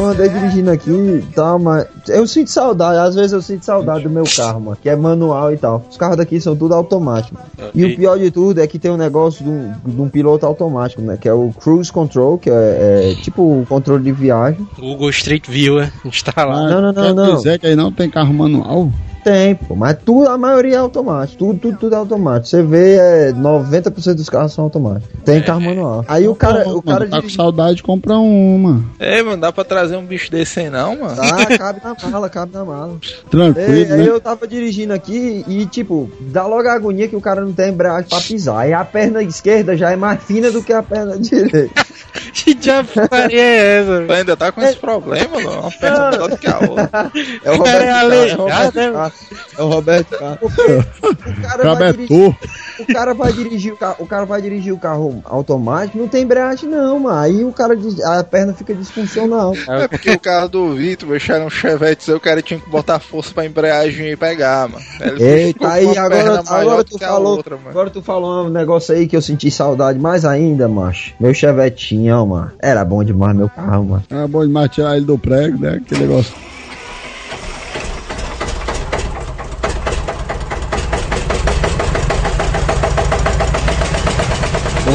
Eu 0.09 0.13
andei 0.13 0.29
dirigindo 0.29 0.71
aqui 0.71 0.89
e 0.89 1.25
tal, 1.35 1.59
mas 1.59 1.85
eu 2.07 2.25
sinto 2.25 2.49
saudade, 2.49 2.97
às 2.97 3.13
vezes 3.13 3.31
eu 3.31 3.41
sinto 3.43 3.63
saudade 3.63 4.03
do 4.03 4.09
meu 4.09 4.23
carro, 4.23 4.59
mano, 4.59 4.77
que 4.81 4.89
é 4.89 4.95
manual 4.95 5.53
e 5.53 5.57
tal. 5.57 5.85
Os 5.89 5.97
carros 5.97 6.17
daqui 6.17 6.41
são 6.41 6.55
tudo 6.55 6.73
automático. 6.73 7.37
E 7.75 7.85
o 7.85 7.95
pior 7.95 8.17
de 8.17 8.31
tudo 8.31 8.59
é 8.59 8.65
que 8.65 8.79
tem 8.79 8.89
um 8.89 8.97
negócio 8.97 9.43
de 9.43 9.49
um, 9.51 9.73
de 9.85 10.01
um 10.01 10.09
piloto 10.09 10.45
automático, 10.47 11.01
né? 11.01 11.15
Que 11.19 11.29
é 11.29 11.33
o 11.33 11.53
Cruise 11.59 11.91
Control, 11.91 12.39
que 12.39 12.49
é, 12.49 13.11
é 13.11 13.15
tipo 13.21 13.43
o 13.43 13.65
controle 13.67 14.03
de 14.03 14.11
viagem. 14.11 14.67
Google 14.79 15.09
Street 15.11 15.47
View, 15.47 15.79
é, 15.79 15.91
instalar. 16.03 16.57
Ah, 16.57 16.69
Não, 16.69 16.81
não, 16.81 16.93
não, 16.93 17.03
quer 17.03 17.13
não. 17.13 17.35
dizer 17.35 17.59
que 17.59 17.67
aí 17.67 17.75
não 17.75 17.91
tem 17.91 18.09
carro 18.09 18.33
manual? 18.33 18.89
Tem, 19.23 19.55
pô, 19.55 19.75
mas 19.75 19.97
tudo, 20.03 20.29
a 20.29 20.37
maioria 20.37 20.75
é 20.75 20.77
automático. 20.77 21.37
Tudo, 21.37 21.59
tudo, 21.59 21.77
tudo 21.77 21.95
é 21.95 21.97
automático. 21.97 22.47
Você 22.47 22.63
vê, 22.63 22.95
é, 22.95 23.31
90% 23.31 24.13
dos 24.13 24.29
carros 24.29 24.53
são 24.53 24.63
automáticos. 24.63 25.09
Tem 25.25 25.41
carro 25.41 25.61
manual. 25.61 26.05
Aí 26.07 26.27
o 26.27 26.35
cara, 26.35 26.67
o 26.69 26.81
cara 26.81 27.01
Mano, 27.01 27.11
tá 27.11 27.21
com 27.21 27.29
saudade, 27.29 27.83
compra 27.83 28.17
uma. 28.17 28.83
Ei, 28.99 29.21
mano, 29.21 29.37
dá 29.41 29.51
pra 29.51 29.63
trazer 29.63 29.97
um 29.97 30.05
bicho 30.05 30.31
desse 30.31 30.59
aí 30.61 30.69
não, 30.69 30.97
mano? 30.97 31.15
Tá, 31.15 31.57
cabe 31.57 31.81
na 31.83 32.09
mala, 32.09 32.29
cabe 32.29 32.53
na 32.53 32.65
mala. 32.65 32.97
Tranquilo, 33.29 33.93
aí 33.93 34.01
né? 34.01 34.09
eu 34.09 34.19
tava 34.21 34.47
dirigindo 34.47 34.93
aqui 34.93 35.43
e, 35.47 35.65
tipo, 35.65 36.09
dá 36.21 36.45
logo 36.45 36.67
a 36.67 36.73
agonia 36.73 37.07
que 37.07 37.15
o 37.15 37.21
cara 37.21 37.41
não 37.41 37.51
tem 37.51 37.69
embreagem 37.69 38.09
pra 38.09 38.21
pisar. 38.21 38.59
Aí 38.59 38.73
a 38.73 38.85
perna 38.85 39.21
esquerda 39.21 39.75
já 39.75 39.91
é 39.91 39.95
mais 39.95 40.23
fina 40.23 40.49
do 40.51 40.63
que 40.63 40.73
a 40.73 40.81
perna 40.81 41.17
direita. 41.19 41.85
Que 42.33 42.53
diabo 42.53 42.89
é 43.31 43.79
essa? 43.79 44.05
Tu 44.05 44.13
ainda 44.13 44.37
tá 44.37 44.51
com 44.51 44.61
esse 44.61 44.77
problema, 44.77 45.39
mano? 45.39 45.61
Uma 45.61 45.71
perna 45.71 46.11
melhor 46.11 46.29
do 46.29 46.37
que 46.37 46.47
a 46.47 46.59
outra. 46.59 47.11
É 47.43 47.51
o 47.51 47.57
Roberto 47.57 47.79
cara 47.79 47.83
é 47.83 48.35
Carlos, 48.35 48.75
é 48.75 49.08
Carlos. 49.09 49.49
É 49.57 49.61
o 49.61 49.67
Roberto 49.67 50.17
Carlos. 50.17 50.39
O 50.41 51.41
cara, 51.41 51.73
vai 51.73 51.91
dirigir, 51.93 52.35
o 52.79 52.85
cara 52.93 53.13
vai 53.13 53.33
dirigir 53.33 53.73
o 53.73 53.77
carro, 53.77 53.95
o 53.99 54.05
cara 54.07 54.25
vai 54.25 54.41
dirigir 54.41 54.73
o 54.73 54.77
carro 54.77 55.21
automático, 55.25 55.97
não 55.97 56.07
tem 56.07 56.23
embreagem 56.23 56.69
não, 56.69 56.99
mano. 56.99 57.17
Aí 57.19 57.43
o 57.43 57.51
cara 57.51 57.75
diz- 57.75 57.99
a 58.01 58.23
perna 58.23 58.53
fica 58.53 58.73
disfuncional. 58.73 59.53
É 59.67 59.87
porque 59.87 60.11
o 60.11 60.19
carro 60.19 60.47
do 60.49 60.75
Vitor, 60.75 61.09
bicho, 61.09 61.31
era 61.31 61.43
um 61.45 61.49
chevette, 61.49 62.11
o 62.11 62.19
cara 62.19 62.41
tinha 62.41 62.59
que 62.59 62.69
botar 62.69 62.99
força 62.99 63.33
pra 63.33 63.45
embreagem 63.45 64.09
e 64.11 64.15
pegar, 64.15 64.69
mano. 64.69 64.83
Ele 64.99 65.23
Eita, 65.23 65.67
aí 65.69 65.97
agora, 65.97 66.43
agora 66.47 66.83
tu 66.83 66.97
que 66.97 67.05
falou, 67.05 67.37
outra, 67.37 67.55
mano. 67.57 67.69
agora 67.69 67.89
tu 67.89 68.01
falou 68.01 68.45
um 68.45 68.49
negócio 68.49 68.95
aí 68.95 69.07
que 69.07 69.15
eu 69.15 69.21
senti 69.21 69.51
saudade 69.51 69.99
mais 69.99 70.23
ainda, 70.25 70.67
macho. 70.67 71.13
Meu 71.19 71.33
chevetinho, 71.33 72.25
mano. 72.25 72.51
Era 72.61 72.83
bom 72.85 73.03
demais 73.03 73.35
meu 73.35 73.49
carro, 73.49 73.83
mano. 73.85 74.03
É 74.09 74.27
bom 74.27 74.45
demais 74.45 74.71
tirar 74.71 74.95
ele 74.95 75.05
do 75.05 75.17
prego, 75.17 75.57
né? 75.59 75.79
Aquele 75.81 76.01
negócio. 76.07 76.33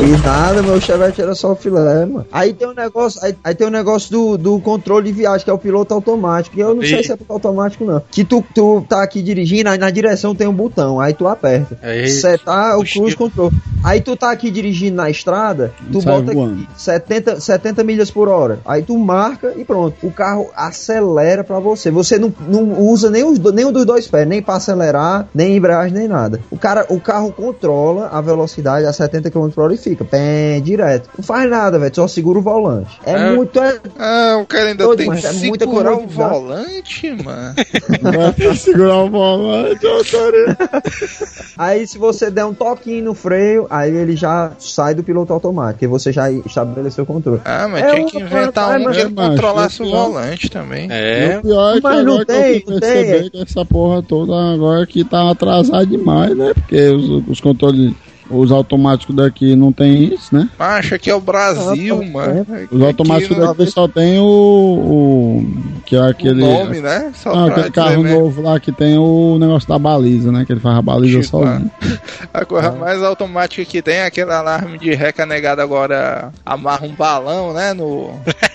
E 0.04 0.18
nada, 0.18 0.62
meu 0.62 0.78
chevette 0.78 1.22
era 1.22 1.34
só 1.34 1.52
o 1.52 1.56
filé, 1.56 2.04
mano. 2.04 2.26
Aí 2.30 2.52
tem 2.52 2.68
um 2.68 2.74
negócio, 2.74 3.18
aí, 3.24 3.34
aí 3.42 3.54
tem 3.54 3.66
um 3.66 3.70
negócio 3.70 4.10
do, 4.10 4.36
do 4.36 4.60
controle 4.60 5.10
de 5.10 5.16
viagem, 5.16 5.42
que 5.42 5.50
é 5.50 5.52
o 5.52 5.58
piloto 5.58 5.94
automático. 5.94 6.58
E 6.58 6.60
eu 6.60 6.74
não 6.74 6.82
sei 6.82 6.96
Aí. 6.96 7.04
se 7.04 7.12
é 7.12 7.16
piloto 7.16 7.32
automático, 7.32 7.86
não. 7.86 8.02
Que 8.10 8.22
tu, 8.22 8.44
tu 8.54 8.84
tá 8.86 9.02
aqui 9.02 9.22
dirigindo, 9.22 9.70
aí 9.70 9.78
na 9.78 9.88
direção 9.88 10.34
tem 10.34 10.46
um 10.46 10.52
botão, 10.52 11.00
aí 11.00 11.14
tu 11.14 11.26
aperta. 11.26 11.78
Aí, 11.82 12.06
Setar 12.10 12.78
o 12.78 12.84
cruise 12.84 13.16
control. 13.16 13.50
Aí 13.82 14.02
tu 14.02 14.14
tá 14.14 14.30
aqui 14.30 14.50
dirigindo 14.50 14.96
na 14.96 15.08
estrada, 15.08 15.72
tu 15.90 16.02
Sai 16.02 16.12
bota 16.12 16.32
aqui 16.32 16.68
70, 16.76 17.40
70 17.40 17.84
milhas 17.84 18.10
por 18.10 18.28
hora. 18.28 18.60
Aí 18.66 18.82
tu 18.82 18.98
marca 18.98 19.54
e 19.56 19.64
pronto. 19.64 19.96
O 20.02 20.10
carro 20.10 20.50
acelera 20.54 21.42
pra 21.42 21.58
você. 21.60 21.90
Você 21.90 22.18
não, 22.18 22.32
não 22.46 22.78
usa 22.80 23.10
nem 23.10 23.24
os, 23.24 23.38
nenhum 23.38 23.72
dos 23.72 23.86
dois 23.86 24.06
pés, 24.06 24.28
nem 24.28 24.42
pra 24.42 24.56
acelerar, 24.56 25.28
nem 25.34 25.56
embreagem, 25.56 25.96
nem 25.96 26.08
nada. 26.08 26.40
O, 26.50 26.58
cara, 26.58 26.84
o 26.90 27.00
carro 27.00 27.32
controla 27.32 28.08
a 28.08 28.20
velocidade 28.20 28.84
a 28.84 28.92
70 28.92 29.30
km 29.30 29.48
por 29.48 29.64
hora 29.64 29.74
e 29.74 29.78
fica 29.78 29.93
pé 30.02 30.58
direto. 30.60 31.10
Não 31.16 31.22
faz 31.22 31.48
nada, 31.50 31.78
velho. 31.78 31.94
Só 31.94 32.08
segura 32.08 32.38
o 32.38 32.42
volante. 32.42 32.98
É, 33.04 33.12
É. 33.12 33.32
muito. 33.34 33.60
É, 33.60 33.78
Ah, 33.98 34.38
o 34.40 34.46
cara 34.46 34.68
ainda 34.70 34.84
Doido, 34.84 34.98
tem 34.98 35.06
mas 35.08 35.20
que 35.20 35.26
é 35.26 35.30
segurar 35.34 35.92
o 35.94 36.06
volante, 36.06 37.10
mano. 37.22 37.54
Vai 38.02 38.56
segurar 38.56 39.02
o 39.02 39.10
volante. 39.10 39.80
Aí 41.56 41.86
se 41.86 41.98
você 41.98 42.30
der 42.30 42.44
um 42.44 42.54
toquinho 42.54 43.04
no 43.04 43.14
freio, 43.14 43.66
aí 43.70 43.94
ele 43.94 44.16
já 44.16 44.52
sai 44.58 44.94
do 44.94 45.02
piloto 45.02 45.32
automático, 45.32 45.84
e 45.84 45.88
você 45.88 46.12
já 46.12 46.30
estabeleceu 46.30 47.04
o 47.04 47.06
controle. 47.06 47.40
Ah, 47.44 47.68
mas 47.68 47.82
É 47.84 47.94
tinha 47.94 48.06
que 48.06 48.18
inventar 48.18 48.74
é, 48.74 48.80
um 48.80 48.84
mas- 48.84 48.96
que 48.96 49.02
é, 49.02 49.10
controlasse 49.10 49.82
o 49.82 49.86
é 49.86 49.90
volante 49.90 50.50
também. 50.50 50.88
É, 50.90 51.38
O 51.38 51.42
pior 51.42 51.70
é 51.70 51.74
que 51.76 51.82
Mas 51.82 52.04
não 52.04 52.12
agora 52.14 52.24
que 52.26 52.32
tem, 52.32 52.54
eu 52.66 52.72
não 52.72 52.80
perceber 52.80 53.20
tem. 53.20 53.30
que 53.30 53.42
essa 53.42 53.64
porra 53.64 54.02
toda 54.02 54.54
agora 54.54 54.82
aqui 54.82 55.04
tá 55.04 55.30
atrasada 55.30 55.86
demais, 55.86 56.36
né? 56.36 56.52
Porque 56.54 56.88
os, 56.88 57.28
os 57.28 57.40
controles 57.40 57.92
Os 58.30 58.50
automáticos 58.50 59.14
daqui 59.14 59.54
não 59.54 59.72
tem 59.72 60.14
isso, 60.14 60.34
né? 60.34 60.48
Macho, 60.58 60.94
aqui 60.94 61.10
é 61.10 61.14
o 61.14 61.20
Brasil, 61.20 62.02
mano. 62.04 62.46
Os 62.70 62.82
automáticos 62.82 63.38
Aqui 63.38 63.46
daqui 63.46 63.70
só 63.70 63.86
tem 63.86 64.18
o, 64.18 64.24
o. 64.24 65.46
Que 65.84 65.96
é 65.96 66.08
aquele. 66.08 66.40
nome, 66.40 66.80
né? 66.80 67.12
Só 67.14 67.34
Não, 67.34 67.46
pra 67.46 67.56
aquele 67.56 67.70
carro 67.70 67.96
dizer 67.96 68.02
mesmo. 68.02 68.20
novo 68.20 68.42
lá 68.42 68.58
que 68.58 68.72
tem 68.72 68.96
o 68.96 69.38
negócio 69.38 69.68
da 69.68 69.78
baliza, 69.78 70.32
né? 70.32 70.44
Que 70.44 70.52
ele 70.52 70.60
faz 70.60 70.78
a 70.78 70.82
baliza 70.82 71.20
Tipo, 71.20 71.30
sozinho. 71.38 71.70
A 72.32 72.44
coisa 72.44 72.72
mais 72.72 73.02
automática 73.02 73.64
que 73.64 73.82
tem 73.82 73.96
é 73.96 74.06
aquele 74.06 74.32
alarme 74.32 74.78
de 74.78 74.92
ré 74.94 75.12
agora 75.62 76.32
amarra 76.44 76.86
um 76.86 76.94
balão, 76.94 77.52
né? 77.52 77.72
No. 77.74 78.18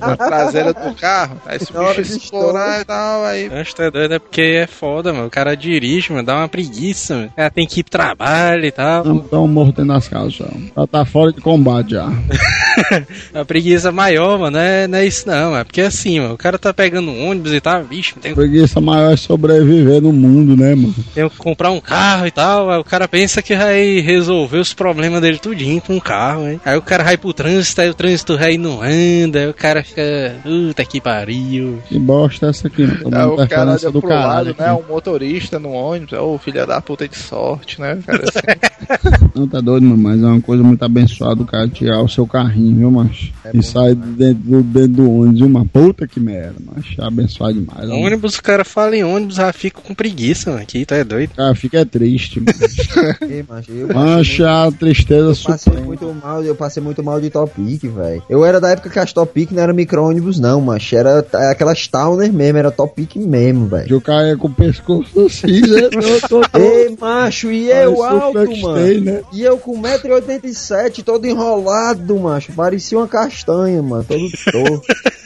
na 0.00 0.16
traseira 0.16 0.72
do 0.72 0.94
carro. 0.94 1.40
Aí 1.46 1.58
se 1.58 1.76
o 1.76 1.94
bicho 1.94 2.00
explorar 2.00 2.80
e 2.80 2.84
tal, 2.84 3.24
aí. 3.24 3.50
Acho 3.52 3.74
que 3.74 3.82
é 3.82 3.90
doido, 3.90 4.14
é 4.14 4.18
porque 4.18 4.40
é 4.62 4.66
foda, 4.66 5.12
mano. 5.12 5.26
O 5.26 5.30
cara 5.30 5.56
dirige, 5.56 6.12
mano, 6.12 6.24
dá 6.24 6.36
uma 6.36 6.48
preguiça, 6.48 7.14
mano. 7.14 7.26
O 7.28 7.36
cara 7.36 7.50
tem 7.50 7.66
que 7.66 7.80
ir 7.80 7.82
pro 7.82 7.92
trabalho 7.92 8.64
e 8.64 8.70
tal. 8.70 9.04
Não 9.04 9.18
estão 9.18 9.84
nas 9.84 10.08
casas 10.08 10.34
já. 10.34 10.46
Já 10.76 10.86
tá 10.86 11.04
fora 11.04 11.32
de 11.32 11.40
combate 11.40 11.90
já. 11.92 12.08
A 13.34 13.44
preguiça 13.44 13.90
maior, 13.92 14.38
mano, 14.38 14.52
não 14.52 14.60
é, 14.60 14.86
não 14.86 14.98
é 14.98 15.06
isso 15.06 15.26
não, 15.26 15.56
é 15.56 15.64
porque 15.64 15.80
assim, 15.80 16.20
mano, 16.20 16.34
o 16.34 16.38
cara 16.38 16.58
tá 16.58 16.72
pegando 16.72 17.10
um 17.10 17.30
ônibus 17.30 17.52
e 17.52 17.60
tá, 17.60 17.80
vixe, 17.80 18.14
tem, 18.20 18.32
A 18.32 18.34
preguiça 18.34 18.80
maior 18.80 19.12
é 19.12 19.16
sobreviver 19.16 20.00
no 20.02 20.12
mundo, 20.12 20.56
né, 20.56 20.74
mano? 20.74 20.94
tem 21.14 21.28
que 21.28 21.36
comprar 21.36 21.70
um 21.70 21.80
carro 21.80 22.26
e 22.26 22.30
tal, 22.30 22.70
aí 22.70 22.78
o 22.78 22.84
cara 22.84 23.06
pensa 23.08 23.42
que 23.42 23.54
vai 23.56 24.00
resolver 24.00 24.58
os 24.58 24.74
problemas 24.74 25.20
dele 25.20 25.38
tudinho 25.38 25.80
com 25.80 25.96
o 25.96 26.00
carro, 26.00 26.48
hein? 26.48 26.60
Aí 26.64 26.76
o 26.76 26.82
cara 26.82 27.02
vai 27.04 27.16
pro 27.16 27.32
trânsito, 27.32 27.80
aí 27.80 27.90
o 27.90 27.94
trânsito 27.94 28.36
aí 28.38 28.58
não 28.58 28.80
anda, 28.82 29.40
aí 29.40 29.48
o 29.48 29.54
cara 29.54 29.82
fica, 29.82 30.02
puta 30.42 30.84
que 30.84 31.00
pariu. 31.00 31.78
Que 31.88 31.98
bosta 31.98 32.46
é 32.46 32.50
essa 32.50 32.68
aqui, 32.68 32.82
mano? 32.86 33.16
É, 33.16 33.26
o 33.26 33.48
cara 33.48 33.72
olha 33.72 33.90
do 33.90 34.00
pro 34.00 34.08
caralho. 34.08 34.48
lado, 34.50 34.54
né? 34.58 34.72
Um 34.72 34.92
motorista 34.92 35.58
no 35.58 35.70
ônibus, 35.70 36.18
ô 36.18 36.38
filha 36.38 36.66
da 36.66 36.80
puta 36.80 37.08
de 37.08 37.16
sorte, 37.16 37.80
né? 37.80 37.98
Cara, 38.06 38.22
assim. 38.22 39.22
Não 39.34 39.46
tá 39.48 39.60
doido, 39.60 39.86
mano, 39.86 40.02
mas 40.02 40.22
é 40.22 40.26
uma 40.26 40.40
coisa 40.40 40.62
muito 40.62 40.84
abençoada 40.84 41.42
o 41.42 41.46
cara 41.46 41.68
tirar 41.68 42.00
o 42.02 42.08
seu 42.08 42.26
carrinho, 42.26 42.61
viu, 42.74 42.90
macho? 42.90 43.32
e 43.52 43.62
sair 43.62 43.94
de 43.94 44.06
dentro 44.12 44.42
do, 44.42 44.62
dentro 44.62 44.88
do 44.92 45.10
ônibus, 45.10 45.38
viu, 45.40 45.48
uma 45.48 45.64
puta 45.64 46.06
que 46.06 46.20
merda, 46.20 46.54
macho. 46.64 47.00
É 47.00 47.04
abençoado 47.04 47.54
demais. 47.54 47.90
ó. 47.90 47.94
Ônibus, 47.94 48.36
o 48.36 48.42
cara 48.42 48.64
fala 48.64 48.96
em 48.96 49.04
ônibus, 49.04 49.36
já 49.36 49.52
fica 49.52 49.80
com 49.80 49.94
preguiça, 49.94 50.50
mano, 50.50 50.62
aqui, 50.62 50.84
tá 50.84 50.96
é 50.96 51.04
doido. 51.04 51.32
Cara, 51.34 51.54
fica 51.54 51.80
é 51.80 51.84
triste, 51.84 52.40
mano. 52.40 52.52
Macho, 53.48 53.72
eu 53.72 53.88
Mancha 53.94 54.66
a 54.66 54.72
tristeza 54.72 55.30
Eu 55.30 55.36
passei 55.36 55.58
suprema. 55.58 55.86
muito 55.86 56.14
mal, 56.14 56.42
eu 56.42 56.54
passei 56.54 56.82
muito 56.82 57.02
mal 57.02 57.20
de 57.20 57.30
Topic, 57.30 57.82
velho. 57.82 58.22
Eu 58.28 58.44
era 58.44 58.60
da 58.60 58.70
época 58.70 58.90
que 58.90 58.98
as 58.98 59.12
Topic 59.12 59.50
não 59.52 59.62
era 59.62 59.72
micro-ônibus, 59.72 60.38
não, 60.38 60.60
macho. 60.60 60.96
Era 60.96 61.24
é, 61.34 61.50
aquelas 61.50 61.86
Towner 61.86 62.32
mesmo, 62.32 62.58
era 62.58 62.70
Topic 62.70 63.16
mesmo, 63.16 63.66
velho. 63.66 63.96
O 63.96 64.00
cara 64.00 64.28
ia 64.28 64.36
com 64.36 64.48
o 64.48 64.54
pescoço 64.54 65.20
assim, 65.26 65.60
né? 65.60 65.82
Tô, 65.92 66.40
tô, 66.40 66.48
tô. 66.48 66.58
Ei, 66.58 66.96
macho, 66.98 67.50
e 67.50 67.70
eu 67.70 67.98
um 67.98 68.02
alto, 68.02 68.56
mano. 68.60 69.00
né? 69.00 69.22
E 69.32 69.42
eu 69.42 69.58
com 69.58 69.80
1,87m, 69.80 71.02
todo 71.02 71.26
enrolado, 71.26 72.18
macho. 72.18 72.51
Parecia 72.54 72.98
uma 72.98 73.08
castanha, 73.08 73.82
mano, 73.82 74.04
todo 74.04 74.30
torto. 74.50 74.82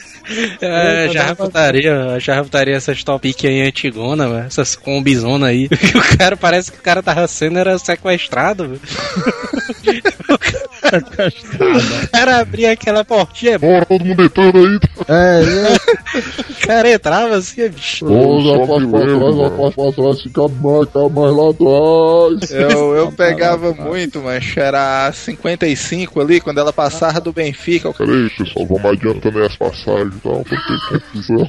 É, 0.61 1.07
já 1.09 1.27
reputaria, 1.27 2.19
já 2.19 2.35
reputaria 2.35 2.75
essas 2.75 3.01
topic 3.01 3.45
aí 3.45 3.61
antigona, 3.61 4.27
velho, 4.27 4.45
essas 4.45 4.75
combizona 4.75 5.47
aí. 5.47 5.69
o 5.95 6.17
cara 6.17 6.35
parece 6.35 6.69
que 6.69 6.77
o 6.77 6.81
cara 6.81 7.01
tava 7.01 7.25
sendo 7.27 7.57
era 7.57 7.77
sequestrado, 7.79 8.67
velho. 8.67 8.81
O 10.99 12.11
cara 12.11 12.39
abria 12.39 12.71
aquela 12.71 13.03
portinha, 13.03 13.57
Bora, 13.59 13.85
todo 13.85 14.05
mundo 14.05 14.23
entrando 14.23 14.57
aí. 14.57 14.79
É, 15.07 15.41
e 15.43 16.51
o 16.51 16.67
cara 16.67 16.91
entrava 16.91 17.35
assim, 17.35 17.69
bicho. 17.69 18.05
Já 18.07 18.65
faz 18.65 18.85
pra 18.85 18.99
trás, 18.99 19.35
já 19.35 19.49
faz 19.51 19.75
pra 19.75 19.91
trás, 19.91 20.21
fica 20.21 20.41
mais, 20.47 20.87
fica 20.87 21.09
mais 21.09 21.35
lá 21.35 21.49
atrás. 21.49 22.51
Eu, 22.51 22.95
eu 22.95 23.11
pegava 23.11 23.73
muito, 23.73 24.21
mas 24.21 24.55
era 24.57 25.07
a 25.07 25.11
55 25.11 26.19
ali, 26.21 26.39
quando 26.41 26.59
ela 26.59 26.73
passava 26.73 27.19
do 27.21 27.31
Benfica. 27.31 27.93
Peraí, 27.93 28.29
pessoal, 28.31 28.65
vamos 28.65 28.85
adiantando 28.85 29.39
aí 29.39 29.45
as 29.45 29.55
passagens 29.55 30.15
e 30.15 30.19
tal, 30.19 30.43
pra 30.43 30.57
ter 30.57 30.99
confusão. 30.99 31.47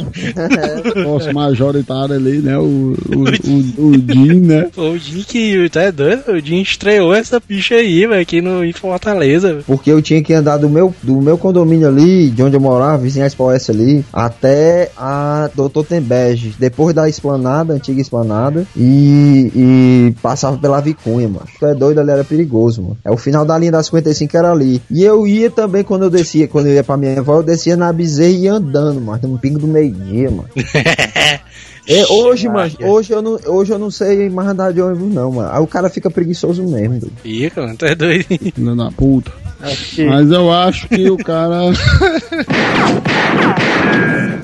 Nosso 1.04 1.32
majoritário 1.32 2.14
ali, 2.14 2.38
né? 2.38 2.58
O, 2.58 2.62
o, 2.62 2.94
o, 3.78 3.88
o 3.88 3.94
Jim, 3.94 4.40
né? 4.40 4.70
O 4.76 4.96
Jim 4.96 5.22
que, 5.22 5.68
tá 5.70 5.90
doido? 5.90 6.32
O 6.32 6.40
Jim 6.40 6.60
estreou 6.60 7.14
essa 7.14 7.40
bicha 7.46 7.74
aí, 7.74 8.06
velho, 8.06 8.20
aqui 8.20 8.40
no, 8.40 8.64
em 8.64 8.72
Fortaleza. 8.72 9.48
velho. 9.48 9.64
Porque 9.66 9.90
eu 9.90 10.02
tinha 10.02 10.22
que 10.22 10.32
andar 10.32 10.56
do 10.56 10.68
meu, 10.68 10.94
do 11.02 11.20
meu 11.20 11.38
condomínio 11.38 11.88
ali, 11.88 12.30
de 12.30 12.42
onde 12.42 12.56
eu 12.56 12.60
morava, 12.60 12.98
vizinha 12.98 13.26
Expoesse 13.26 13.70
ali, 13.70 14.04
até 14.12 14.90
a 14.96 15.50
Doutor 15.54 15.84
Tembege, 15.84 16.54
depois 16.58 16.94
da 16.94 17.08
esplanada, 17.08 17.72
antiga 17.72 18.00
esplanada, 18.00 18.66
e, 18.76 19.50
e 19.54 20.14
passava 20.22 20.56
pela 20.58 20.80
Vicunha, 20.80 21.28
mano. 21.28 21.46
Tu 21.58 21.66
é 21.66 21.74
doido, 21.74 22.00
ali 22.00 22.10
era 22.10 22.24
perigoso, 22.24 22.82
mano. 22.82 22.98
É 23.04 23.10
o 23.10 23.16
final 23.16 23.44
da 23.44 23.56
linha 23.58 23.72
da 23.72 23.82
55 23.82 24.36
era 24.36 24.50
ali. 24.50 24.80
E 24.90 25.02
eu 25.02 25.26
ia 25.26 25.50
também 25.50 25.82
quando 25.82 26.04
eu 26.04 26.10
descia, 26.10 26.48
quando 26.48 26.66
eu 26.66 26.74
ia 26.74 26.84
pra 26.84 26.96
minha 26.96 27.18
avó, 27.18 27.36
eu 27.36 27.42
descia 27.42 27.76
na 27.76 27.92
bezerra 27.92 28.30
e 28.30 28.42
ia 28.42 28.54
andando, 28.54 29.00
mano. 29.00 29.20
No 29.24 29.38
pingo 29.38 29.58
do 29.58 29.66
meio-dia, 29.90 30.30
mano. 30.30 30.48
É, 31.86 32.06
hoje, 32.06 32.48
mano, 32.48 32.72
hoje 32.80 33.12
eu, 33.12 33.20
não, 33.20 33.38
hoje 33.46 33.70
eu 33.70 33.78
não 33.78 33.90
sei 33.90 34.30
mais 34.30 34.48
andar 34.48 34.72
de 34.72 34.80
ônibus, 34.80 35.12
não, 35.12 35.30
mano. 35.30 35.50
Aí 35.52 35.60
o 35.60 35.66
cara 35.66 35.90
fica 35.90 36.10
preguiçoso 36.10 36.62
mesmo, 36.62 36.98
doido. 36.98 37.12
Fica, 37.22 37.60
mano, 37.60 37.76
tu 37.76 37.84
é 37.84 37.94
doido. 37.94 38.24
Filho 38.24 38.74
da 38.74 38.90
puta. 38.90 39.30
Que- 39.70 40.04
Mas 40.04 40.30
eu 40.30 40.52
acho 40.52 40.88
que 40.88 41.10
o 41.10 41.16
cara. 41.16 41.56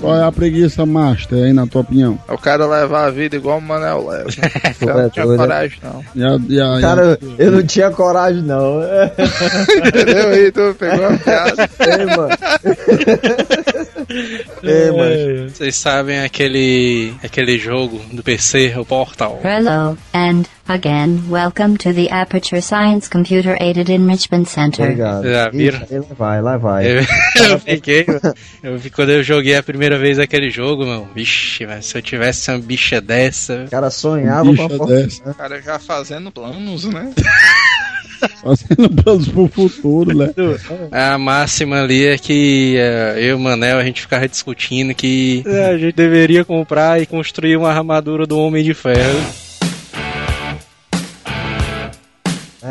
Qual 0.01 0.17
é 0.17 0.25
a 0.25 0.33
preguiça 0.33 0.87
master 0.87 1.45
aí, 1.45 1.53
na 1.53 1.67
tua 1.67 1.83
opinião? 1.83 2.19
O 2.27 2.39
cara 2.39 2.67
levar 2.67 3.05
a 3.07 3.11
vida 3.11 3.37
igual 3.37 3.59
o 3.59 3.61
Manel 3.63 4.07
leva. 4.09 4.31
Eu 4.81 4.89
é 4.99 5.03
não 5.03 5.11
tinha 5.11 5.27
coragem, 5.27 5.79
não. 5.83 6.03
E 6.49 6.59
a- 6.61 6.81
Cara, 6.81 7.19
eu 7.39 7.53
não 7.53 7.63
tinha 7.63 7.91
coragem, 7.91 8.43
não. 8.43 8.81
Entendeu 9.87 10.29
aí? 10.31 10.51
Tu 10.51 10.75
pegou 10.79 11.07
a 11.07 11.17
piada. 11.19 11.71
É, 11.81 12.17
mano. 12.17 12.31
É, 14.63 14.91
mano. 14.91 15.51
Vocês 15.51 15.77
sabem 15.77 16.21
aquele 16.21 17.13
aquele 17.23 17.59
jogo 17.59 18.01
do 18.11 18.23
PC, 18.23 18.75
o 18.79 18.85
Portal? 18.87 19.39
Hello, 19.45 19.97
and 20.15 20.45
again, 20.71 21.29
welcome 21.29 21.77
to 21.77 21.93
the 21.93 22.09
Aperture 22.11 22.61
Science 22.61 23.09
Computer 23.09 23.57
Aided 23.61 23.91
Enrichment 23.91 24.47
Center. 24.47 24.85
Obrigado. 24.85 25.29
Já 25.29 25.49
viram? 25.49 25.83
Ixi, 25.83 25.95
aí 25.95 25.99
lá 25.99 26.15
vai, 26.17 26.43
lá 26.43 26.57
vai. 26.57 26.87
Eu, 26.87 27.01
eu 27.51 27.59
fiquei. 27.59 28.07
Eu, 28.63 28.81
quando 28.95 29.11
eu 29.11 29.23
joguei 29.23 29.57
a 29.57 29.63
primeira 29.65 29.99
vez 29.99 30.21
aquele 30.21 30.49
jogo, 30.49 30.87
meu, 30.87 31.09
vixe, 31.13 31.67
mas 31.67 31.87
se 31.87 31.99
eu 31.99 32.03
tivesse 32.03 32.51
uma 32.53 32.59
bicha 32.61 33.01
dessa. 33.01 33.65
O 33.67 33.71
cara 33.71 33.91
sonhava 33.91 34.45
com 34.45 34.53
bicha 34.53 34.65
a 34.65 34.69
forma. 34.69 34.87
dessa. 34.87 35.31
O 35.31 35.35
cara 35.35 35.61
já 35.61 35.79
fazendo 35.81 36.31
planos, 36.31 36.85
né? 36.85 37.13
Fazendo 38.43 38.91
planos 39.03 39.29
pro 39.29 39.49
futuro, 39.49 40.15
né? 40.15 40.31
A 40.93 41.17
máxima 41.17 41.81
ali 41.81 42.05
é 42.05 42.19
que 42.19 42.77
eh, 42.77 43.15
eu 43.17 43.29
e 43.31 43.33
o 43.33 43.39
Manel 43.39 43.79
a 43.79 43.85
gente 43.85 44.03
ficava 44.03 44.29
discutindo 44.29 44.95
que 44.95 45.43
eh, 45.47 45.71
a 45.71 45.79
gente 45.79 45.95
deveria 45.95 46.45
comprar 46.45 47.01
e 47.01 47.07
construir 47.07 47.57
uma 47.57 47.71
armadura 47.71 48.27
do 48.27 48.39
Homem 48.39 48.63
de 48.63 48.75
Ferro. 48.75 49.19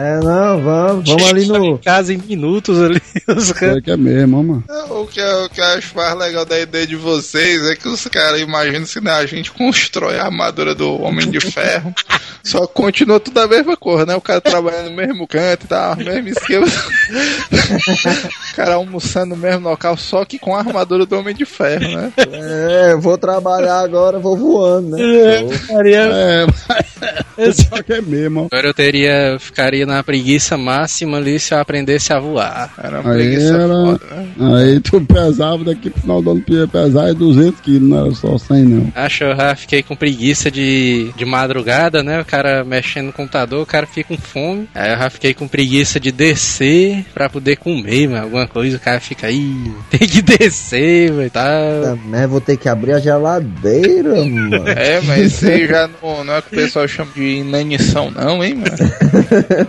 É, 0.02 0.20
não, 0.24 0.62
vamos, 0.62 1.10
vamos 1.10 1.24
ali 1.30 1.44
Em 1.44 1.48
no. 1.48 1.78
casa 1.80 2.14
em 2.14 2.18
minutos 2.18 2.82
ali. 2.82 3.02
Os 3.28 3.52
caras. 3.52 3.58
Será 3.76 3.82
que 3.82 3.92
é 3.92 3.98
mesmo, 3.98 4.42
mano? 4.42 4.64
O 4.90 5.06
que, 5.06 5.20
eu- 5.20 5.44
o 5.46 5.50
que 5.50 5.60
eu 5.60 5.66
acho 5.66 5.94
mais 5.96 6.18
legal 6.18 6.46
da 6.46 6.58
ideia 6.58 6.88
de 6.88 6.96
vocês 6.96 7.62
é 7.70 7.76
que 7.76 7.88
os 7.88 8.06
caras 8.08 8.40
imaginam 8.40 8.86
se 8.86 9.02
né, 9.02 9.12
a 9.12 9.26
gente 9.26 9.52
constrói 9.52 10.18
a 10.18 10.26
armadura 10.26 10.74
do 10.74 11.02
Homem 11.02 11.30
de 11.30 11.42
Ferro. 11.42 11.94
Só 12.42 12.66
continua 12.66 13.20
tudo 13.20 13.38
a 13.40 13.48
mesma 13.48 13.76
cor, 13.76 14.06
né? 14.08 14.16
O 14.16 14.22
cara 14.22 14.40
trabalhando 14.40 14.90
no 14.90 14.96
mesmo 14.96 15.28
canto 15.28 15.66
e 15.66 15.68
tal, 15.68 15.96
mesmo 15.98 16.30
esquema. 16.30 16.66
o 18.52 18.56
cara 18.56 18.76
almoçando 18.76 19.36
no 19.36 19.42
mesmo 19.42 19.68
local, 19.70 19.98
só 19.98 20.24
que 20.24 20.40
com 20.40 20.56
a 20.56 20.60
armadura 20.60 21.06
do 21.06 21.18
Homem 21.20 21.36
de 21.36 21.46
Ferro, 21.46 21.82
né? 21.90 22.14
É, 22.18 22.96
vou 22.96 23.18
trabalhar 23.18 23.80
agora, 23.82 24.20
vou 24.20 24.38
voando, 24.38 24.96
né? 24.96 25.04
É, 25.04 26.46
mas... 26.68 27.58
Só 27.58 27.82
que 27.84 27.94
é 27.94 28.02
mesmo. 28.02 28.48
Agora 28.52 28.68
eu 28.68 28.74
teria, 28.74 29.38
ficaria 29.40 29.86
na 29.90 30.04
preguiça 30.04 30.58
máxima 30.58 31.18
ali 31.18 31.40
se 31.40 31.54
eu 31.54 31.60
aprendesse 31.60 32.14
a 32.14 32.20
voar. 32.20 32.72
Era 32.82 33.02
uma 33.02 33.12
Aí 33.12 33.18
preguiça 33.18 33.54
era. 33.56 33.68
foda, 33.68 34.00
né? 34.38 34.58
Aí 34.58 34.80
tu 34.80 35.02
pesava 35.02 35.64
daqui 35.64 35.90
pro 35.90 36.02
final 36.02 36.22
do 36.22 36.32
ano, 36.32 36.42
tu 36.46 36.54
ia 36.54 36.68
pesar 36.68 37.10
é 37.10 37.14
200 37.14 37.60
quilos, 37.62 37.90
não 37.90 38.06
era 38.06 38.16
só 38.16 38.38
100 38.38 38.64
não. 38.64 38.92
Acho 38.96 39.18
que 39.20 39.24
eu 39.24 39.36
já 39.36 39.56
fiquei 39.56 39.84
com 39.84 39.96
preguiça 39.96 40.50
de, 40.52 41.12
de 41.16 41.26
madrugada, 41.26 42.04
né? 42.04 42.22
O 42.22 42.26
cara 42.26 42.64
mexendo 42.64 43.08
no 43.08 43.14
computador, 43.14 43.62
o 43.62 43.66
cara 43.66 43.86
fica 43.88 44.10
com 44.16 44.18
fome. 44.18 44.68
Aí 44.74 44.92
eu 44.94 44.98
já 44.98 45.10
fiquei 45.10 45.34
com 45.34 45.48
preguiça 45.48 46.00
de 46.00 46.12
descer 46.12 47.06
pra 47.14 47.30
poder 47.30 47.58
comer, 47.58 48.08
mano, 48.08 48.24
alguma 48.24 48.48
coisa. 48.48 48.78
O 48.78 48.80
cara 48.80 49.00
fica 49.00 49.28
aí, 49.28 49.72
tem 49.90 50.08
que 50.08 50.22
descer, 50.38 51.12
velho, 51.12 51.30
tá. 51.32 51.50
Também 51.84 52.28
vou 52.28 52.40
ter 52.42 52.58
que 52.58 52.70
abrir 52.70 52.94
a 52.94 53.00
geladeira, 53.00 54.16
mano. 54.26 54.68
É, 54.68 55.02
mas 55.02 55.34
isso 55.34 55.48
aí 55.48 55.68
já 55.68 55.90
não, 56.02 56.24
não 56.24 56.34
é 56.34 56.40
o 56.40 56.42
que 56.44 56.56
o 56.56 56.60
pessoal 56.60 56.88
chama 56.88 57.12
de 57.16 57.22
inanição, 57.38 58.12
não, 58.12 58.44
hein, 58.44 58.56
mano? 58.56 58.70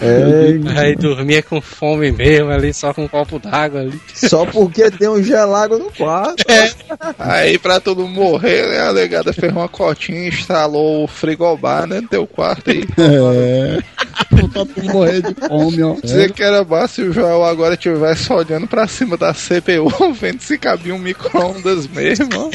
É, 0.00 0.80
Aí 0.80 0.96
dormia 0.96 1.42
com 1.42 1.60
fome 1.60 2.10
mesmo 2.10 2.50
ali, 2.50 2.72
só 2.74 2.92
com 2.92 3.04
um 3.04 3.08
copo 3.08 3.38
d'água 3.38 3.80
ali. 3.80 4.00
só 4.12 4.44
porque 4.46 4.90
tem 4.90 5.08
um 5.08 5.22
gelago 5.22 5.78
no 5.78 5.90
quarto. 5.92 6.44
Aí 7.18 7.58
pra 7.58 7.80
todo 7.80 8.06
mundo 8.06 8.14
morrer, 8.14 8.68
né, 8.68 8.80
a 8.80 8.90
legada 8.90 9.32
fez 9.32 9.52
uma 9.52 9.68
cotinha 9.68 10.24
e 10.24 10.28
instalou 10.28 11.04
o 11.04 11.06
frigobar, 11.06 11.86
né, 11.86 12.00
no 12.00 12.08
teu 12.08 12.26
quarto 12.26 12.70
aí. 12.70 12.84
É. 12.98 13.78
Pra 14.52 14.64
tu 14.64 14.84
morrer 14.92 15.22
de 15.22 15.34
fome, 15.48 15.82
ó. 15.82 15.96
Dizer 16.02 16.32
que 16.32 16.42
era 16.42 16.64
massa 16.64 16.94
se 16.94 17.02
o 17.02 17.12
Joel 17.12 17.44
agora 17.44 17.74
estivesse 17.74 18.32
olhando 18.32 18.66
pra 18.68 18.86
cima 18.86 19.16
da 19.16 19.32
CPU, 19.34 19.90
vendo 20.14 20.40
se 20.40 20.56
cabia 20.58 20.94
um 20.94 20.98
micro-ondas 20.98 21.86
mesmo. 21.88 22.28
ó. 22.34 22.50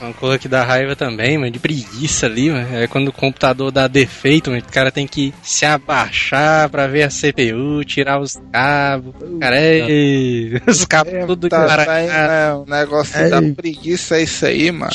Uma 0.00 0.12
coisa 0.14 0.38
que 0.38 0.48
dá 0.48 0.64
raiva 0.64 0.96
também, 0.96 1.36
mano, 1.38 1.50
de 1.50 1.58
preguiça 1.58 2.26
ali, 2.26 2.50
mano. 2.50 2.76
É 2.76 2.86
quando 2.86 3.08
o 3.08 3.12
computador 3.12 3.70
dá 3.70 3.86
defeito, 3.86 4.50
mano, 4.50 4.62
o 4.66 4.72
cara 4.72 4.90
tem 4.90 5.06
que 5.06 5.34
se 5.46 5.64
abaixar 5.64 6.68
pra 6.68 6.86
ver 6.88 7.04
a 7.04 7.08
CPU, 7.08 7.84
tirar 7.84 8.20
os 8.20 8.36
cabos. 8.52 9.14
Cara, 9.40 9.56
é... 9.56 10.60
os 10.66 10.84
cabos 10.84 11.12
tudo 11.26 11.48
Tá, 11.48 11.84
tá 11.84 11.94
né, 11.94 12.52
o 12.54 12.64
negócio 12.66 13.16
É. 13.16 13.28
da 13.30 13.40
preguiça 13.54 14.16
é 14.16 14.22
isso 14.22 14.44
aí, 14.44 14.72
mano. 14.72 14.90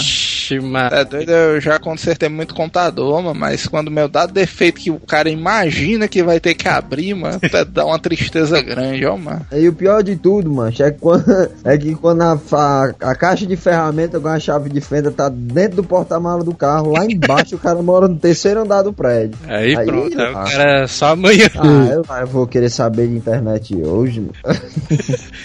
Mano. 0.60 0.96
É 0.96 1.06
doido, 1.06 1.32
eu 1.32 1.62
já 1.62 1.80
consertei 1.80 2.30
muito 2.30 2.54
computador, 2.54 3.22
mano, 3.22 3.40
mas 3.40 3.68
quando 3.68 3.92
meu 3.92 4.08
dá 4.08 4.26
defeito 4.26 4.80
que 4.80 4.92
o 4.92 5.00
cara 5.00 5.30
imagina 5.30 6.08
que 6.08 6.24
vai 6.24 6.40
ter 6.40 6.54
que 6.54 6.68
abrir, 6.68 7.14
mano, 7.14 7.40
dá 7.70 7.86
uma 7.86 8.00
tristeza 8.00 8.62
grande, 8.62 9.06
ó, 9.06 9.18
mano. 9.18 9.46
E 9.52 9.68
o 9.68 9.74
pior 9.74 10.04
de 10.04 10.16
tudo, 10.16 10.52
mancho, 10.52 10.84
é 10.84 10.92
que 10.92 11.00
quando, 11.00 11.26
é 11.64 11.78
que 11.78 11.96
quando 11.96 12.22
a, 12.22 12.40
a, 12.54 12.94
a 13.12 13.16
caixa 13.16 13.46
de 13.46 13.56
ferramenta 13.56 14.20
com 14.20 14.28
a 14.28 14.40
chave 14.40 14.70
de 14.70 14.82
fenda 14.82 15.12
tá 15.12 15.30
dentro 15.30 15.78
do 15.78 15.84
porta-malas 15.84 16.44
do 16.44 16.54
carro, 16.54 16.92
lá 16.92 17.06
embaixo 17.06 17.56
o 17.56 17.60
cara 17.60 17.82
mora 17.82 18.08
no 18.08 18.18
terceiro 18.18 18.62
andar 18.62 18.82
do 18.82 18.94
prédio. 18.94 19.38
Aí, 19.48 19.74
pronto, 19.86 20.20
aí 20.20 20.34
o 20.34 20.38
ah, 20.38 20.44
cara 20.44 20.88
só 20.88 21.08
amanhã. 21.12 21.48
Ah, 21.56 21.94
eu, 21.94 22.06
eu 22.22 22.28
vou 22.28 22.48
querer 22.48 22.70
saber 22.70 23.08
de 23.08 23.16
internet 23.16 23.76
hoje, 23.76 24.22
mano. 24.22 24.34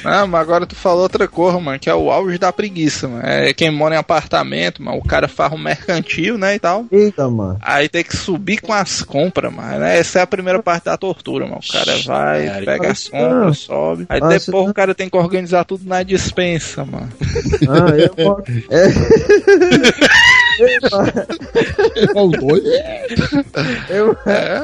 Não, 0.04 0.26
mas 0.28 0.40
agora 0.40 0.66
tu 0.66 0.74
falou 0.74 1.02
outra 1.02 1.26
coisa, 1.28 1.59
mano, 1.59 1.78
que 1.78 1.90
é 1.90 1.94
o 1.94 2.11
auge 2.11 2.38
da 2.38 2.52
preguiça, 2.52 3.09
mano. 3.09 3.22
É 3.24 3.52
quem 3.52 3.70
mora 3.70 3.94
em 3.94 3.98
apartamento, 3.98 4.82
mano, 4.82 4.95
o 4.99 5.03
cara 5.05 5.28
faz 5.28 5.53
um 5.53 5.59
mercantil, 5.59 6.36
né, 6.38 6.55
e 6.57 6.59
tal. 6.59 6.86
Eita, 6.90 7.28
mano. 7.30 7.59
Aí 7.62 7.88
tem 7.88 8.03
que 8.05 8.16
subir 8.16 8.61
com 8.61 8.72
as 8.72 9.03
compras, 9.03 9.53
mano. 9.53 9.78
né? 9.80 9.99
Essa 9.99 10.18
é 10.20 10.22
a 10.22 10.26
primeira 10.26 10.62
parte 10.62 10.84
da 10.84 10.97
tortura, 10.97 11.44
mano. 11.47 11.61
O 11.66 11.72
cara 11.72 11.97
vai, 12.05 12.47
Cara, 12.47 12.64
pega 12.64 12.90
as 12.92 13.09
compras, 13.09 13.30
não. 13.47 13.55
sobe. 13.55 14.07
Aí 14.09 14.20
Ah, 14.22 14.28
depois 14.28 14.68
o 14.70 14.74
cara 14.74 14.94
tem 14.94 15.09
que 15.09 15.16
organizar 15.16 15.64
tudo 15.64 15.84
na 15.88 16.03
dispensa, 16.03 16.84
mano. 16.84 17.09
Ah, 17.68 17.90
eu 17.97 18.24
moro. 18.24 18.44
Eu, 23.88 24.16
É. 24.26 24.57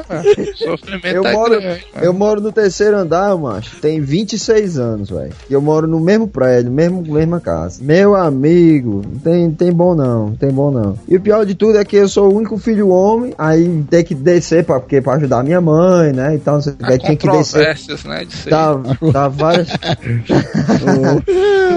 Sofrimento 0.55 1.15
eu, 1.15 1.25
é 1.25 1.33
moro, 1.33 1.61
grande, 1.61 1.65
mano. 1.67 2.05
eu 2.05 2.13
moro 2.13 2.41
no 2.41 2.51
terceiro 2.51 2.97
andar, 2.97 3.35
macho. 3.37 3.79
Tem 3.79 4.01
26 4.01 4.77
anos, 4.77 5.09
velho. 5.09 5.33
E 5.49 5.53
eu 5.53 5.61
moro 5.61 5.87
no 5.87 5.99
mesmo 5.99 6.27
prédio, 6.27 6.71
mesmo, 6.71 7.01
mesma 7.01 7.39
casa. 7.39 7.79
Meu 7.83 8.15
amigo, 8.15 9.01
não 9.07 9.19
tem, 9.19 9.51
tem 9.51 9.71
bom 9.71 9.95
não, 9.95 10.35
tem 10.35 10.51
bom 10.51 10.71
não. 10.71 10.97
E 11.07 11.15
o 11.15 11.21
pior 11.21 11.45
de 11.45 11.55
tudo 11.55 11.77
é 11.77 11.85
que 11.85 11.95
eu 11.95 12.07
sou 12.07 12.31
o 12.31 12.35
único 12.35 12.57
filho 12.57 12.89
homem, 12.89 13.33
aí 13.37 13.83
tem 13.89 14.03
que 14.03 14.15
descer 14.15 14.63
pra, 14.63 14.79
porque, 14.79 15.01
pra 15.01 15.13
ajudar 15.13 15.43
minha 15.43 15.61
mãe, 15.61 16.11
né? 16.11 16.35
Então 16.35 16.61
você 16.61 16.71
tem 16.71 17.17
que 17.17 17.29
descer. 17.29 17.75
né, 18.05 18.17
aí. 18.19 18.27
Dá, 18.49 18.73
dá 19.11 19.27
várias. 19.27 19.67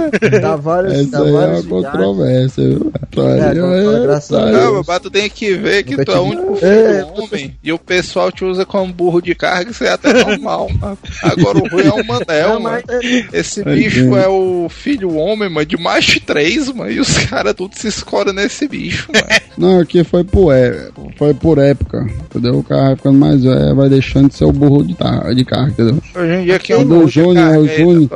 dá 0.41 0.57
várias. 0.57 1.11
Dá 1.11 1.19
Essa 1.19 1.23
aí 1.23 1.29
é 1.29 1.33
uma 1.33 1.41
várias 1.41 1.67
controvérsia, 1.67 2.65
viu? 2.65 2.93
É, 3.17 3.51
É, 3.51 4.06
graças 4.07 4.33
a 4.37 4.45
aí. 4.47 4.53
Não, 4.53 4.83
mas 4.87 5.01
tu 5.01 5.11
tem 5.11 5.29
que 5.29 5.55
ver 5.55 5.83
que 5.85 5.93
Nunca 5.93 6.05
tu 6.05 6.13
é 6.13 6.19
o 6.19 6.23
único 6.23 6.57
filho 6.57 6.71
É, 6.71 7.05
homem 7.17 7.57
e 7.63 7.73
o 7.73 7.79
pessoal 7.79 8.31
te 8.33 8.45
usa 8.45 8.65
como 8.65 8.93
burro 8.93 9.21
de 9.21 9.35
carga, 9.35 9.71
isso 9.71 9.85
é 9.85 9.91
até 9.91 10.13
normal. 10.13 10.71
mano. 10.81 10.99
Agora 11.23 11.59
o 11.59 11.69
ruim 11.69 11.85
é 11.87 11.93
o 11.93 12.07
Manel, 12.07 12.55
Não, 12.55 12.61
mano. 12.61 12.83
mas- 12.89 13.27
Esse 13.33 13.63
bicho 13.65 14.17
é 14.17 14.29
o 14.29 14.69
filho 14.69 15.15
homem, 15.17 15.49
mano, 15.49 15.67
de 15.67 15.77
mais 15.77 16.05
de 16.05 16.21
três, 16.21 16.71
mano. 16.73 16.91
E 16.91 17.01
os 17.01 17.17
caras 17.27 17.55
tudo 17.55 17.75
se 17.77 17.89
escoram 17.89 18.33
nesse 18.33 18.67
bicho, 18.69 19.09
mano. 19.13 19.27
Não, 19.57 19.81
aqui 19.81 20.05
foi 20.05 20.23
por, 20.23 20.53
é, 20.53 20.91
foi 21.17 21.33
por 21.33 21.59
época, 21.59 22.07
entendeu? 22.31 22.59
O 22.59 22.63
cara 22.63 22.83
vai 22.89 22.97
ficando 22.97 23.19
mais 23.19 23.43
velho, 23.43 23.75
vai 23.75 23.89
deixando 23.89 24.29
de 24.29 24.35
ser 24.37 24.45
o 24.45 24.53
burro 24.53 24.85
de, 24.85 24.95
tar, 24.95 25.35
de 25.35 25.45
carro, 25.47 25.69
entendeu? 25.69 25.99
Hoje 26.15 26.33
em 26.35 26.45
dia 26.45 26.59
quem 26.59 26.77
é 26.77 26.79
o 26.79 26.85
burro 26.85 27.07
de 27.07 27.13
Júnior, 27.13 27.35
carga 27.47 27.61
o 27.61 27.69
Júnior. 27.69 28.11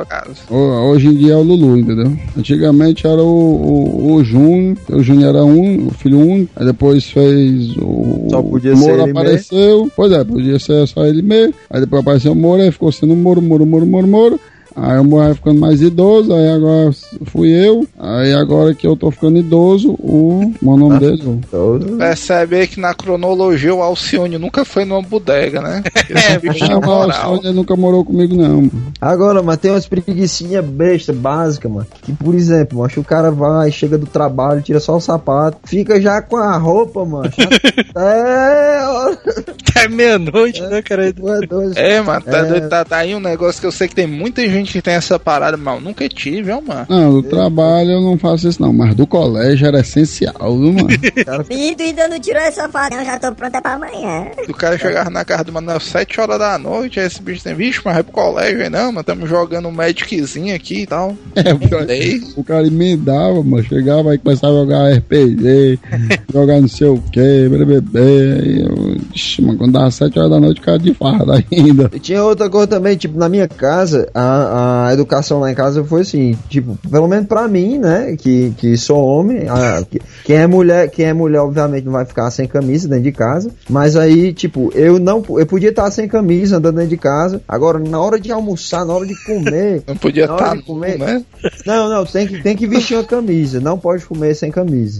Hoje 0.51 1.07
em 1.07 1.15
dia 1.15 1.33
é 1.33 1.35
o 1.35 1.41
Lulu, 1.41 1.77
entendeu? 1.79 2.15
Antigamente 2.37 3.07
era 3.07 3.21
o, 3.21 3.25
o, 3.25 4.13
o 4.13 4.23
Júnior, 4.23 4.77
o 4.89 5.01
Júnior 5.01 5.29
era 5.35 5.43
um, 5.43 5.80
o 5.87 5.91
filho 5.91 6.19
único, 6.19 6.51
aí 6.55 6.65
depois 6.65 7.05
fez 7.05 7.75
o. 7.77 8.27
Só 8.29 8.41
podia 8.41 8.73
o 8.73 8.77
ser 8.77 8.89
Moro 8.89 9.01
ele 9.01 9.11
apareceu, 9.11 9.91
pois 9.95 10.11
é, 10.11 10.23
podia 10.23 10.59
ser 10.59 10.87
só 10.87 11.05
ele 11.05 11.21
mesmo, 11.21 11.53
aí 11.69 11.81
depois 11.81 12.01
apareceu 12.01 12.31
o 12.31 12.35
Moro, 12.35 12.61
aí 12.61 12.71
ficou 12.71 12.91
sendo 12.91 13.15
Moro, 13.15 13.41
Moro, 13.41 13.65
Moro, 13.65 13.85
Moro, 13.85 14.07
Moro. 14.07 14.39
Aí 14.75 14.97
o 14.99 15.09
vai 15.09 15.33
ficando 15.33 15.59
mais 15.59 15.81
idoso, 15.81 16.33
aí 16.33 16.47
agora 16.49 16.91
fui 17.25 17.49
eu, 17.51 17.85
aí 17.99 18.33
agora 18.33 18.73
que 18.73 18.87
eu 18.87 18.95
tô 18.95 19.11
ficando 19.11 19.37
idoso, 19.37 19.91
o. 19.99 20.53
Meu 20.61 20.77
nome 20.77 20.99
dele? 20.99 21.41
Percebe 21.97 22.55
aí 22.55 22.67
que 22.67 22.79
na 22.79 22.93
cronologia 22.93 23.73
o 23.73 23.81
Alcione 23.81 24.37
nunca 24.37 24.63
foi 24.63 24.85
numa 24.85 25.01
bodega, 25.01 25.61
né? 25.61 25.83
Bicho 26.41 26.65
mas 26.81 27.17
o. 27.17 27.21
Sônia 27.21 27.51
nunca 27.51 27.75
morou 27.75 28.05
comigo, 28.05 28.35
não. 28.35 28.61
mano. 28.61 28.71
Agora, 28.99 29.41
mas 29.43 29.57
tem 29.57 29.71
umas 29.71 29.87
preguiçinhas 29.87 30.63
besta, 30.63 31.11
básica, 31.11 31.67
mano. 31.67 31.87
Que, 32.03 32.13
por 32.13 32.33
exemplo, 32.35 32.79
mano, 32.79 32.91
o 32.97 33.03
cara 33.03 33.31
vai, 33.31 33.71
chega 33.71 33.97
do 33.97 34.05
trabalho, 34.05 34.61
tira 34.61 34.79
só 34.79 34.95
o 34.95 35.01
sapato, 35.01 35.57
fica 35.63 35.99
já 35.99 36.21
com 36.21 36.37
a 36.37 36.57
roupa, 36.57 37.03
mano. 37.05 37.31
é, 37.95 38.79
ó, 38.83 39.15
Até 39.69 39.87
meia-noite, 39.87 40.61
né, 40.61 40.81
cara? 40.81 41.07
é. 41.07 41.11
É, 41.95 42.01
mano, 42.01 42.21
tá, 42.21 42.37
É. 42.37 42.43
doido, 42.45 42.69
tá, 42.69 42.85
tá 42.85 42.97
aí 42.97 43.15
um 43.15 43.19
negócio 43.19 43.59
que 43.59 43.67
eu 43.67 43.71
sei 43.71 43.87
que 43.87 43.95
tem 43.95 44.07
muita 44.07 44.41
gente 44.47 44.60
que 44.63 44.81
tem 44.81 44.93
essa 44.93 45.17
parada, 45.17 45.57
mas 45.57 45.75
eu 45.75 45.81
nunca 45.81 46.07
tive, 46.09 46.51
ó, 46.51 46.61
mano. 46.61 46.85
Não, 46.89 47.13
do 47.13 47.23
trabalho 47.23 47.91
eu 47.91 48.01
não 48.01 48.17
faço 48.17 48.47
isso, 48.47 48.61
não, 48.61 48.73
mas 48.73 48.95
do 48.95 49.07
colégio 49.07 49.67
era 49.67 49.79
essencial, 49.79 50.57
viu, 50.57 50.73
mano? 50.73 50.89
E 51.49 51.75
tu 51.75 51.83
ainda 51.83 52.07
não 52.07 52.19
tirou 52.19 52.41
essa 52.41 52.67
faca, 52.69 52.95
eu 52.95 53.05
já 53.05 53.19
tô 53.19 53.33
pronta 53.33 53.61
pra 53.61 53.73
amanhã. 53.73 54.27
O 54.47 54.53
cara 54.53 54.77
chegava 54.77 55.09
na 55.09 55.23
casa 55.23 55.43
do 55.43 55.51
Manuel 55.51 55.79
7 55.79 56.19
horas 56.19 56.39
da 56.39 56.57
noite, 56.57 56.99
aí 56.99 57.05
esse 57.05 57.21
bicho 57.21 57.43
tem, 57.43 57.53
vixe, 57.53 57.81
mas 57.83 57.95
vai 57.95 58.03
pro 58.03 58.13
colégio 58.13 58.61
aí 58.61 58.69
não, 58.69 58.91
mas 58.91 59.01
estamos 59.01 59.29
jogando 59.29 59.67
um 59.67 59.71
Magiczinho 59.71 60.55
aqui 60.55 60.81
e 60.81 60.87
tal. 60.87 61.15
É, 61.35 61.53
o 61.53 61.85
Dei. 61.85 62.21
O 62.35 62.43
cara 62.43 62.65
emendava, 62.65 63.43
mano. 63.43 63.63
Chegava 63.63 64.13
e 64.15 64.17
começava 64.17 64.53
a 64.53 64.57
jogar 64.57 64.93
RPG, 64.93 65.79
jogar 66.33 66.61
não 66.61 66.67
sei 66.67 66.87
o 66.87 67.01
que, 67.11 67.49
BBB. 67.49 68.67
Ixi, 69.13 69.41
mano, 69.41 69.57
quando 69.57 69.73
dava 69.73 69.91
7 69.91 70.17
horas 70.17 70.31
da 70.31 70.39
noite, 70.39 70.61
o 70.61 70.63
cara 70.63 70.79
de 70.79 70.93
farda 70.93 71.43
ainda. 71.51 71.89
E 71.93 71.99
tinha 71.99 72.23
outra 72.23 72.49
coisa 72.49 72.67
também, 72.67 72.95
tipo, 72.95 73.17
na 73.17 73.29
minha 73.29 73.47
casa, 73.47 74.09
a, 74.13 74.50
a 74.53 74.93
educação 74.93 75.39
lá 75.39 75.51
em 75.51 75.55
casa 75.55 75.83
foi 75.83 76.01
assim, 76.01 76.37
tipo, 76.49 76.77
pelo 76.89 77.07
menos 77.07 77.27
pra 77.27 77.47
mim, 77.47 77.77
né, 77.79 78.15
que, 78.17 78.53
que 78.57 78.75
sou 78.77 78.97
homem, 79.03 79.47
a- 79.47 79.83
que- 79.89 80.01
quem 80.25 80.35
é 80.35 80.47
mulher, 80.47 80.89
quem 80.89 81.05
é 81.05 81.13
mulher, 81.13 81.39
obviamente, 81.39 81.85
não 81.85 81.93
vai 81.93 82.05
ficar 82.05 82.29
sem 82.31 82.47
camisa 82.47 82.87
dentro 82.87 83.03
de 83.05 83.11
casa, 83.11 83.49
mas 83.69 83.95
aí, 83.95 84.33
tipo, 84.33 84.71
eu 84.75 84.99
não, 84.99 85.23
eu 85.37 85.45
podia 85.45 85.69
estar 85.69 85.89
sem 85.91 86.07
camisa 86.07 86.57
andando 86.57 86.75
dentro 86.75 86.89
de 86.89 86.97
casa, 86.97 87.41
agora, 87.47 87.79
na 87.79 87.99
hora 88.01 88.19
de 88.19 88.31
almoçar, 88.31 88.85
na 88.85 88.93
hora 88.93 89.05
de 89.05 89.15
comer, 89.25 89.83
Não 89.87 89.95
podia 89.95 90.25
estar, 90.25 90.55
de 90.57 90.63
comer, 90.63 90.97
né? 90.99 91.23
não, 91.65 91.89
não, 91.89 92.05
tem 92.05 92.27
que, 92.27 92.41
tem 92.43 92.55
que 92.55 92.67
vestir 92.67 92.95
uma 92.97 93.03
camisa, 93.03 93.59
não 93.59 93.77
pode 93.77 94.05
comer 94.05 94.35
sem 94.35 94.51
camisa. 94.51 94.99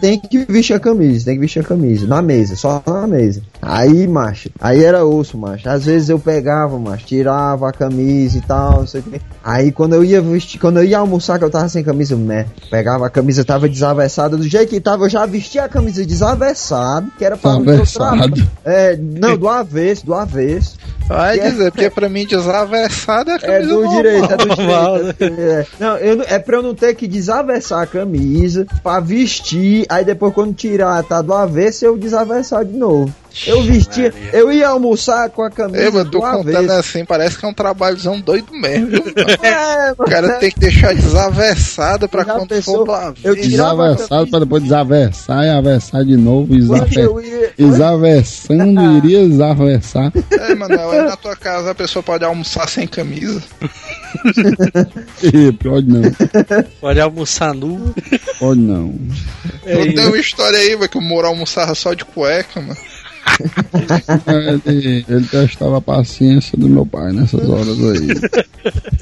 Tem 0.00 0.18
que 0.18 0.44
vestir 0.44 0.74
a 0.74 0.80
camisa, 0.80 1.24
tem 1.24 1.34
que 1.34 1.40
vestir 1.40 1.60
a 1.60 1.64
camisa, 1.64 2.06
na 2.06 2.20
mesa, 2.20 2.56
só 2.56 2.82
na 2.86 3.06
mesa. 3.06 3.42
Aí, 3.60 4.06
macho, 4.06 4.50
aí 4.60 4.84
era 4.84 5.04
osso, 5.04 5.38
macho. 5.38 5.68
Às 5.68 5.84
vezes 5.86 6.08
eu 6.08 6.18
pegava, 6.18 6.78
macho, 6.78 7.06
tirava 7.06 7.68
a 7.68 7.72
camisa 7.72 8.38
e 8.38 8.40
tal, 8.40 8.80
não 8.80 8.86
sei 8.86 9.00
o 9.00 9.02
que. 9.04 9.20
Aí 9.42 9.72
quando 9.72 9.94
eu 9.94 10.04
ia 10.04 10.20
vestir, 10.20 10.58
quando 10.58 10.78
eu 10.78 10.84
ia 10.84 10.98
almoçar, 10.98 11.38
que 11.38 11.44
eu 11.44 11.50
tava 11.50 11.68
sem 11.68 11.82
camisa, 11.82 12.16
né? 12.16 12.46
Pegava 12.70 13.06
a 13.06 13.10
camisa, 13.10 13.44
tava 13.44 13.68
desavessada, 13.68 14.36
do 14.36 14.48
jeito 14.48 14.70
que 14.70 14.80
tava, 14.80 15.04
eu 15.04 15.10
já 15.10 15.24
vestia 15.26 15.64
a 15.64 15.68
camisa 15.68 16.04
desavessada, 16.04 17.06
que 17.18 17.24
era 17.24 17.36
pra 17.36 17.56
Desavessado. 17.56 18.46
É, 18.64 18.96
não, 18.96 19.36
do 19.36 19.48
avesso, 19.48 20.06
do 20.06 20.14
avesso. 20.14 20.76
Vai 21.06 21.38
Que 21.38 21.44
é- 21.44 21.50
dizer, 21.50 21.70
porque 21.70 21.90
pra 21.90 22.08
mim 22.08 22.26
desavessado 22.26 23.30
é 23.30 23.34
a 23.34 23.36
É 23.36 23.38
camisa 23.38 23.68
do 23.68 23.74
normal. 23.82 23.96
direito, 23.96 24.32
é 24.32 24.36
do 24.36 24.46
normal, 24.46 24.98
direito. 24.98 25.40
É, 25.40 25.66
não, 25.78 25.96
eu, 25.98 26.22
é 26.26 26.38
pra 26.38 26.56
eu 26.56 26.62
não 26.62 26.74
ter 26.74 26.94
que 26.94 27.06
desavessar 27.06 27.82
a 27.82 27.86
camisa 27.86 28.66
pra 28.82 29.00
vestir, 29.00 29.84
aí 29.88 30.04
depois 30.04 30.32
quando 30.32 30.54
tirar 30.54 31.02
tá 31.04 31.20
do 31.20 31.34
avesso, 31.34 31.84
eu 31.84 31.96
desavessar 31.98 32.64
de 32.64 32.72
novo. 32.76 33.12
Eu 33.46 33.62
vestia, 33.62 34.12
Maria. 34.12 34.30
eu 34.32 34.52
ia 34.52 34.68
almoçar 34.68 35.28
com 35.30 35.42
a 35.42 35.50
camisa 35.50 35.82
Ei, 35.84 35.90
mas 35.90 36.04
tô 36.04 36.10
do 36.10 36.20
contando 36.20 36.70
assim, 36.70 37.04
parece 37.04 37.36
que 37.38 37.44
é 37.44 37.48
um 37.48 37.52
trabalhozão 37.54 38.20
doido 38.20 38.52
mesmo? 38.52 38.90
É, 39.42 39.92
O 39.92 40.04
cara 40.04 40.28
mano. 40.28 40.40
tem 40.40 40.50
que 40.50 40.60
deixar 40.60 40.94
desavessado 40.94 42.08
pra 42.08 42.24
quando 42.24 42.48
pensou? 42.48 42.78
for 42.78 42.84
pra 42.86 43.12
Eu 43.22 43.34
camisa. 43.36 44.26
pra 44.30 44.38
depois 44.40 44.62
desavessar 44.62 45.44
e 45.44 45.50
avessar 45.50 46.04
de 46.04 46.16
novo. 46.16 46.54
Eu 46.54 47.20
ia- 47.20 47.52
Desavessando, 47.58 48.80
iria 48.98 49.26
desavessar. 49.28 50.12
É, 50.30 50.54
Manuel, 50.54 50.90
aí 50.90 51.02
na 51.02 51.16
tua 51.16 51.36
casa 51.36 51.70
a 51.70 51.74
pessoa 51.74 52.02
pode 52.02 52.24
almoçar 52.24 52.68
sem 52.68 52.86
camisa. 52.86 53.42
Ih, 55.22 55.52
pode 55.52 55.88
não, 55.88 56.02
Pode 56.80 57.00
almoçar 57.00 57.54
nu. 57.54 57.94
pode 58.38 58.60
não. 58.60 58.94
Eu 59.64 59.92
tenho 59.94 60.08
uma 60.08 60.18
história 60.18 60.58
aí, 60.58 60.76
velho, 60.76 60.88
que 60.88 60.98
o 60.98 61.00
Moro 61.02 61.26
almoçava 61.26 61.74
só 61.74 61.94
de 61.94 62.04
cueca, 62.04 62.60
mano. 62.60 62.76
Ele, 64.66 65.04
ele 65.08 65.26
testava 65.26 65.78
a 65.78 65.80
paciência 65.80 66.56
do 66.58 66.68
meu 66.68 66.86
pai 66.86 67.12
nessas 67.12 67.48
horas 67.48 67.78
aí. 67.78 68.08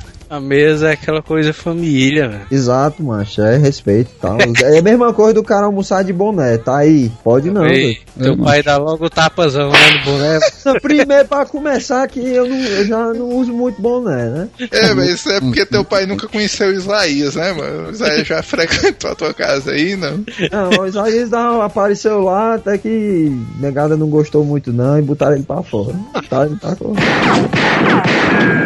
A 0.32 0.40
mesa 0.40 0.88
é 0.88 0.92
aquela 0.92 1.20
coisa 1.20 1.52
família, 1.52 2.26
velho. 2.26 2.46
Exato, 2.50 3.02
macho, 3.02 3.42
é 3.42 3.58
respeito 3.58 4.12
e 4.16 4.18
tal. 4.18 4.38
É 4.64 4.78
a 4.78 4.82
mesma 4.82 5.12
coisa 5.12 5.34
do 5.34 5.42
cara 5.42 5.66
almoçar 5.66 6.02
de 6.02 6.10
boné, 6.10 6.56
tá 6.56 6.78
aí. 6.78 7.12
Pode 7.22 7.50
não, 7.50 7.60
velho. 7.60 7.98
teu 8.18 8.38
pai 8.38 8.62
dá 8.62 8.78
logo 8.78 9.04
o 9.04 9.10
tapazão 9.10 9.70
né, 9.70 9.78
no 9.98 10.10
boné. 10.10 10.38
Não, 10.64 10.74
Primeiro, 10.80 11.28
pra 11.28 11.44
começar, 11.44 12.06
que 12.08 12.20
eu, 12.20 12.48
não, 12.48 12.56
eu 12.56 12.84
já 12.86 13.12
não 13.12 13.28
uso 13.30 13.52
muito 13.52 13.82
boné, 13.82 14.26
né? 14.30 14.48
É, 14.70 14.94
mas 14.94 15.10
isso 15.10 15.28
é 15.28 15.40
porque 15.40 15.66
teu 15.66 15.84
pai 15.84 16.06
nunca 16.06 16.28
conheceu 16.28 16.68
o 16.68 16.72
Isaías, 16.72 17.34
né, 17.34 17.52
mano? 17.52 17.88
O 17.88 17.90
Isaías 17.90 18.26
já 18.28 18.40
frequentou 18.44 19.10
a 19.10 19.14
tua 19.16 19.34
casa 19.34 19.72
aí, 19.72 19.96
não? 19.96 20.24
Não, 20.52 20.82
o 20.82 20.86
Isaías 20.86 21.28
dá- 21.30 21.64
apareceu 21.64 22.22
lá, 22.22 22.54
até 22.54 22.78
que 22.78 23.36
negada 23.58 23.96
não 23.96 24.08
gostou 24.08 24.44
muito 24.44 24.72
não, 24.72 24.98
e 24.98 25.02
botaram 25.02 25.34
ele 25.34 25.42
pra 25.44 25.62
fora. 25.62 25.94
Botaram 26.14 26.46
ele 26.46 26.56
pra 26.56 26.76
fora. 26.76 26.92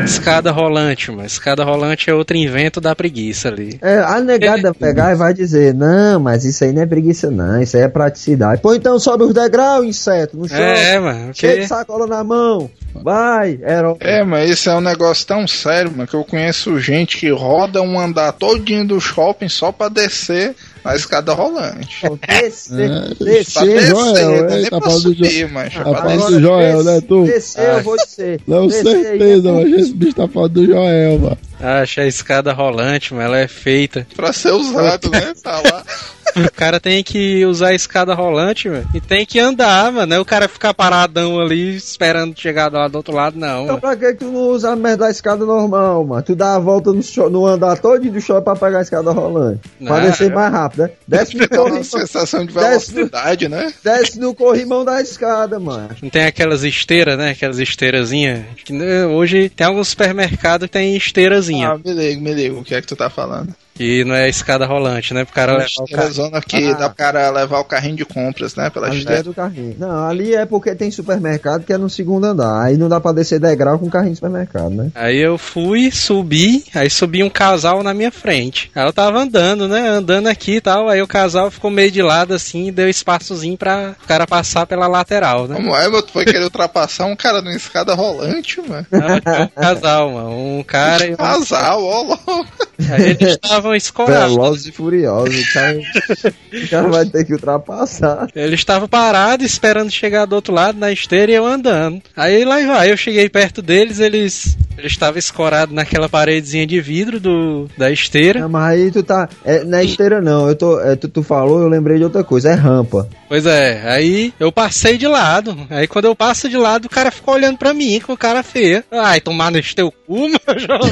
Escada 0.05 0.51
rolante, 0.51 1.11
mano. 1.11 1.27
Escada 1.27 1.65
rolante 1.65 2.09
é 2.09 2.15
outro 2.15 2.37
invento 2.37 2.81
da 2.81 2.95
preguiça 2.95 3.49
ali. 3.49 3.79
É, 3.83 3.99
a 3.99 4.21
negada 4.21 4.73
pegar 4.73 5.13
e 5.13 5.17
vai 5.17 5.35
dizer, 5.35 5.75
não, 5.75 6.21
mas 6.21 6.45
isso 6.45 6.63
aí 6.65 6.73
não 6.73 6.83
é 6.83 6.87
preguiça 6.87 7.31
não, 7.31 7.61
isso 7.61 7.77
aí 7.77 7.83
é 7.83 7.89
praticidade. 7.89 8.61
Pô, 8.61 8.75
então 8.75 8.99
sobe 8.99 9.25
os 9.25 9.35
degraus, 9.35 9.85
inseto, 9.85 10.37
no 10.37 10.49
chão. 10.49 10.59
É, 10.59 10.99
mano. 10.99 11.31
Cheio 11.35 11.61
de 11.61 11.67
sacola 11.67 12.07
na 12.07 12.23
mão. 12.23 12.71
Vai, 13.03 13.59
herói. 13.67 13.97
É, 14.01 14.25
mas 14.25 14.51
isso 14.51 14.71
é 14.71 14.75
um 14.75 14.81
negócio 14.81 15.27
tão 15.27 15.47
sério, 15.47 15.91
mano, 15.91 16.07
que 16.07 16.15
eu 16.15 16.25
conheço 16.25 16.79
gente 16.81 17.17
que 17.17 17.31
roda 17.31 17.83
um 17.83 17.99
andar 17.99 18.33
todinho 18.33 18.87
do 18.87 19.01
shopping 19.01 19.49
só 19.49 19.73
pra 19.73 19.89
descer 19.89 20.55
na 20.85 20.95
escada 20.95 21.33
rolante. 21.33 22.03
Descer, 22.29 22.81
É, 22.81 23.15
Pra 23.15 23.25
descer, 23.25 23.67
descer, 23.67 23.87
Joel, 23.89 24.31
é 24.49 24.57
nem 24.57 24.67
tá 24.67 24.81
falando 24.81 25.15
do 25.15 25.49
mas 25.53 25.75
Tá 25.75 25.85
falando 25.85 26.27
do 26.31 26.41
Joel, 26.41 26.85
né, 26.85 27.01
tu? 27.01 27.25
Descer, 27.25 27.69
eu 27.69 27.83
vou 27.83 27.97
descer. 27.97 28.41
Não, 28.47 28.67
Descer 28.69 29.03
certeza, 29.03 29.49
é 29.49 29.53
mas 29.53 29.73
esse 29.73 29.95
bicho 29.95 30.15
tá 30.15 30.29
falando 30.29 30.53
do 30.53 30.67
Joel, 30.67 31.19
mano. 31.19 31.39
Acha 31.59 32.03
a 32.03 32.07
escada 32.07 32.53
rolante, 32.53 33.13
mano. 33.13 33.27
Ela 33.27 33.39
é 33.39 33.49
feita. 33.49 34.07
Pra 34.15 34.33
ser 34.33 34.53
usado, 34.53 35.11
né? 35.11 35.33
Tá 35.43 35.61
lá. 35.61 35.83
O 36.37 36.53
cara 36.53 36.79
tem 36.79 37.03
que 37.03 37.45
usar 37.47 37.69
a 37.69 37.75
escada 37.75 38.13
rolante, 38.15 38.69
mano. 38.69 38.87
E 38.95 39.01
tem 39.01 39.25
que 39.25 39.39
andar, 39.39 39.91
mano. 39.93 40.07
Não 40.07 40.17
é 40.17 40.21
o 40.21 40.25
cara 40.25 40.49
ficar 40.49 40.75
paradão 40.75 41.41
ali 41.41 41.77
esperando 41.77 42.39
chegar 42.39 42.71
lá 42.73 42.89
do 42.89 42.97
outro 42.97 43.15
lado, 43.15 43.39
não. 43.39 43.63
Então 43.65 43.67
mano. 43.69 43.81
pra 43.81 43.97
que 43.97 44.15
tu 44.15 44.27
não 44.27 44.41
usa 44.49 44.73
a 44.73 44.77
merda 44.77 45.05
da 45.07 45.11
escada 45.11 45.45
normal, 45.47 46.05
mano? 46.05 46.23
Tu 46.23 46.35
dá 46.37 46.55
a 46.55 46.59
volta 46.59 46.93
no, 46.93 47.31
no 47.31 47.47
andar 47.47 47.79
todo 47.79 47.97
do 48.11 48.21
shopping 48.21 48.45
pra 48.45 48.57
pegar 48.57 48.79
a 48.79 48.83
escada 48.83 49.11
rolante. 49.11 49.61
pra 49.85 49.99
Não, 50.01 50.07
descer 50.07 50.31
eu- 50.31 50.35
mais 50.35 50.53
rápido, 50.53 50.83
né? 50.83 50.91
Desce 51.09 51.37
no 51.37 51.49
corrimão, 51.49 51.85
sensação 51.85 52.45
de 52.45 52.53
Desce 52.53 52.91
no- 52.91 52.97
velocidade, 52.97 53.49
né? 53.49 53.73
desce 53.83 54.19
no 54.19 54.35
corrimão 54.35 54.85
da 54.85 55.01
escada, 55.01 55.59
mano. 55.59 55.89
Não 56.03 56.11
tem 56.11 56.25
aquelas 56.27 56.63
esteiras, 56.65 57.17
né? 57.17 57.31
Aquelas 57.31 57.59
esteirazinhas. 57.59 58.45
Que 58.65 58.73
né, 58.73 59.07
hoje 59.07 59.49
tem 59.49 59.67
alguns 59.67 59.89
supermercados 59.89 60.67
que 60.67 60.73
tem 60.73 60.97
esteirazinha. 60.97 61.71
Ah, 61.71 61.79
me 61.83 61.93
liga, 61.93 62.21
me 62.21 62.35
liga, 62.35 62.55
o 62.55 62.63
que 62.65 62.75
é 62.75 62.81
que 62.81 62.87
tu 62.87 62.97
tá 62.97 63.09
falando? 63.09 63.55
E 63.79 64.05
não 64.05 64.15
é 64.15 64.29
escada 64.29 64.67
rolante, 64.67 65.13
né? 65.15 65.25
Pro 65.25 65.35
cara 65.35 65.53
levar 65.53 66.07
o 66.09 66.13
zona 66.13 66.41
que 66.41 66.57
Ah. 66.71 66.73
dá 66.75 66.89
pro 66.89 66.97
cara 66.97 67.31
levar 67.31 67.59
o 67.61 67.65
carrinho 67.65 67.97
de 67.97 68.05
compras, 68.05 68.55
né? 68.55 68.71
Pela 68.71 68.87
A 68.87 68.95
esteira. 68.95 69.21
esteira 69.21 69.23
do 69.25 69.35
carrinho. 69.35 69.77
Não, 69.79 70.07
ali 70.09 70.35
é 70.35 70.47
porque 70.47 70.75
tem 70.75 70.91
supermercado 70.91 71.65
que 71.65 71.73
é 71.73 71.79
no 71.79 71.89
segundo 71.91 72.25
andar. 72.25 72.63
Aí 72.63 72.77
não 72.77 72.89
dá 72.89 73.01
pra 73.01 73.13
descer 73.13 73.39
degrau 73.39 73.79
com 73.79 73.89
carrinho 73.91 74.13
de 74.13 74.17
supermercado, 74.17 74.71
né? 74.71 74.91
Aí 74.95 75.19
eu 75.19 75.37
fui, 75.39 75.91
subi, 75.91 76.65
aí 76.75 76.89
subi 76.91 77.23
um 77.23 77.31
casal 77.31 77.83
na 77.83 77.93
minha 77.95 78.11
frente. 78.11 78.71
Aí 78.75 78.87
eu 78.87 78.93
tava 78.93 79.19
andando, 79.21 79.69
né? 79.69 79.87
Andando 79.89 80.27
aqui 80.29 80.57
e 80.57 80.61
tal. 80.61 80.89
Aí 80.89 81.01
o 81.03 81.07
casal 81.07 81.51
ficou 81.51 81.71
meio 81.71 81.91
de 81.91 82.03
lado 82.03 82.35
assim 82.35 82.69
e 82.69 82.73
deu 82.73 82.89
espaçozinho 82.89 83.57
pra 83.57 83.95
o 84.03 84.07
cara 84.07 84.27
passar 84.27 84.67
pela 84.67 84.87
lateral, 84.87 85.47
né? 85.47 85.57
Como 85.57 85.75
é, 85.77 85.89
mano? 85.89 86.03
Tu 86.03 86.13
foi 86.13 86.25
querer 86.25 86.45
ultrapassar 86.45 87.07
um 87.07 87.17
cara 87.17 87.41
numa 87.43 87.55
escada 87.57 87.95
rolante, 87.95 88.61
mano? 88.67 88.87
Não, 88.91 89.45
um 89.45 89.49
casal, 89.49 90.11
mano. 90.13 90.31
Um 90.59 90.63
cara 90.63 91.07
e 91.07 91.11
uma... 91.11 91.17
Casal, 91.17 91.83
ó, 91.85 92.03
louco. 92.03 92.47
Aí 92.91 93.11
eles 93.11 93.39
estavam 93.75 94.07
escorados. 94.07 94.35
Velozes 94.35 94.67
e 94.67 94.73
furiosos. 94.73 95.41
O 95.41 95.53
cara, 95.53 95.79
o 95.79 96.69
cara 96.69 96.89
vai 96.89 97.07
ter 97.07 97.25
que 97.25 97.33
ultrapassar. 97.33 98.29
Eles 98.35 98.61
estavam 98.61 98.89
parados 98.89 99.47
esperando 99.47 99.91
chegar 99.91 100.27
do 100.27 100.35
outro 100.35 100.53
lado 100.53 100.79
na 100.79 100.93
esteira 100.93 101.33
e 101.33 101.35
eu 101.35 101.47
andando. 101.47 102.03
Aí 102.17 102.45
lá 102.45 102.61
vai, 102.67 102.91
eu 102.91 102.97
cheguei 102.97 103.29
perto 103.29 103.63
deles, 103.63 103.99
eles 103.99 104.57
eles 104.79 104.93
estavam 104.93 105.19
escorados 105.19 105.75
naquela 105.75 106.09
paredezinha 106.09 106.67
de 106.67 106.81
vidro 106.81 107.21
do 107.21 107.69
da 107.77 107.91
esteira. 107.91 108.41
Não, 108.41 108.49
mas 108.49 108.81
aí 108.81 108.91
tu 108.91 109.03
tá. 109.03 109.29
É, 109.45 109.63
não 109.65 109.79
é 109.79 109.85
esteira, 109.85 110.21
não. 110.21 110.49
Eu 110.49 110.55
tô, 110.55 110.81
é, 110.81 110.97
tu, 110.97 111.09
tu 111.09 111.23
falou, 111.23 111.61
eu 111.61 111.69
lembrei 111.69 111.99
de 111.99 112.05
outra 112.05 112.25
coisa. 112.25 112.51
É 112.51 112.55
rampa. 112.55 113.09
Pois 113.29 113.45
é, 113.45 113.83
aí 113.91 114.33
eu 114.41 114.51
passei 114.51 114.97
de 114.97 115.07
lado. 115.07 115.57
Aí 115.69 115.87
quando 115.87 116.07
eu 116.07 116.17
passo 116.17 116.49
de 116.49 116.57
lado, 116.57 116.87
o 116.87 116.91
cara 116.91 117.11
ficou 117.11 117.35
olhando 117.35 117.59
pra 117.59 117.75
mim 117.75 118.01
com 118.01 118.17
cara 118.17 118.43
feia. 118.43 118.85
Ai, 118.91 119.21
tomar 119.21 119.51
no 119.51 119.61
teu 119.63 119.91
cu, 119.91 120.29
meu 120.29 120.59
jovem. 120.59 120.91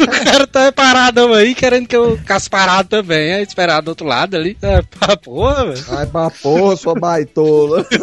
o 0.00 0.24
cara 0.24 0.46
tá 0.46 0.72
paradão 0.72 1.34
aí, 1.34 1.54
querendo 1.54 1.86
que 1.86 1.96
eu 1.96 2.16
ficasse 2.16 2.48
parado 2.48 2.88
também. 2.88 3.34
Aí 3.34 3.42
esperar 3.42 3.82
do 3.82 3.88
outro 3.88 4.06
lado 4.06 4.36
ali. 4.36 4.56
É, 4.62 4.82
pra 4.98 5.16
porra, 5.16 5.66
velho. 5.66 5.84
Vai 5.84 6.06
pra 6.06 6.30
porra, 6.30 6.76
sua 6.76 6.94
baitola. 6.94 7.86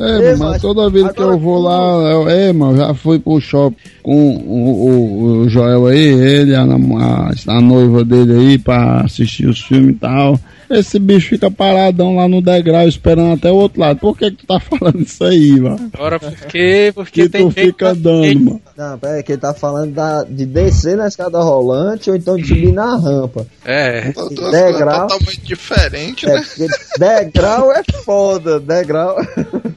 É, 0.00 0.36
mas 0.36 0.54
mas 0.54 0.62
toda 0.62 0.88
vez 0.88 1.10
que 1.12 1.20
eu 1.20 1.38
vou 1.38 1.60
lá, 1.60 2.12
eu, 2.12 2.28
é, 2.28 2.52
mano, 2.52 2.76
já 2.76 2.94
fui 2.94 3.13
pro 3.18 3.40
shopping 3.40 3.76
com 4.02 4.36
o, 4.36 4.70
o, 4.70 5.24
o 5.42 5.48
Joel 5.48 5.86
aí, 5.86 5.98
ele, 5.98 6.54
a, 6.54 6.62
a, 6.62 7.30
a 7.56 7.60
noiva 7.60 8.04
dele 8.04 8.32
aí 8.32 8.58
pra 8.58 9.00
assistir 9.02 9.46
os 9.48 9.60
filmes 9.60 9.96
e 9.96 9.98
tal. 9.98 10.38
Esse 10.70 10.98
bicho 10.98 11.28
fica 11.28 11.50
paradão 11.50 12.16
lá 12.16 12.26
no 12.26 12.40
degrau 12.40 12.88
esperando 12.88 13.34
até 13.34 13.52
o 13.52 13.54
outro 13.56 13.80
lado. 13.80 13.98
Por 14.00 14.16
que 14.16 14.30
que 14.30 14.38
tu 14.38 14.46
tá 14.46 14.58
falando 14.60 15.00
isso 15.02 15.22
aí, 15.22 15.60
mano? 15.60 15.90
Agora 15.92 16.18
por 16.18 16.32
quê? 16.48 16.90
Porque 16.94 17.22
Que 17.24 17.28
tem 17.28 17.48
tu 17.48 17.50
fica 17.50 17.94
que- 17.94 18.00
dando, 18.00 18.40
mano. 18.40 18.60
Não, 18.76 18.98
pera 18.98 19.14
aí, 19.14 19.22
que 19.22 19.32
ele 19.32 19.40
tá 19.40 19.52
falando 19.52 19.92
da, 19.92 20.24
de 20.24 20.46
descer 20.46 20.96
na 20.96 21.06
escada 21.06 21.38
rolante 21.38 22.10
ou 22.10 22.16
então 22.16 22.36
de 22.36 22.48
subir 22.48 22.72
na 22.72 22.96
rampa. 22.96 23.46
É. 23.64 24.12
Degrau. 24.50 25.06
totalmente 25.06 25.42
diferentes, 25.44 26.28
É, 26.28 26.34
né? 26.34 26.42
porque 26.42 26.66
degrau 26.98 27.70
é 27.72 27.82
foda, 28.04 28.58
degrau. 28.58 29.16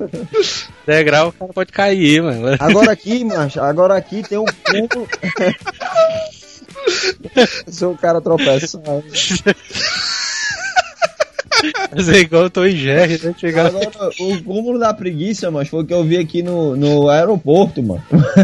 Degrau, 0.86 1.30
o 1.30 1.32
cara 1.32 1.54
pode 1.54 1.72
cair, 1.72 2.22
mano. 2.22 2.56
Agora 2.60 2.92
aqui, 2.92 3.24
macho, 3.24 3.60
agora 3.60 3.96
aqui 3.96 4.24
tem 4.24 4.38
um 4.38 4.46
cúmulo. 4.46 5.08
Se 7.68 7.86
o 7.86 7.96
cara 7.96 8.22
tropeçar. 8.22 8.82
Mas 11.96 12.10
é 12.10 12.20
igual 12.20 12.44
eu 12.44 12.50
tô 12.50 12.66
em 12.66 12.76
Jerry, 12.76 13.20
né? 13.24 13.34
Chegar 13.38 13.68
Agora, 13.68 13.90
o 14.20 14.44
cúmulo 14.44 14.80
da 14.80 14.94
preguiça, 14.94 15.50
mas 15.50 15.68
foi 15.68 15.84
o 15.84 15.86
que 15.86 15.94
eu 15.94 16.04
vi 16.04 16.18
aqui 16.18 16.44
no, 16.44 16.76
no 16.76 17.10
aeroporto, 17.10 17.82
mano. 17.82 18.04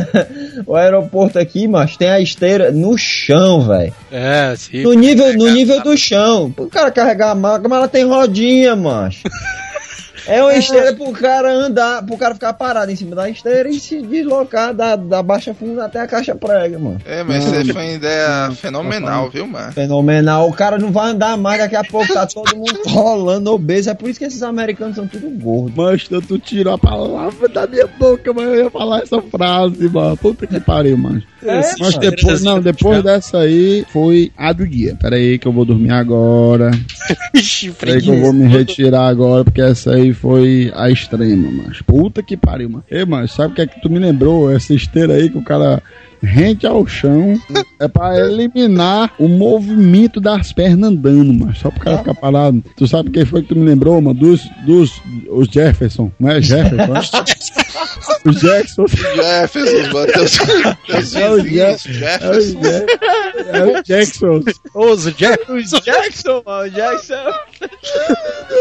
o 0.66 0.76
aeroporto 0.76 1.38
aqui, 1.38 1.68
mas 1.68 1.95
tem 1.95 2.10
a 2.10 2.20
esteira 2.20 2.72
no 2.72 2.97
chão, 2.97 3.62
velho. 3.62 3.93
É, 4.12 4.56
sim. 4.58 4.84
No 4.84 4.93
nível, 4.93 5.34
no 5.38 5.49
nível 5.49 5.82
do 5.84 5.97
chão. 5.97 6.54
O 6.58 6.68
cara 6.68 6.91
carregar 6.91 7.32
a 7.32 7.36
maca, 7.36 7.68
mas 7.68 7.78
ela 7.78 7.88
tem 7.88 8.06
rodinha, 8.06 8.76
macho. 8.76 9.24
É 10.28 10.42
uma 10.42 10.56
esteira 10.56 10.94
pro 10.94 11.12
cara 11.12 11.52
andar, 11.52 12.04
pro 12.04 12.18
cara 12.18 12.34
ficar 12.34 12.54
parado 12.54 12.92
em 12.92 12.96
cima 12.96 13.16
da 13.16 13.30
esteira 13.30 13.70
e 13.70 13.80
se 13.80 14.02
deslocar 14.02 14.74
da, 14.74 14.96
da 14.96 15.22
baixa 15.22 15.54
funda 15.54 15.86
até 15.86 16.00
a 16.00 16.08
caixa 16.08 16.36
prega, 16.36 16.80
mano. 16.80 17.00
É, 17.06 17.24
mas 17.24 17.44
isso 17.44 17.54
aí 17.54 17.66
foi 17.72 17.84
uma 17.84 17.92
ideia 17.92 18.52
fenomenal, 18.52 19.30
viu, 19.30 19.48
mano? 19.48 19.72
Fenomenal. 19.72 20.50
O 20.50 20.54
cara 20.54 20.78
não 20.78 20.92
vai 20.92 21.12
andar 21.12 21.38
mais, 21.38 21.60
daqui 21.60 21.76
a 21.76 21.84
pouco 21.84 22.14
tá 22.14 22.26
todo 22.26 22.56
mundo 22.56 22.80
rolando 22.88 23.52
obeso. 23.52 23.90
É 23.90 23.94
por 23.94 24.10
isso 24.10 24.20
que 24.20 24.26
esses 24.26 24.44
americanos 24.44 24.96
são 24.96 25.08
tudo 25.08 25.30
gordos. 25.30 25.74
Mas 25.76 26.08
tu, 26.08 26.40
tirou 26.40 26.74
a 26.74 26.78
palavra 26.78 27.48
da 27.50 27.68
minha 27.68 27.88
boca, 27.88 28.34
mas 28.34 28.46
eu 28.46 28.56
ia 28.56 28.70
falar 28.72 29.02
essa 29.02 29.22
frase, 29.22 29.90
mano. 29.90 30.18
Puta 30.18 30.48
que 30.48 30.60
pariu, 30.60 30.98
mano. 30.98 31.22
É, 31.46 31.62
Mas 31.78 31.98
depois, 31.98 32.42
não, 32.42 32.62
depois 32.62 33.04
dessa 33.04 33.40
aí 33.40 33.86
foi 33.92 34.32
a 34.38 34.54
do 34.54 34.66
dia. 34.66 34.96
Pera 34.96 35.18
aí 35.18 35.38
que 35.38 35.48
eu 35.48 35.52
vou 35.52 35.66
dormir 35.66 35.92
agora. 35.92 36.72
Ixi, 37.34 37.72
Pera 37.72 37.94
aí 37.94 38.02
que 38.02 38.10
eu 38.10 38.20
vou 38.20 38.32
me 38.32 38.48
retirar 38.48 39.08
agora, 39.08 39.44
porque 39.44 39.62
essa 39.62 39.92
aí 39.92 40.12
foi 40.14 40.72
a 40.76 40.89
extrema, 40.89 41.49
mas 41.51 41.82
puta 41.82 42.24
que 42.24 42.38
pariu, 42.38 42.70
mano. 42.70 42.84
Ei, 42.89 43.05
mano, 43.05 43.28
sabe 43.28 43.53
o 43.53 43.55
que 43.55 43.61
é 43.61 43.68
que 43.68 43.82
tu 43.82 43.89
me 43.89 43.99
lembrou? 43.99 44.51
Essa 44.51 44.74
esteira 44.74 45.14
aí 45.14 45.30
que 45.30 45.38
o 45.38 45.43
cara 45.43 45.82
rente 46.24 46.66
ao 46.66 46.88
chão 46.88 47.38
é 47.80 47.88
pra 47.88 48.18
eliminar 48.18 49.12
o 49.20 49.28
movimento 49.28 50.20
das 50.22 50.52
pernas 50.54 50.90
andando, 50.90 51.34
mano. 51.34 51.54
Só 51.56 51.70
pro 51.70 51.82
cara 51.82 51.98
ficar 52.00 52.16
parado. 52.16 52.64
Tu 52.78 52.88
sabe 52.88 53.10
quem 53.12 53.26
foi 53.26 53.42
que 53.42 53.50
tu 53.50 53.56
me 53.58 53.66
lembrou, 53.66 54.00
mano? 54.02 54.18
Dos, 54.20 54.42
dos 54.66 55.02
os 55.30 55.48
Jefferson, 55.48 56.10
não 56.20 56.30
é 56.30 56.42
Jefferson? 56.42 56.94
é? 56.96 57.00
os 58.30 58.40
Jackson. 58.40 58.86
Jefferson, 58.88 59.92
mano, 59.94 60.08
teus, 60.14 60.38
teus 60.88 61.16
É 61.16 61.30
o 61.30 61.44
vizinhos, 61.44 61.84
Jeff- 61.84 62.24
é 62.24 62.30
o 62.30 62.34
Jefferson. 62.34 62.60
Jeff- 62.62 62.86
é 63.52 63.64
o 63.66 63.84
Jackson. 63.84 64.42
Os 64.76 65.04
Jefferson. 65.04 65.80
Jackson, 65.82 66.42
mano, 66.46 66.70
Jackson. 66.72 67.16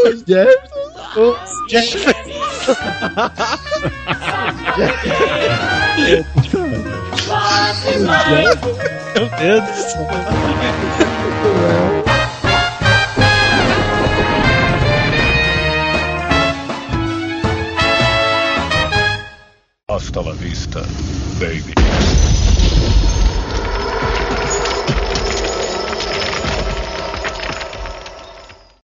Os 0.07 0.25
Jefferson. 0.27 0.83
Os 1.17 1.39
Jefferson. 1.71 2.33
Meu 9.15 9.29
Deus 9.39 9.65
do 9.65 9.75
céu. 9.75 10.07
Hasta 19.89 20.23
la 20.23 20.33
vista, 20.33 20.81
baby. 21.39 21.75